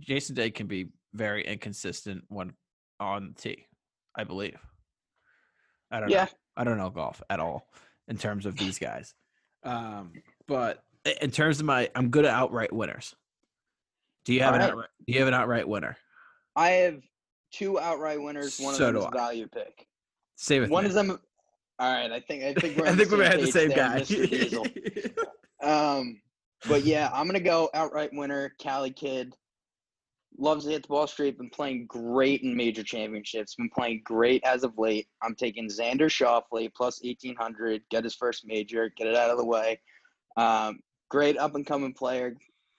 Jason 0.00 0.34
Day 0.34 0.50
can 0.50 0.66
be 0.66 0.88
very 1.12 1.46
inconsistent 1.46 2.24
when 2.28 2.52
on 3.00 3.34
the 3.34 3.40
tee, 3.40 3.66
I 4.16 4.24
believe. 4.24 4.58
I 5.90 6.00
don't 6.00 6.10
yeah. 6.10 6.24
know. 6.24 6.30
I 6.56 6.64
don't 6.64 6.78
know 6.78 6.90
golf 6.90 7.22
at 7.30 7.40
all 7.40 7.66
in 8.08 8.16
terms 8.16 8.46
of 8.46 8.56
these 8.56 8.78
guys. 8.78 9.14
Um 9.62 10.12
but 10.46 10.82
in 11.20 11.30
terms 11.30 11.60
of 11.60 11.66
my 11.66 11.90
I'm 11.94 12.08
good 12.10 12.24
at 12.24 12.32
outright 12.32 12.72
winners. 12.72 13.14
Do 14.24 14.32
you 14.32 14.40
have 14.40 14.54
an 14.54 14.60
Alright. 14.62 14.72
outright 14.72 14.88
do 15.06 15.12
you 15.12 15.18
have 15.18 15.28
an 15.28 15.34
outright 15.34 15.68
winner? 15.68 15.96
I 16.56 16.70
have 16.70 17.02
two 17.52 17.78
outright 17.78 18.20
winners. 18.22 18.58
One 18.58 18.74
So 18.74 18.88
of 18.88 18.94
them 18.94 19.02
is 19.02 19.08
I. 19.08 19.16
value 19.16 19.48
pick. 19.48 19.86
Say 20.36 20.60
with 20.60 20.70
One 20.70 20.84
me. 20.84 20.88
of 20.88 20.94
them. 20.94 21.18
All 21.78 21.92
right, 21.92 22.10
I 22.10 22.20
think 22.20 22.44
I 22.44 22.54
think 22.60 22.76
we're. 22.76 22.86
I 22.86 22.94
think 22.94 23.10
we 23.10 23.16
the 23.16 23.22
might 23.24 23.32
have 23.32 23.40
the 23.40 23.46
same 23.52 23.70
guy. 23.70 24.00
Mr. 24.00 24.28
Diesel. 24.30 24.66
Um, 25.62 26.20
but 26.68 26.84
yeah, 26.84 27.08
I'm 27.14 27.26
gonna 27.26 27.40
go 27.40 27.70
outright 27.72 28.10
winner. 28.12 28.52
Cali 28.60 28.90
kid 28.90 29.34
loves 30.36 30.64
to 30.66 30.72
hit 30.72 30.82
the 30.82 30.88
ball 30.88 31.06
straight. 31.06 31.38
Been 31.38 31.48
playing 31.48 31.86
great 31.86 32.42
in 32.42 32.54
major 32.54 32.82
championships. 32.82 33.54
Been 33.54 33.70
playing 33.70 34.02
great 34.04 34.44
as 34.44 34.62
of 34.62 34.76
late. 34.76 35.08
I'm 35.22 35.34
taking 35.34 35.68
Xander 35.68 36.10
Schauffele 36.10 36.70
plus 36.74 37.00
1800. 37.02 37.80
Get 37.90 38.04
his 38.04 38.14
first 38.14 38.46
major. 38.46 38.90
Get 38.94 39.06
it 39.06 39.16
out 39.16 39.30
of 39.30 39.38
the 39.38 39.44
way. 39.46 39.80
Um, 40.36 40.80
great 41.08 41.38
up 41.38 41.54
and 41.54 41.66
coming 41.66 41.94
player. 41.94 42.36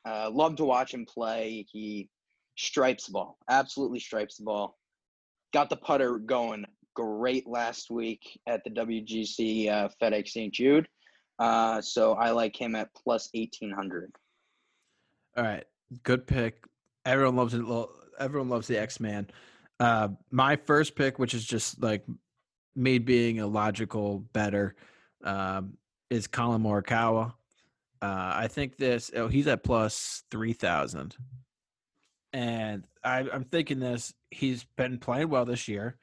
Uh, 0.07 0.29
love 0.31 0.55
to 0.57 0.65
watch 0.65 0.93
him 0.93 1.05
play. 1.05 1.65
He 1.71 2.09
stripes 2.55 3.07
the 3.07 3.13
ball. 3.13 3.39
Absolutely 3.49 3.99
stripes 3.99 4.37
the 4.37 4.43
ball. 4.43 4.77
Got 5.53 5.71
the 5.71 5.77
putter 5.77 6.19
going 6.19 6.65
great 6.95 7.47
last 7.47 7.91
week 7.91 8.39
at 8.47 8.63
the 8.63 8.71
WGC 8.71 9.69
uh, 9.69 9.89
FedEx 10.01 10.29
St. 10.29 10.53
Jude. 10.53 10.87
Uh, 11.37 11.81
so 11.81 12.13
I 12.13 12.31
like 12.31 12.59
him 12.59 12.75
at 12.75 12.89
plus 12.95 13.29
1800. 13.33 14.11
All 15.37 15.43
right, 15.43 15.65
good 16.03 16.25
pick. 16.25 16.63
Everyone 17.05 17.35
loves 17.35 17.53
it. 17.53 17.63
Everyone 18.19 18.49
loves 18.49 18.67
the 18.67 18.79
X 18.79 18.99
Man. 18.99 19.27
Uh, 19.79 20.09
my 20.31 20.55
first 20.55 20.95
pick, 20.95 21.19
which 21.19 21.33
is 21.33 21.45
just 21.45 21.83
like 21.83 22.05
me 22.75 22.97
being 22.97 23.41
a 23.41 23.47
logical 23.47 24.19
bettor, 24.31 24.75
um, 25.23 25.77
is 26.09 26.27
Collin 26.27 26.63
Morikawa. 26.63 27.33
Uh, 28.01 28.33
I 28.35 28.47
think 28.47 28.77
this. 28.77 29.11
Oh, 29.13 29.27
he's 29.27 29.47
at 29.47 29.63
plus 29.63 30.23
three 30.31 30.53
thousand, 30.53 31.17
and 32.31 32.85
I, 33.03 33.27
I'm 33.33 33.43
thinking 33.43 33.79
this. 33.79 34.13
He's 34.31 34.63
been 34.77 34.97
playing 34.99 35.29
well 35.29 35.45
this 35.45 35.67
year. 35.67 35.97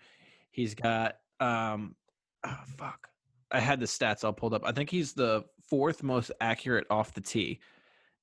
He's 0.53 0.74
got 0.74 1.16
um, 1.40 1.96
oh, 2.44 2.59
fuck. 2.78 3.09
I 3.50 3.61
had 3.61 3.80
the 3.80 3.86
stats 3.86 4.24
all 4.24 4.32
pulled 4.32 4.55
up. 4.55 4.62
I 4.64 4.72
think 4.72 4.88
he's 4.88 5.12
the 5.12 5.44
fourth 5.68 6.03
most 6.03 6.30
accurate 6.40 6.86
off 6.88 7.12
the 7.12 7.20
tee 7.20 7.61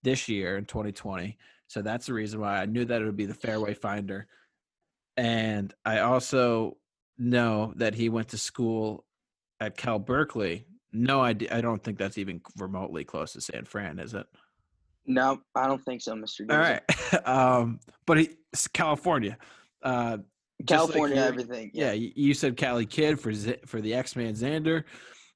this 0.04 0.30
year 0.30 0.58
in 0.58 0.66
2020. 0.66 1.38
So 1.68 1.82
that's 1.82 2.08
the 2.08 2.14
reason 2.14 2.40
why 2.40 2.62
I 2.62 2.66
knew 2.66 2.86
that 2.86 3.02
it 3.02 3.06
would 3.06 3.18
be 3.18 3.26
the 3.26 3.34
fairway 3.34 3.74
finder. 3.74 4.28
And 5.18 5.74
I 5.86 6.00
also 6.00 6.78
know 7.18 7.74
that 7.76 7.94
he 7.94 8.10
went 8.10 8.30
to 8.30 8.38
school 8.38 9.06
at 9.60 9.78
Cal 9.78 10.00
Berkeley. 10.00 10.66
No 10.92 11.22
idea. 11.22 11.56
I 11.56 11.62
don't 11.62 11.84
think 11.84 11.98
that's 11.98 12.18
even 12.18 12.42
remotely 12.58 13.04
close 13.04 13.34
to 13.34 13.42
San 13.42 13.66
Fran, 13.66 14.00
is 14.00 14.14
it? 14.14 14.26
No, 15.06 15.42
I 15.56 15.68
don't 15.68 15.84
think 15.84 16.02
so, 16.02 16.14
Mr. 16.14 16.50
All 16.50 16.58
right. 16.58 16.82
um, 17.28 17.80
but 18.06 18.20
he, 18.20 18.30
it's 18.54 18.68
California. 18.68 19.38
Uh, 19.84 20.20
just 20.64 20.84
like 20.84 20.94
California, 20.94 21.22
everything. 21.22 21.72
yeah, 21.74 21.92
you, 21.92 22.12
you 22.16 22.34
said 22.34 22.58
Cali 22.58 22.86
Kid 22.86 23.20
for 23.20 23.34
Z- 23.34 23.58
for 23.66 23.82
the 23.82 23.94
X 23.94 24.16
Man 24.16 24.34
Xander. 24.34 24.84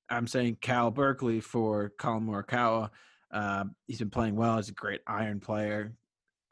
I'm 0.10 0.28
saying 0.28 0.58
Cal 0.62 0.92
Berkeley 0.92 1.40
for 1.40 1.94
Collin 1.98 2.26
Morikawa. 2.26 2.90
Uh, 3.32 3.66
he's 3.88 4.00
been 4.00 4.10
playing 4.10 4.36
well. 4.36 4.58
He's 4.58 4.70
a 4.70 4.74
great 4.74 5.02
iron 5.08 5.40
player. 5.40 5.94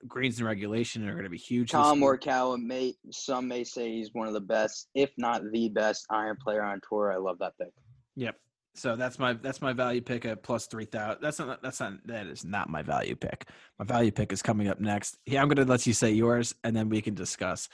Greens 0.07 0.39
and 0.39 0.47
regulation 0.47 1.07
are 1.07 1.11
going 1.11 1.25
to 1.25 1.29
be 1.29 1.37
huge. 1.37 1.71
Collin. 1.71 1.99
Morikawa, 1.99 2.59
may 2.59 2.95
some 3.11 3.47
may 3.47 3.63
say 3.63 3.91
he's 3.91 4.09
one 4.13 4.27
of 4.27 4.33
the 4.33 4.41
best, 4.41 4.87
if 4.95 5.11
not 5.17 5.43
the 5.51 5.69
best, 5.69 6.05
iron 6.09 6.37
player 6.41 6.63
on 6.63 6.81
tour. 6.87 7.13
I 7.13 7.17
love 7.17 7.37
that 7.39 7.53
pick. 7.59 7.69
Yep. 8.15 8.35
So 8.73 8.95
that's 8.95 9.19
my 9.19 9.33
that's 9.33 9.61
my 9.61 9.73
value 9.73 10.01
pick 10.01 10.25
at 10.25 10.43
plus 10.43 10.65
three 10.65 10.85
thousand. 10.85 11.21
That's 11.21 11.39
not 11.39 11.61
that's 11.61 11.79
not 11.81 11.93
that 12.05 12.27
is 12.27 12.45
not 12.45 12.69
my 12.69 12.81
value 12.81 13.15
pick. 13.15 13.47
My 13.77 13.85
value 13.85 14.11
pick 14.11 14.31
is 14.31 14.41
coming 14.41 14.69
up 14.69 14.79
next. 14.79 15.17
Yeah, 15.25 15.41
I'm 15.41 15.49
going 15.49 15.57
to 15.57 15.69
let 15.69 15.85
you 15.85 15.93
say 15.93 16.11
yours, 16.11 16.55
and 16.63 16.75
then 16.75 16.89
we 16.89 17.01
can 17.01 17.13
discuss. 17.13 17.67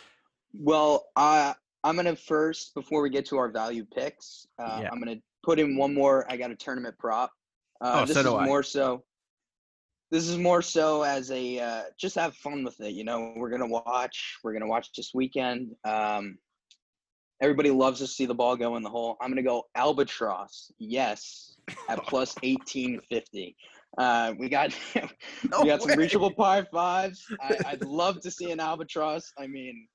Well, 0.60 1.08
I 1.16 1.53
I'm 1.84 1.95
gonna 1.95 2.16
first 2.16 2.74
before 2.74 3.01
we 3.01 3.10
get 3.10 3.26
to 3.28 3.38
our 3.38 3.49
value 3.49 3.86
picks. 3.86 4.47
Uh, 4.60 4.80
Yeah. 4.84 4.89
I'm 4.91 4.99
gonna 4.99 5.18
put 5.43 5.60
in 5.60 5.78
one 5.78 5.93
more. 5.93 6.26
I 6.30 6.38
got 6.38 6.51
a 6.51 6.55
tournament 6.55 6.97
prop. 6.97 7.32
Uh, 7.82 7.99
Oh, 8.01 8.05
this 8.05 8.16
so 8.16 8.24
do 8.24 8.30
is 8.30 8.36
I. 8.36 8.45
more 8.45 8.64
so. 8.64 9.03
This 10.10 10.28
is 10.28 10.38
more 10.38 10.62
so 10.62 11.03
as 11.03 11.32
a 11.32 11.60
uh, 11.60 11.84
just 11.99 12.16
have 12.16 12.34
fun 12.36 12.64
with 12.64 12.80
it. 12.80 12.93
You 12.93 13.03
know, 13.03 13.34
we're 13.38 13.49
gonna 13.49 13.68
watch. 13.68 14.38
We're 14.43 14.53
gonna 14.53 14.68
watch 14.68 14.89
this 14.95 15.12
weekend. 15.14 15.76
Um, 15.84 16.38
everybody 17.41 17.70
loves 17.72 17.99
to 17.99 18.08
see 18.08 18.26
the 18.26 18.34
ball 18.34 18.55
go 18.55 18.76
in 18.78 18.84
the 18.84 18.89
hole. 18.89 19.18
I'm 19.22 19.30
gonna 19.30 19.43
go 19.43 19.66
albatross. 19.76 20.72
Yes, 20.80 21.55
at 21.89 22.03
plus 22.05 22.36
eighteen 22.43 22.99
fifty. 23.10 23.55
Uh, 23.97 24.34
we 24.39 24.47
got 24.49 24.74
No 25.51 25.62
we 25.62 25.68
got 25.68 25.82
some 25.82 25.97
reachable 25.97 26.32
par 26.32 26.66
fives. 26.72 27.26
I, 27.41 27.58
I'd 27.68 27.84
love 27.86 28.22
to 28.22 28.32
see 28.32 28.51
an 28.51 28.60
albatross. 28.60 29.32
I 29.38 29.47
mean, 29.47 29.88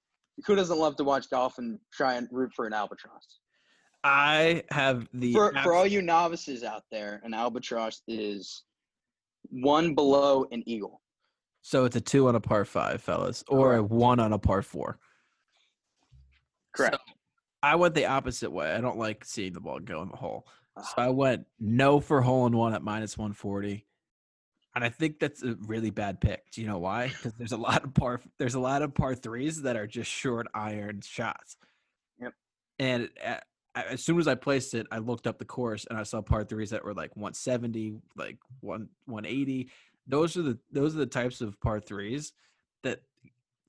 who 0.46 0.54
doesn't 0.54 0.78
love 0.78 0.96
to 0.96 1.04
watch 1.04 1.28
golf 1.30 1.58
and 1.58 1.78
try 1.92 2.14
and 2.14 2.28
root 2.30 2.52
for 2.54 2.66
an 2.66 2.72
albatross? 2.72 3.38
I 4.04 4.64
have 4.70 5.08
the 5.14 5.32
For, 5.32 5.54
abs- 5.56 5.64
for 5.64 5.74
all 5.74 5.86
you 5.86 6.02
novices 6.02 6.64
out 6.64 6.82
there, 6.90 7.20
an 7.24 7.34
albatross 7.34 8.02
is 8.08 8.64
one 9.50 9.94
below 9.94 10.46
an 10.50 10.62
eagle. 10.66 11.00
so 11.60 11.84
it's 11.84 11.94
a 11.96 12.00
two 12.00 12.26
on 12.28 12.34
a 12.34 12.40
par 12.40 12.64
five, 12.64 13.00
fellas, 13.02 13.44
or 13.48 13.76
a 13.76 13.82
one 13.82 14.18
on 14.18 14.32
a 14.32 14.38
par 14.38 14.62
four. 14.62 14.98
Correct. 16.74 16.96
So, 16.96 17.12
I 17.62 17.76
went 17.76 17.94
the 17.94 18.06
opposite 18.06 18.50
way. 18.50 18.72
I 18.72 18.80
don't 18.80 18.98
like 18.98 19.24
seeing 19.24 19.52
the 19.52 19.60
ball 19.60 19.78
go 19.78 20.02
in 20.02 20.08
the 20.08 20.16
hole. 20.16 20.46
So 20.78 20.82
Ah, 20.96 21.02
I 21.02 21.08
went 21.10 21.46
no 21.60 22.00
for 22.00 22.20
hole 22.22 22.46
in 22.46 22.56
one 22.56 22.74
at 22.74 22.82
minus 22.82 23.16
140. 23.16 23.86
And 24.74 24.82
I 24.84 24.88
think 24.88 25.18
that's 25.18 25.42
a 25.42 25.54
really 25.66 25.90
bad 25.90 26.20
pick. 26.20 26.50
Do 26.50 26.60
you 26.62 26.66
know 26.66 26.78
why? 26.78 27.08
Because 27.08 27.34
there's 27.34 27.52
a 27.52 27.56
lot 27.58 27.84
of 27.84 27.92
par 27.94 28.20
there's 28.38 28.54
a 28.54 28.60
lot 28.60 28.82
of 28.82 28.94
par 28.94 29.14
threes 29.14 29.62
that 29.62 29.76
are 29.76 29.86
just 29.86 30.10
short 30.10 30.46
iron 30.54 31.00
shots. 31.02 31.56
Yep. 32.20 32.32
And 32.78 33.10
a- 33.22 33.40
a- 33.74 33.90
as 33.92 34.04
soon 34.04 34.18
as 34.18 34.28
I 34.28 34.34
placed 34.34 34.74
it, 34.74 34.86
I 34.90 34.98
looked 34.98 35.26
up 35.26 35.38
the 35.38 35.44
course 35.44 35.86
and 35.88 35.98
I 35.98 36.02
saw 36.04 36.20
par 36.22 36.44
threes 36.44 36.70
that 36.70 36.84
were 36.84 36.94
like 36.94 37.14
170, 37.16 38.00
like 38.16 38.38
one 38.60 38.88
180. 39.06 39.70
Those 40.06 40.36
are 40.36 40.42
the 40.42 40.58
those 40.70 40.94
are 40.94 40.98
the 40.98 41.06
types 41.06 41.40
of 41.40 41.60
par 41.60 41.78
threes 41.80 42.32
that 42.82 43.00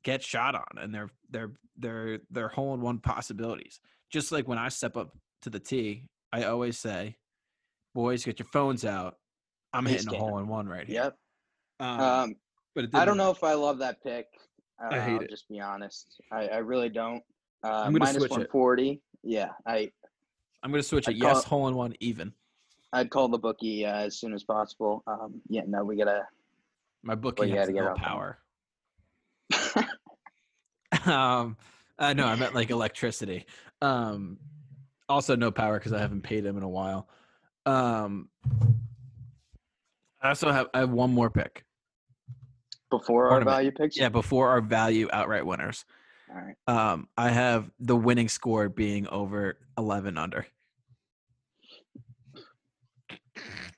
get 0.03 0.23
shot 0.23 0.55
on 0.55 0.77
and 0.81 0.93
they're 0.93 1.09
they're 1.29 1.51
they're 1.77 2.19
they're 2.31 2.47
hole 2.49 2.73
in 2.73 2.81
one 2.81 2.99
possibilities. 2.99 3.79
Just 4.09 4.31
like 4.31 4.47
when 4.47 4.57
I 4.57 4.69
step 4.69 4.95
up 4.97 5.17
to 5.41 5.49
the 5.49 5.59
tee, 5.59 6.07
I 6.31 6.43
always 6.43 6.77
say, 6.77 7.17
"Boys, 7.93 8.23
get 8.23 8.39
your 8.39 8.47
phones 8.53 8.85
out. 8.85 9.17
I'm 9.73 9.85
hitting 9.85 10.13
a 10.13 10.17
hole 10.17 10.37
in 10.39 10.47
one 10.47 10.67
right 10.67 10.85
here." 10.87 11.03
Yep. 11.03 11.17
Um, 11.79 11.99
Um, 11.99 12.35
but 12.75 12.83
it 12.85 12.89
I 12.95 13.05
don't 13.05 13.17
know 13.17 13.31
if 13.31 13.43
I 13.43 13.53
love 13.53 13.79
that 13.79 14.03
pick. 14.03 14.27
Uh, 14.83 14.87
I 14.95 14.99
hate 14.99 15.13
I'll 15.15 15.21
it. 15.21 15.29
just 15.29 15.47
be 15.49 15.59
honest. 15.59 16.19
I, 16.31 16.47
I 16.47 16.57
really 16.57 16.89
don't. 16.89 17.23
Uh, 17.63 17.83
I'm 17.85 17.93
gonna 17.93 17.99
minus 17.99 18.15
switch 18.15 18.31
it. 18.31 18.51
140. 18.51 19.01
Yeah, 19.23 19.49
I 19.65 19.91
I'm 20.61 20.71
gonna 20.71 20.83
switch 20.83 21.07
it. 21.07 21.11
I'd 21.11 21.21
call 21.21 21.29
Yes, 21.29 21.39
it- 21.43 21.47
hole 21.47 21.67
in 21.67 21.75
one 21.75 21.93
even. 21.99 22.33
I'd 22.91 23.09
call 23.09 23.27
the 23.27 23.39
bookie 23.39 23.85
uh, 23.87 23.95
as 23.95 24.17
soon 24.19 24.33
as 24.33 24.43
possible. 24.43 25.03
Um, 25.07 25.41
yeah, 25.49 25.63
no, 25.67 25.83
we 25.83 25.95
gotta. 25.97 26.27
My 27.01 27.15
bookie 27.15 27.49
has 27.49 27.67
no 27.69 27.93
power. 27.95 28.37
um, 31.05 31.57
uh, 31.97 32.13
no, 32.13 32.25
I 32.27 32.35
meant 32.35 32.53
like 32.53 32.69
electricity. 32.69 33.45
Um, 33.81 34.37
also 35.09 35.35
no 35.35 35.51
power 35.51 35.77
because 35.79 35.91
I 35.93 35.99
haven't 35.99 36.21
paid 36.21 36.45
him 36.45 36.55
in 36.57 36.63
a 36.63 36.69
while. 36.69 37.07
Um, 37.65 38.29
I 40.23 40.29
also 40.29 40.51
have 40.51 40.67
I 40.73 40.79
have 40.79 40.89
one 40.89 41.13
more 41.13 41.29
pick. 41.29 41.65
Before 42.89 43.29
our 43.29 43.43
value 43.43 43.71
picks. 43.71 43.97
Yeah, 43.97 44.09
before 44.09 44.49
our 44.49 44.61
value 44.61 45.09
outright 45.11 45.45
winners. 45.45 45.83
All 46.29 46.41
right. 46.41 46.55
Um, 46.67 47.07
I 47.17 47.29
have 47.29 47.69
the 47.79 47.95
winning 47.95 48.29
score 48.29 48.69
being 48.69 49.07
over 49.07 49.57
eleven 49.77 50.17
under. 50.17 50.47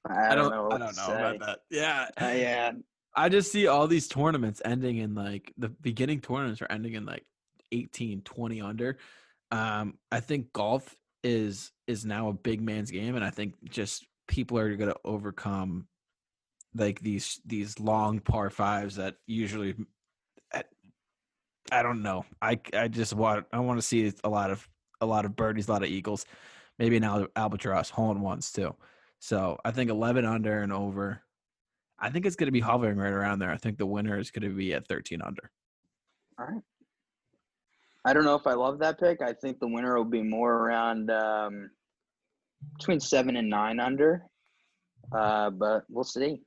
I, 0.07 0.35
don't, 0.35 0.51
know. 0.51 0.69
I 0.71 0.77
don't 0.77 0.95
know 0.95 1.07
say. 1.07 1.13
about 1.13 1.39
that. 1.39 1.59
Yeah, 1.71 2.07
Uh, 2.21 2.33
yeah, 2.35 2.71
I 3.15 3.29
just 3.29 3.51
see 3.51 3.65
all 3.65 3.87
these 3.87 4.07
tournaments 4.07 4.61
ending 4.63 4.97
in 4.97 5.15
like 5.15 5.51
the 5.57 5.69
beginning 5.69 6.21
tournaments 6.21 6.61
are 6.61 6.67
ending 6.69 6.93
in 6.93 7.05
like 7.05 7.25
18, 7.71 8.21
20 8.21 8.61
under. 8.61 8.97
Um, 9.51 9.97
I 10.11 10.19
think 10.19 10.53
golf 10.53 10.95
is 11.23 11.71
is 11.87 12.05
now 12.05 12.29
a 12.29 12.33
big 12.33 12.61
man's 12.61 12.91
game, 12.91 13.15
and 13.15 13.25
I 13.25 13.31
think 13.31 13.55
just 13.69 14.05
people 14.27 14.59
are 14.59 14.75
going 14.75 14.91
to 14.91 14.99
overcome 15.05 15.87
like 16.75 16.99
these 16.99 17.39
these 17.45 17.79
long 17.79 18.19
par 18.19 18.49
fives 18.49 18.95
that 18.97 19.15
usually. 19.27 19.75
I, 21.71 21.81
don't 21.81 22.03
know. 22.03 22.25
I 22.41 22.59
I 22.73 22.87
just 22.87 23.13
want 23.15 23.45
I 23.51 23.59
want 23.59 23.79
to 23.79 23.81
see 23.81 24.13
a 24.23 24.29
lot 24.29 24.51
of 24.51 24.67
a 25.01 25.05
lot 25.05 25.25
of 25.25 25.35
birdies, 25.35 25.67
a 25.67 25.71
lot 25.71 25.83
of 25.83 25.89
eagles, 25.89 26.25
maybe 26.77 26.97
an 26.97 27.27
albatross, 27.35 27.89
hole 27.89 28.11
in 28.11 28.21
ones 28.21 28.51
too. 28.51 28.75
So 29.19 29.57
I 29.65 29.71
think 29.71 29.89
11 29.89 30.25
under 30.25 30.61
and 30.61 30.71
over. 30.71 31.21
I 31.97 32.09
think 32.09 32.25
it's 32.25 32.35
going 32.35 32.47
to 32.47 32.51
be 32.51 32.59
hovering 32.59 32.97
right 32.97 33.11
around 33.11 33.39
there. 33.39 33.51
I 33.51 33.57
think 33.57 33.77
the 33.77 33.85
winner 33.85 34.19
is 34.19 34.29
going 34.29 34.47
to 34.47 34.55
be 34.55 34.73
at 34.73 34.87
13 34.87 35.21
under. 35.21 35.49
all 36.37 36.45
right. 36.45 36.61
I 38.05 38.13
don't 38.13 38.23
know 38.23 38.35
if 38.35 38.45
I 38.45 38.53
love 38.53 38.77
that 38.79 38.99
pick. 38.99 39.23
I 39.23 39.33
think 39.33 39.59
the 39.59 39.67
winner 39.67 39.97
will 39.97 40.05
be 40.05 40.21
more 40.21 40.53
around 40.53 41.09
um, 41.09 41.71
between 42.77 42.99
seven 42.99 43.35
and 43.35 43.49
nine 43.49 43.79
under. 43.79 44.25
Uh, 45.11 45.49
but 45.49 45.85
we'll 45.89 46.03
see. 46.03 46.41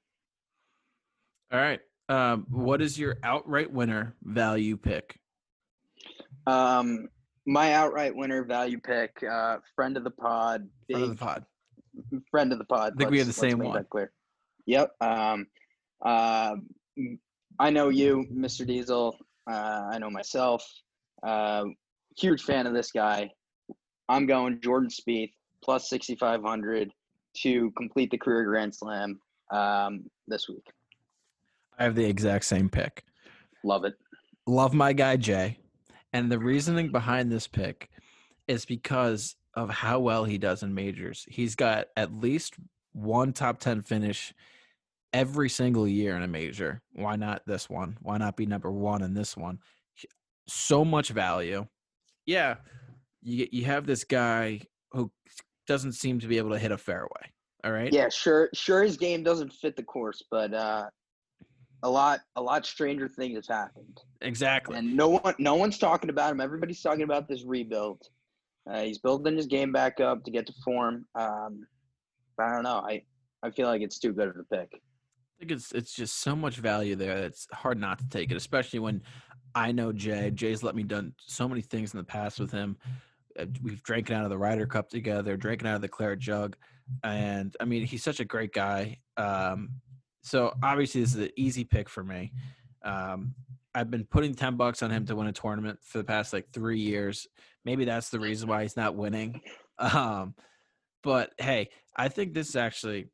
All 1.53 1.59
right. 1.61 1.81
Um, 2.09 2.47
what 2.51 2.81
is 2.81 2.99
your 2.99 3.17
outright 3.23 3.71
winner 3.73 4.15
value 4.23 4.77
pick? 4.77 5.19
Um, 6.47 7.09
my 7.47 7.75
outright 7.75 8.15
winner 8.15 8.45
value 8.45 8.79
pick, 8.81 9.23
uh, 9.31 9.59
friend 9.75 9.97
of 9.97 10.05
the 10.05 10.11
pod, 10.11 10.69
big 10.89 10.97
Front 10.97 11.11
of 11.13 11.19
the 11.19 11.25
pod. 11.25 11.45
friend 12.31 12.53
of 12.53 12.59
the 12.59 12.65
pod. 12.65 12.93
I 12.95 12.97
think 12.97 13.11
we 13.11 13.19
have 13.19 13.27
let's- 13.27 13.37
the 13.39 13.47
let's 13.47 13.53
same 13.53 13.59
one. 13.59 13.85
Clear. 13.91 14.13
Yep. 14.67 14.91
Um, 15.01 15.47
uh, 16.05 16.57
I 17.59 17.71
know 17.71 17.89
you, 17.89 18.27
Mr. 18.33 18.67
Diesel. 18.67 19.19
Uh, 19.51 19.89
I 19.91 19.99
know 19.99 20.11
myself. 20.11 20.63
Uh, 21.23 21.65
huge 22.17 22.43
fan 22.43 22.67
of 22.67 22.75
this 22.75 22.93
guy. 22.93 23.31
I'm 24.09 24.27
going 24.27 24.61
Jordan 24.61 24.91
Spieth 24.91 25.33
plus 25.63 25.89
6,500 25.91 26.91
to 27.39 27.71
complete 27.73 28.11
the 28.11 28.19
career 28.19 28.45
Grand 28.45 28.75
Slam 28.75 29.21
um, 29.51 30.05
this 30.27 30.49
week. 30.49 30.65
I 31.79 31.85
have 31.85 31.95
the 31.95 32.05
exact 32.05 32.45
same 32.45 32.69
pick. 32.69 33.05
Love 33.65 33.85
it. 33.85 33.95
Love 34.47 34.75
my 34.75 34.93
guy 34.93 35.17
Jay, 35.17 35.59
and 36.13 36.31
the 36.31 36.39
reasoning 36.39 36.91
behind 36.91 37.31
this 37.31 37.47
pick 37.47 37.91
is 38.47 38.65
because 38.65 39.37
of 39.55 39.71
how 39.71 39.99
well 39.99 40.25
he 40.25 40.39
does 40.39 40.63
in 40.63 40.75
majors. 40.75 41.27
He's 41.29 41.55
got 41.55 41.89
at 41.97 42.15
least 42.15 42.55
one 42.93 43.33
top 43.33 43.59
10 43.61 43.83
finish 43.83 44.33
every 45.13 45.49
single 45.49 45.87
year 45.87 46.17
in 46.17 46.23
a 46.23 46.29
major. 46.29 46.81
Why 46.95 47.17
not 47.17 47.43
this 47.47 47.69
one? 47.69 47.97
Why 48.01 48.19
not 48.19 48.37
be 48.37 48.47
number 48.47 48.71
1 48.71 49.03
in 49.03 49.15
this 49.15 49.37
one? 49.37 49.59
So 50.47 50.85
much 50.85 51.11
value. 51.11 51.67
Yeah, 52.25 52.57
you 53.23 53.47
you 53.51 53.65
have 53.65 53.87
this 53.87 54.05
guy 54.05 54.63
who 54.93 55.11
doesn't 55.67 55.93
seem 55.93 56.21
to 56.21 56.27
be 56.27 56.39
able 56.39 56.51
to 56.51 56.59
hit 56.59 56.73
a 56.73 56.79
fairway. 56.79 57.33
All 57.65 57.73
right? 57.73 57.93
Yeah, 57.93 58.09
sure. 58.09 58.49
Sure, 58.55 58.83
his 58.83 58.97
game 58.97 59.23
doesn't 59.23 59.53
fit 59.53 59.77
the 59.77 59.83
course, 59.83 60.23
but 60.31 60.55
uh, 60.55 60.87
a 61.83 61.91
lot, 61.91 62.21
a 62.37 62.43
lot 62.43 62.67
stranger 62.67 63.09
things 63.09 63.37
have 63.37 63.57
happened. 63.57 64.01
Exactly. 64.21 64.77
and 64.77 64.97
no 64.97 65.09
one 65.11 65.35
no 65.39 65.55
one's 65.55 65.79
talking 65.79 66.11
about 66.11 66.33
him 66.33 66.41
everybody's 66.41 66.83
talking 66.83 67.05
about 67.05 67.29
this 67.29 67.45
rebuild 67.45 68.03
uh, 68.69 68.83
he's 68.83 68.99
building 68.99 69.37
his 69.37 69.47
game 69.47 69.71
back 69.71 70.01
up 70.01 70.25
to 70.25 70.31
get 70.33 70.45
to 70.45 70.53
form 70.65 71.07
um 71.15 71.65
but 72.37 72.47
i 72.47 72.53
don't 72.53 72.65
know 72.65 72.79
i 72.79 73.01
i 73.45 73.51
feel 73.51 73.69
like 73.69 73.81
it's 73.81 74.01
too 74.01 74.13
good 74.13 74.29
of 74.29 74.35
a 74.37 74.57
pick 74.57 74.73
I 74.73 75.39
think 75.39 75.53
it's 75.53 75.71
it's 75.71 75.93
just 75.95 76.19
so 76.19 76.35
much 76.35 76.57
value 76.57 76.97
there. 76.97 77.17
It's 77.19 77.47
hard 77.53 77.79
not 77.79 78.01
to 78.01 78.09
take 78.09 78.33
it, 78.33 78.37
especially 78.37 78.81
when 78.81 79.03
I 79.55 79.71
know 79.71 79.93
Jay. 79.93 80.33
Jay's 80.33 80.65
let 80.65 80.75
me 80.75 80.83
done 80.83 81.15
so 81.29 81.49
many 81.49 81.61
things 81.61 81.95
in 81.95 81.99
the 81.99 82.03
past 82.05 82.41
with 82.41 82.51
him. 82.51 82.77
Uh, 83.39 83.47
We've 83.63 83.81
drinking 83.85 84.17
out 84.17 84.25
of 84.25 84.31
the 84.31 84.37
Ryder 84.37 84.67
Cup 84.67 84.89
together, 84.91 85.37
drinking 85.37 85.69
out 85.69 85.77
of 85.77 85.81
the 85.81 85.89
Claret 85.89 86.19
Jug, 86.19 86.57
and 87.05 87.55
I 87.61 87.67
mean 87.67 87.87
he's 87.87 88.03
such 88.03 88.19
a 88.19 88.25
great 88.25 88.53
guy. 88.53 88.99
Um, 89.17 89.71
so 90.23 90.53
obviously 90.63 91.01
this 91.01 91.15
is 91.15 91.23
an 91.23 91.31
easy 91.37 91.65
pick 91.65 91.89
for 91.89 92.03
me. 92.03 92.33
Um, 92.83 93.35
I've 93.75 93.91
been 93.91 94.05
putting 94.05 94.35
ten 94.35 94.57
bucks 94.57 94.83
on 94.83 94.91
him 94.91 95.07
to 95.07 95.17
win 95.17 95.27
a 95.27 95.33
tournament 95.33 95.79
for 95.83 95.99
the 95.99 96.05
past 96.05 96.33
like 96.33 96.51
three 96.53 96.81
years. 96.81 97.27
Maybe 97.65 97.85
that's 97.85 98.09
the 98.09 98.21
reason 98.21 98.49
why 98.49 98.63
he's 98.63 98.77
not 98.77 98.97
winning. 98.97 99.41
Um, 99.81 100.35
but 101.05 101.31
hey, 101.39 101.69
I 101.97 102.09
think 102.09 102.35
this 102.35 102.49
is 102.49 102.57
actually 102.57 103.07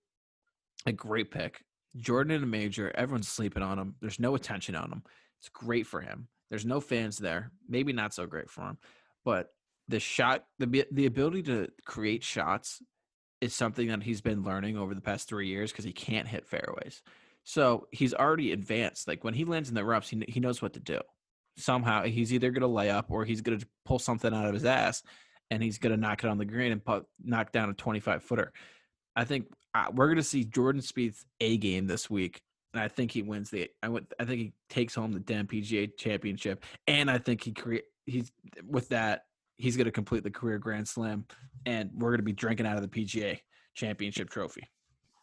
a 0.87 0.93
great 0.93 1.31
pick. 1.31 1.63
Jordan 1.97 2.33
in 2.33 2.43
a 2.43 2.47
major, 2.47 2.91
everyone's 2.95 3.29
sleeping 3.29 3.63
on 3.63 3.79
him. 3.79 3.97
There's 4.01 4.19
no 4.19 4.35
attention 4.35 4.75
on 4.75 4.91
him. 4.91 5.03
It's 5.41 5.51
great 5.51 5.87
for 5.87 6.01
him. 6.01 6.29
There's 6.49 6.65
no 6.65 6.81
fans 6.81 7.19
there. 7.19 7.53
Maybe 7.69 7.93
not 7.93 8.15
so 8.15 8.27
great 8.27 8.51
for 8.51 8.63
him, 8.63 8.79
but 9.25 9.49
the 9.89 10.01
shot, 10.01 10.45
the 10.59 10.87
the 10.91 11.07
ability 11.07 11.43
to 11.45 11.69
create 11.85 12.25
shots 12.25 12.81
is 13.45 13.55
something 13.55 13.89
that 13.89 14.03
he's 14.03 14.23
been 14.23 14.43
learning 14.43 14.79
over 14.79 14.95
the 14.95 15.03
past 15.03 15.29
three 15.29 15.49
years 15.49 15.71
because 15.71 15.85
he 15.85 15.93
can't 15.93 16.27
hit 16.27 16.47
fairways. 16.47 17.03
So 17.43 17.89
he's 17.93 18.15
already 18.15 18.53
advanced. 18.53 19.07
Like 19.07 19.23
when 19.23 19.35
he 19.35 19.45
lands 19.45 19.69
in 19.69 19.75
the 19.75 19.85
roughs, 19.85 20.09
he 20.09 20.25
he 20.27 20.41
knows 20.41 20.63
what 20.63 20.73
to 20.73 20.81
do. 20.81 21.01
Somehow 21.59 22.05
he's 22.05 22.33
either 22.33 22.51
going 22.51 22.63
to 22.63 22.67
lay 22.67 22.89
up 22.91 23.11
or 23.11 23.27
he's 23.27 23.43
going 23.43 23.59
to 23.59 23.67
pull 23.85 23.99
something 23.99 24.33
out 24.33 24.47
of 24.47 24.55
his 24.55 24.65
ass, 24.65 25.03
and 25.51 25.63
he's 25.63 25.77
going 25.77 25.95
to 25.95 26.01
knock 26.01 26.25
it 26.25 26.31
on 26.31 26.39
the 26.39 26.47
green 26.47 26.73
and 26.73 26.83
put, 26.83 27.05
knock 27.23 27.53
down 27.53 27.69
a 27.69 27.75
25 27.75 28.23
footer. 28.23 28.51
I 29.15 29.25
think 29.25 29.47
uh, 29.75 29.87
we're 29.93 30.07
going 30.07 30.17
to 30.17 30.23
see 30.23 30.45
Jordan 30.45 30.81
Spieth's 30.81 31.27
A 31.41 31.59
game 31.59 31.87
this 31.87 32.09
week, 32.09 32.41
and 32.73 32.83
I 32.83 32.89
think 32.89 33.11
he 33.11 33.21
wins 33.21 33.51
the. 33.51 33.69
I 33.83 33.89
went. 33.89 34.11
I 34.19 34.25
think 34.25 34.41
he 34.41 34.53
takes 34.71 34.95
home 34.95 35.13
the 35.13 35.21
damn 35.21 35.47
PGA 35.47 35.95
Championship, 35.99 36.65
and 36.87 37.11
I 37.11 37.19
think 37.19 37.43
he 37.45 37.53
create. 37.53 37.85
He's 38.07 38.33
with 38.67 38.89
that. 38.89 39.27
He's 39.57 39.77
going 39.77 39.87
to 39.87 39.93
complete 39.93 40.25
the 40.25 40.31
career 40.31 40.59
Grand 40.59 40.87
Slam, 40.89 41.27
and 41.67 41.91
we're 41.95 42.11
going 42.11 42.19
to 42.19 42.25
be 42.25 42.33
drinking 42.33 42.67
out 42.67 42.77
of 42.77 42.83
the 42.83 42.89
PGA 42.89 43.39
Championship 43.75 44.31
trophy, 44.31 44.69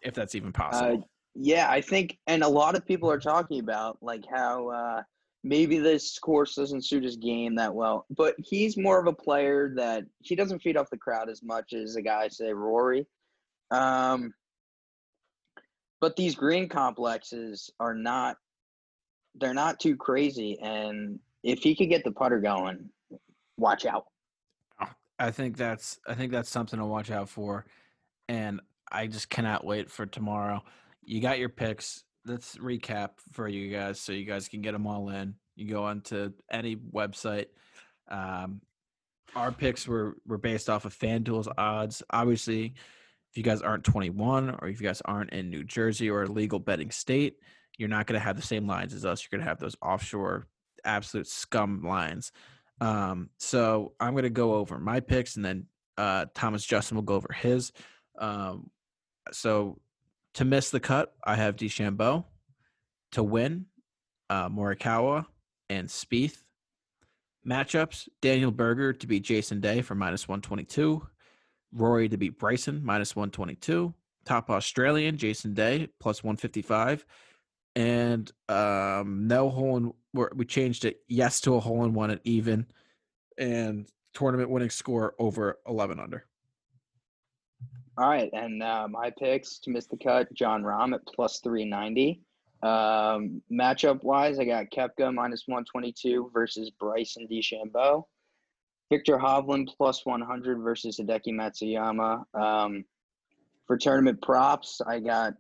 if 0.03 0.13
that's 0.13 0.35
even 0.35 0.51
possible. 0.51 1.01
uh 1.01 1.05
yeah 1.35 1.69
i 1.69 1.79
think 1.79 2.17
and 2.27 2.43
a 2.43 2.47
lot 2.47 2.75
of 2.75 2.85
people 2.85 3.09
are 3.09 3.19
talking 3.19 3.59
about 3.59 3.97
like 4.01 4.23
how 4.29 4.67
uh 4.69 5.01
maybe 5.43 5.79
this 5.79 6.19
course 6.19 6.55
doesn't 6.55 6.85
suit 6.85 7.03
his 7.03 7.15
game 7.15 7.55
that 7.55 7.73
well 7.73 8.05
but 8.15 8.35
he's 8.37 8.77
more 8.77 8.99
of 8.99 9.07
a 9.07 9.13
player 9.13 9.73
that 9.75 10.03
he 10.19 10.35
doesn't 10.35 10.59
feed 10.59 10.77
off 10.77 10.89
the 10.89 10.97
crowd 10.97 11.29
as 11.29 11.41
much 11.41 11.73
as 11.73 11.95
a 11.95 12.01
guy 12.01 12.27
say 12.27 12.51
rory 12.53 13.07
um 13.71 14.33
but 15.99 16.15
these 16.15 16.35
green 16.35 16.67
complexes 16.67 17.69
are 17.79 17.95
not 17.95 18.35
they're 19.35 19.53
not 19.53 19.79
too 19.79 19.95
crazy 19.95 20.59
and 20.61 21.17
if 21.43 21.59
he 21.59 21.75
could 21.75 21.89
get 21.89 22.03
the 22.03 22.11
putter 22.11 22.39
going 22.39 22.89
watch 23.57 23.85
out 23.85 24.05
I 25.21 25.29
think 25.29 25.55
that's 25.55 25.99
I 26.07 26.15
think 26.15 26.31
that's 26.31 26.49
something 26.49 26.79
to 26.79 26.85
watch 26.85 27.11
out 27.11 27.29
for, 27.29 27.65
and 28.27 28.59
I 28.91 29.05
just 29.05 29.29
cannot 29.29 29.63
wait 29.63 29.91
for 29.91 30.07
tomorrow. 30.07 30.63
You 31.03 31.21
got 31.21 31.37
your 31.37 31.49
picks. 31.49 32.03
Let's 32.25 32.55
recap 32.57 33.11
for 33.31 33.47
you 33.47 33.71
guys 33.71 33.99
so 33.99 34.13
you 34.13 34.25
guys 34.25 34.47
can 34.47 34.61
get 34.61 34.71
them 34.71 34.87
all 34.87 35.09
in. 35.09 35.35
You 35.55 35.67
go 35.67 35.83
onto 35.83 36.31
any 36.51 36.75
website. 36.75 37.47
Um, 38.09 38.61
our 39.35 39.51
picks 39.51 39.87
were 39.87 40.17
were 40.25 40.39
based 40.39 40.69
off 40.71 40.85
of 40.85 40.97
FanDuel's 40.97 41.49
odds. 41.55 42.01
Obviously, 42.09 42.73
if 43.29 43.37
you 43.37 43.43
guys 43.43 43.61
aren't 43.61 43.83
21 43.83 44.57
or 44.59 44.67
if 44.69 44.81
you 44.81 44.87
guys 44.87 45.03
aren't 45.05 45.33
in 45.33 45.51
New 45.51 45.63
Jersey 45.63 46.09
or 46.09 46.23
a 46.23 46.27
legal 46.27 46.59
betting 46.59 46.89
state, 46.89 47.37
you're 47.77 47.89
not 47.89 48.07
going 48.07 48.19
to 48.19 48.25
have 48.25 48.37
the 48.37 48.41
same 48.41 48.65
lines 48.65 48.93
as 48.93 49.05
us. 49.05 49.23
You're 49.23 49.37
going 49.37 49.45
to 49.45 49.49
have 49.49 49.59
those 49.59 49.75
offshore 49.83 50.47
absolute 50.83 51.27
scum 51.27 51.83
lines. 51.83 52.31
Um, 52.81 53.29
so 53.37 53.93
I'm 53.99 54.15
gonna 54.15 54.29
go 54.29 54.55
over 54.55 54.79
my 54.79 54.99
picks, 54.99 55.35
and 55.37 55.45
then 55.45 55.67
uh, 55.97 56.25
Thomas 56.33 56.65
Justin 56.65 56.97
will 56.97 57.03
go 57.03 57.13
over 57.15 57.31
his. 57.31 57.71
Um, 58.17 58.71
so 59.31 59.79
to 60.33 60.45
miss 60.45 60.71
the 60.71 60.79
cut, 60.79 61.13
I 61.23 61.35
have 61.35 61.55
DeChambeau. 61.55 62.25
To 63.13 63.23
win, 63.23 63.65
uh, 64.29 64.49
Morikawa 64.49 65.25
and 65.69 65.87
Spieth. 65.87 66.37
Matchups: 67.47 68.09
Daniel 68.21 68.51
Berger 68.51 68.93
to 68.93 69.07
beat 69.07 69.23
Jason 69.23 69.59
Day 69.59 69.81
for 69.81 69.95
minus 69.95 70.27
122. 70.27 71.07
Rory 71.73 72.09
to 72.09 72.17
beat 72.17 72.39
Bryson 72.39 72.81
minus 72.83 73.15
122. 73.15 73.93
Top 74.25 74.49
Australian 74.49 75.17
Jason 75.17 75.53
Day 75.53 75.87
plus 75.99 76.23
155. 76.23 77.05
And 77.75 78.31
um, 78.49 79.27
no 79.27 79.49
hole 79.49 79.77
in 79.77 79.93
we're- 80.13 80.45
changed 80.45 80.85
it 80.85 81.01
yes 81.07 81.39
to 81.41 81.55
a 81.55 81.59
hole 81.59 81.85
in 81.85 81.93
one 81.93 82.11
at 82.11 82.19
even, 82.25 82.67
and 83.37 83.87
tournament 84.13 84.49
winning 84.49 84.69
score 84.69 85.15
over 85.19 85.57
11 85.67 85.99
under. 85.99 86.25
All 87.97 88.09
right, 88.09 88.29
and 88.33 88.63
uh, 88.63 88.87
my 88.89 89.11
picks 89.11 89.59
to 89.59 89.69
miss 89.69 89.85
the 89.85 89.97
cut: 89.97 90.31
Jon 90.33 90.63
Rahm 90.63 90.93
at 90.93 91.05
plus 91.05 91.39
three 91.39 91.65
ninety. 91.65 92.21
Um, 92.63 93.41
matchup 93.51 94.03
wise, 94.03 94.39
I 94.39 94.45
got 94.45 94.71
Koepka 94.71 95.13
minus 95.13 95.43
one 95.45 95.65
twenty 95.65 95.91
two 95.91 96.31
versus 96.33 96.71
Bryson 96.79 97.27
DeChambeau. 97.29 98.03
Viktor 98.89 99.17
Hovland 99.17 99.67
plus 99.77 100.05
one 100.05 100.21
hundred 100.21 100.59
versus 100.59 100.99
Hideki 100.99 101.33
Matsuyama. 101.33 102.23
Um, 102.33 102.85
for 103.67 103.77
tournament 103.77 104.21
props, 104.21 104.81
I 104.85 104.99
got 104.99 105.33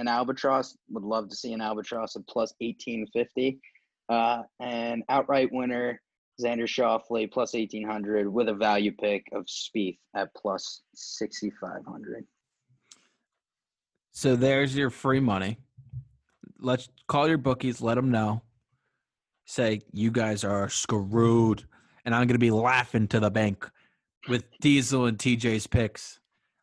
an 0.00 0.08
albatross. 0.08 0.76
Would 0.90 1.04
love 1.04 1.28
to 1.28 1.36
see 1.36 1.52
an 1.52 1.60
albatross 1.60 2.16
at 2.16 2.26
plus 2.26 2.52
eighteen 2.60 3.06
fifty. 3.12 3.60
Uh, 4.08 4.42
and 4.58 5.04
outright 5.08 5.50
winner 5.52 6.00
Xander 6.42 6.66
Schauffele 6.66 7.30
plus 7.30 7.54
eighteen 7.54 7.86
hundred 7.86 8.28
with 8.28 8.48
a 8.48 8.54
value 8.54 8.92
pick 8.92 9.24
of 9.32 9.44
Spieth 9.44 9.98
at 10.16 10.34
plus 10.34 10.82
sixty 10.94 11.52
five 11.60 11.84
hundred. 11.86 12.24
So 14.12 14.34
there's 14.34 14.76
your 14.76 14.90
free 14.90 15.20
money. 15.20 15.58
Let's 16.58 16.88
call 17.06 17.28
your 17.28 17.38
bookies, 17.38 17.80
let 17.80 17.94
them 17.94 18.10
know. 18.10 18.42
Say 19.46 19.82
you 19.92 20.10
guys 20.10 20.44
are 20.44 20.68
screwed, 20.68 21.64
and 22.04 22.14
I'm 22.14 22.26
gonna 22.26 22.38
be 22.38 22.50
laughing 22.50 23.06
to 23.08 23.20
the 23.20 23.30
bank 23.30 23.68
with 24.28 24.44
Diesel 24.60 25.06
and 25.06 25.18
TJ's 25.18 25.66
picks, 25.66 26.20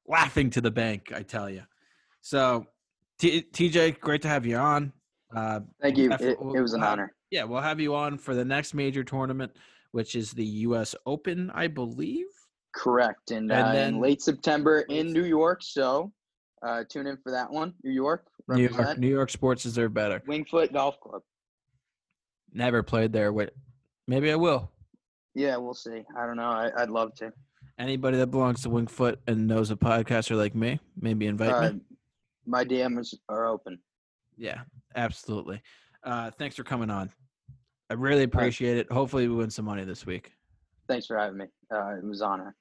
laughing 0.07 0.49
to 0.51 0.61
the 0.61 0.71
bank. 0.71 1.11
I 1.15 1.21
tell 1.21 1.49
you. 1.49 1.63
So, 2.21 2.65
T- 3.19 3.41
TJ, 3.41 3.99
great 3.99 4.21
to 4.21 4.27
have 4.27 4.45
you 4.45 4.57
on. 4.57 4.93
Uh, 5.35 5.61
Thank 5.81 5.97
you. 5.97 6.11
It, 6.11 6.21
it 6.21 6.39
was 6.61 6.73
an 6.73 6.83
uh, 6.83 6.87
honor. 6.87 7.13
yeah, 7.31 7.43
we'll 7.43 7.61
have 7.61 7.79
you 7.79 7.95
on 7.95 8.17
for 8.17 8.35
the 8.35 8.45
next 8.45 8.73
major 8.73 9.03
tournament, 9.03 9.51
which 9.91 10.15
is 10.15 10.31
the 10.31 10.45
U.S. 10.45 10.95
Open, 11.05 11.51
I 11.53 11.67
believe. 11.67 12.27
Correct. 12.75 13.31
And, 13.31 13.51
and 13.51 13.67
uh, 13.67 13.71
then- 13.73 13.95
in 13.95 13.99
late 14.01 14.21
September 14.21 14.81
in 14.81 15.11
New 15.11 15.25
York. 15.25 15.61
So 15.63 16.11
uh, 16.61 16.83
tune 16.89 17.07
in 17.07 17.17
for 17.17 17.31
that 17.31 17.51
one. 17.51 17.73
New 17.83 17.91
York. 17.91 18.25
New 18.49 18.69
York, 18.69 18.97
New 18.97 19.09
York 19.09 19.29
sports 19.29 19.63
deserve 19.63 19.93
better. 19.93 20.21
Winged 20.25 20.47
Foot 20.47 20.71
Golf 20.71 20.99
Club. 21.01 21.21
Never 22.53 22.81
played 22.81 23.11
there. 23.11 23.33
Wait, 23.33 23.49
maybe 24.07 24.31
I 24.31 24.35
will. 24.35 24.71
Yeah, 25.35 25.57
we'll 25.57 25.73
see. 25.73 26.03
I 26.17 26.25
don't 26.25 26.37
know. 26.37 26.49
I, 26.49 26.71
I'd 26.77 26.89
love 26.89 27.13
to. 27.15 27.33
Anybody 27.77 28.17
that 28.17 28.27
belongs 28.27 28.61
to 28.61 28.69
Winged 28.69 28.89
Foot 28.89 29.19
and 29.27 29.47
knows 29.47 29.69
a 29.69 29.75
podcaster 29.75 30.37
like 30.37 30.55
me, 30.55 30.79
maybe 30.99 31.27
invite 31.27 31.51
Uh, 31.51 31.73
me. 31.73 31.79
My 32.47 32.63
DMs 32.63 33.13
are 33.29 33.45
open. 33.45 33.77
Yeah, 34.37 34.61
absolutely. 34.95 35.61
Uh, 36.03 36.31
thanks 36.31 36.55
for 36.55 36.63
coming 36.63 36.89
on. 36.89 37.11
I 37.89 37.93
really 37.93 38.23
appreciate 38.23 38.77
it. 38.77 38.91
Hopefully, 38.91 39.27
we 39.27 39.35
win 39.35 39.49
some 39.49 39.65
money 39.65 39.83
this 39.83 40.05
week. 40.05 40.31
Thanks 40.87 41.05
for 41.05 41.17
having 41.17 41.37
me. 41.37 41.45
Uh, 41.73 41.97
it 41.97 42.03
was 42.03 42.21
an 42.21 42.27
honor. 42.27 42.55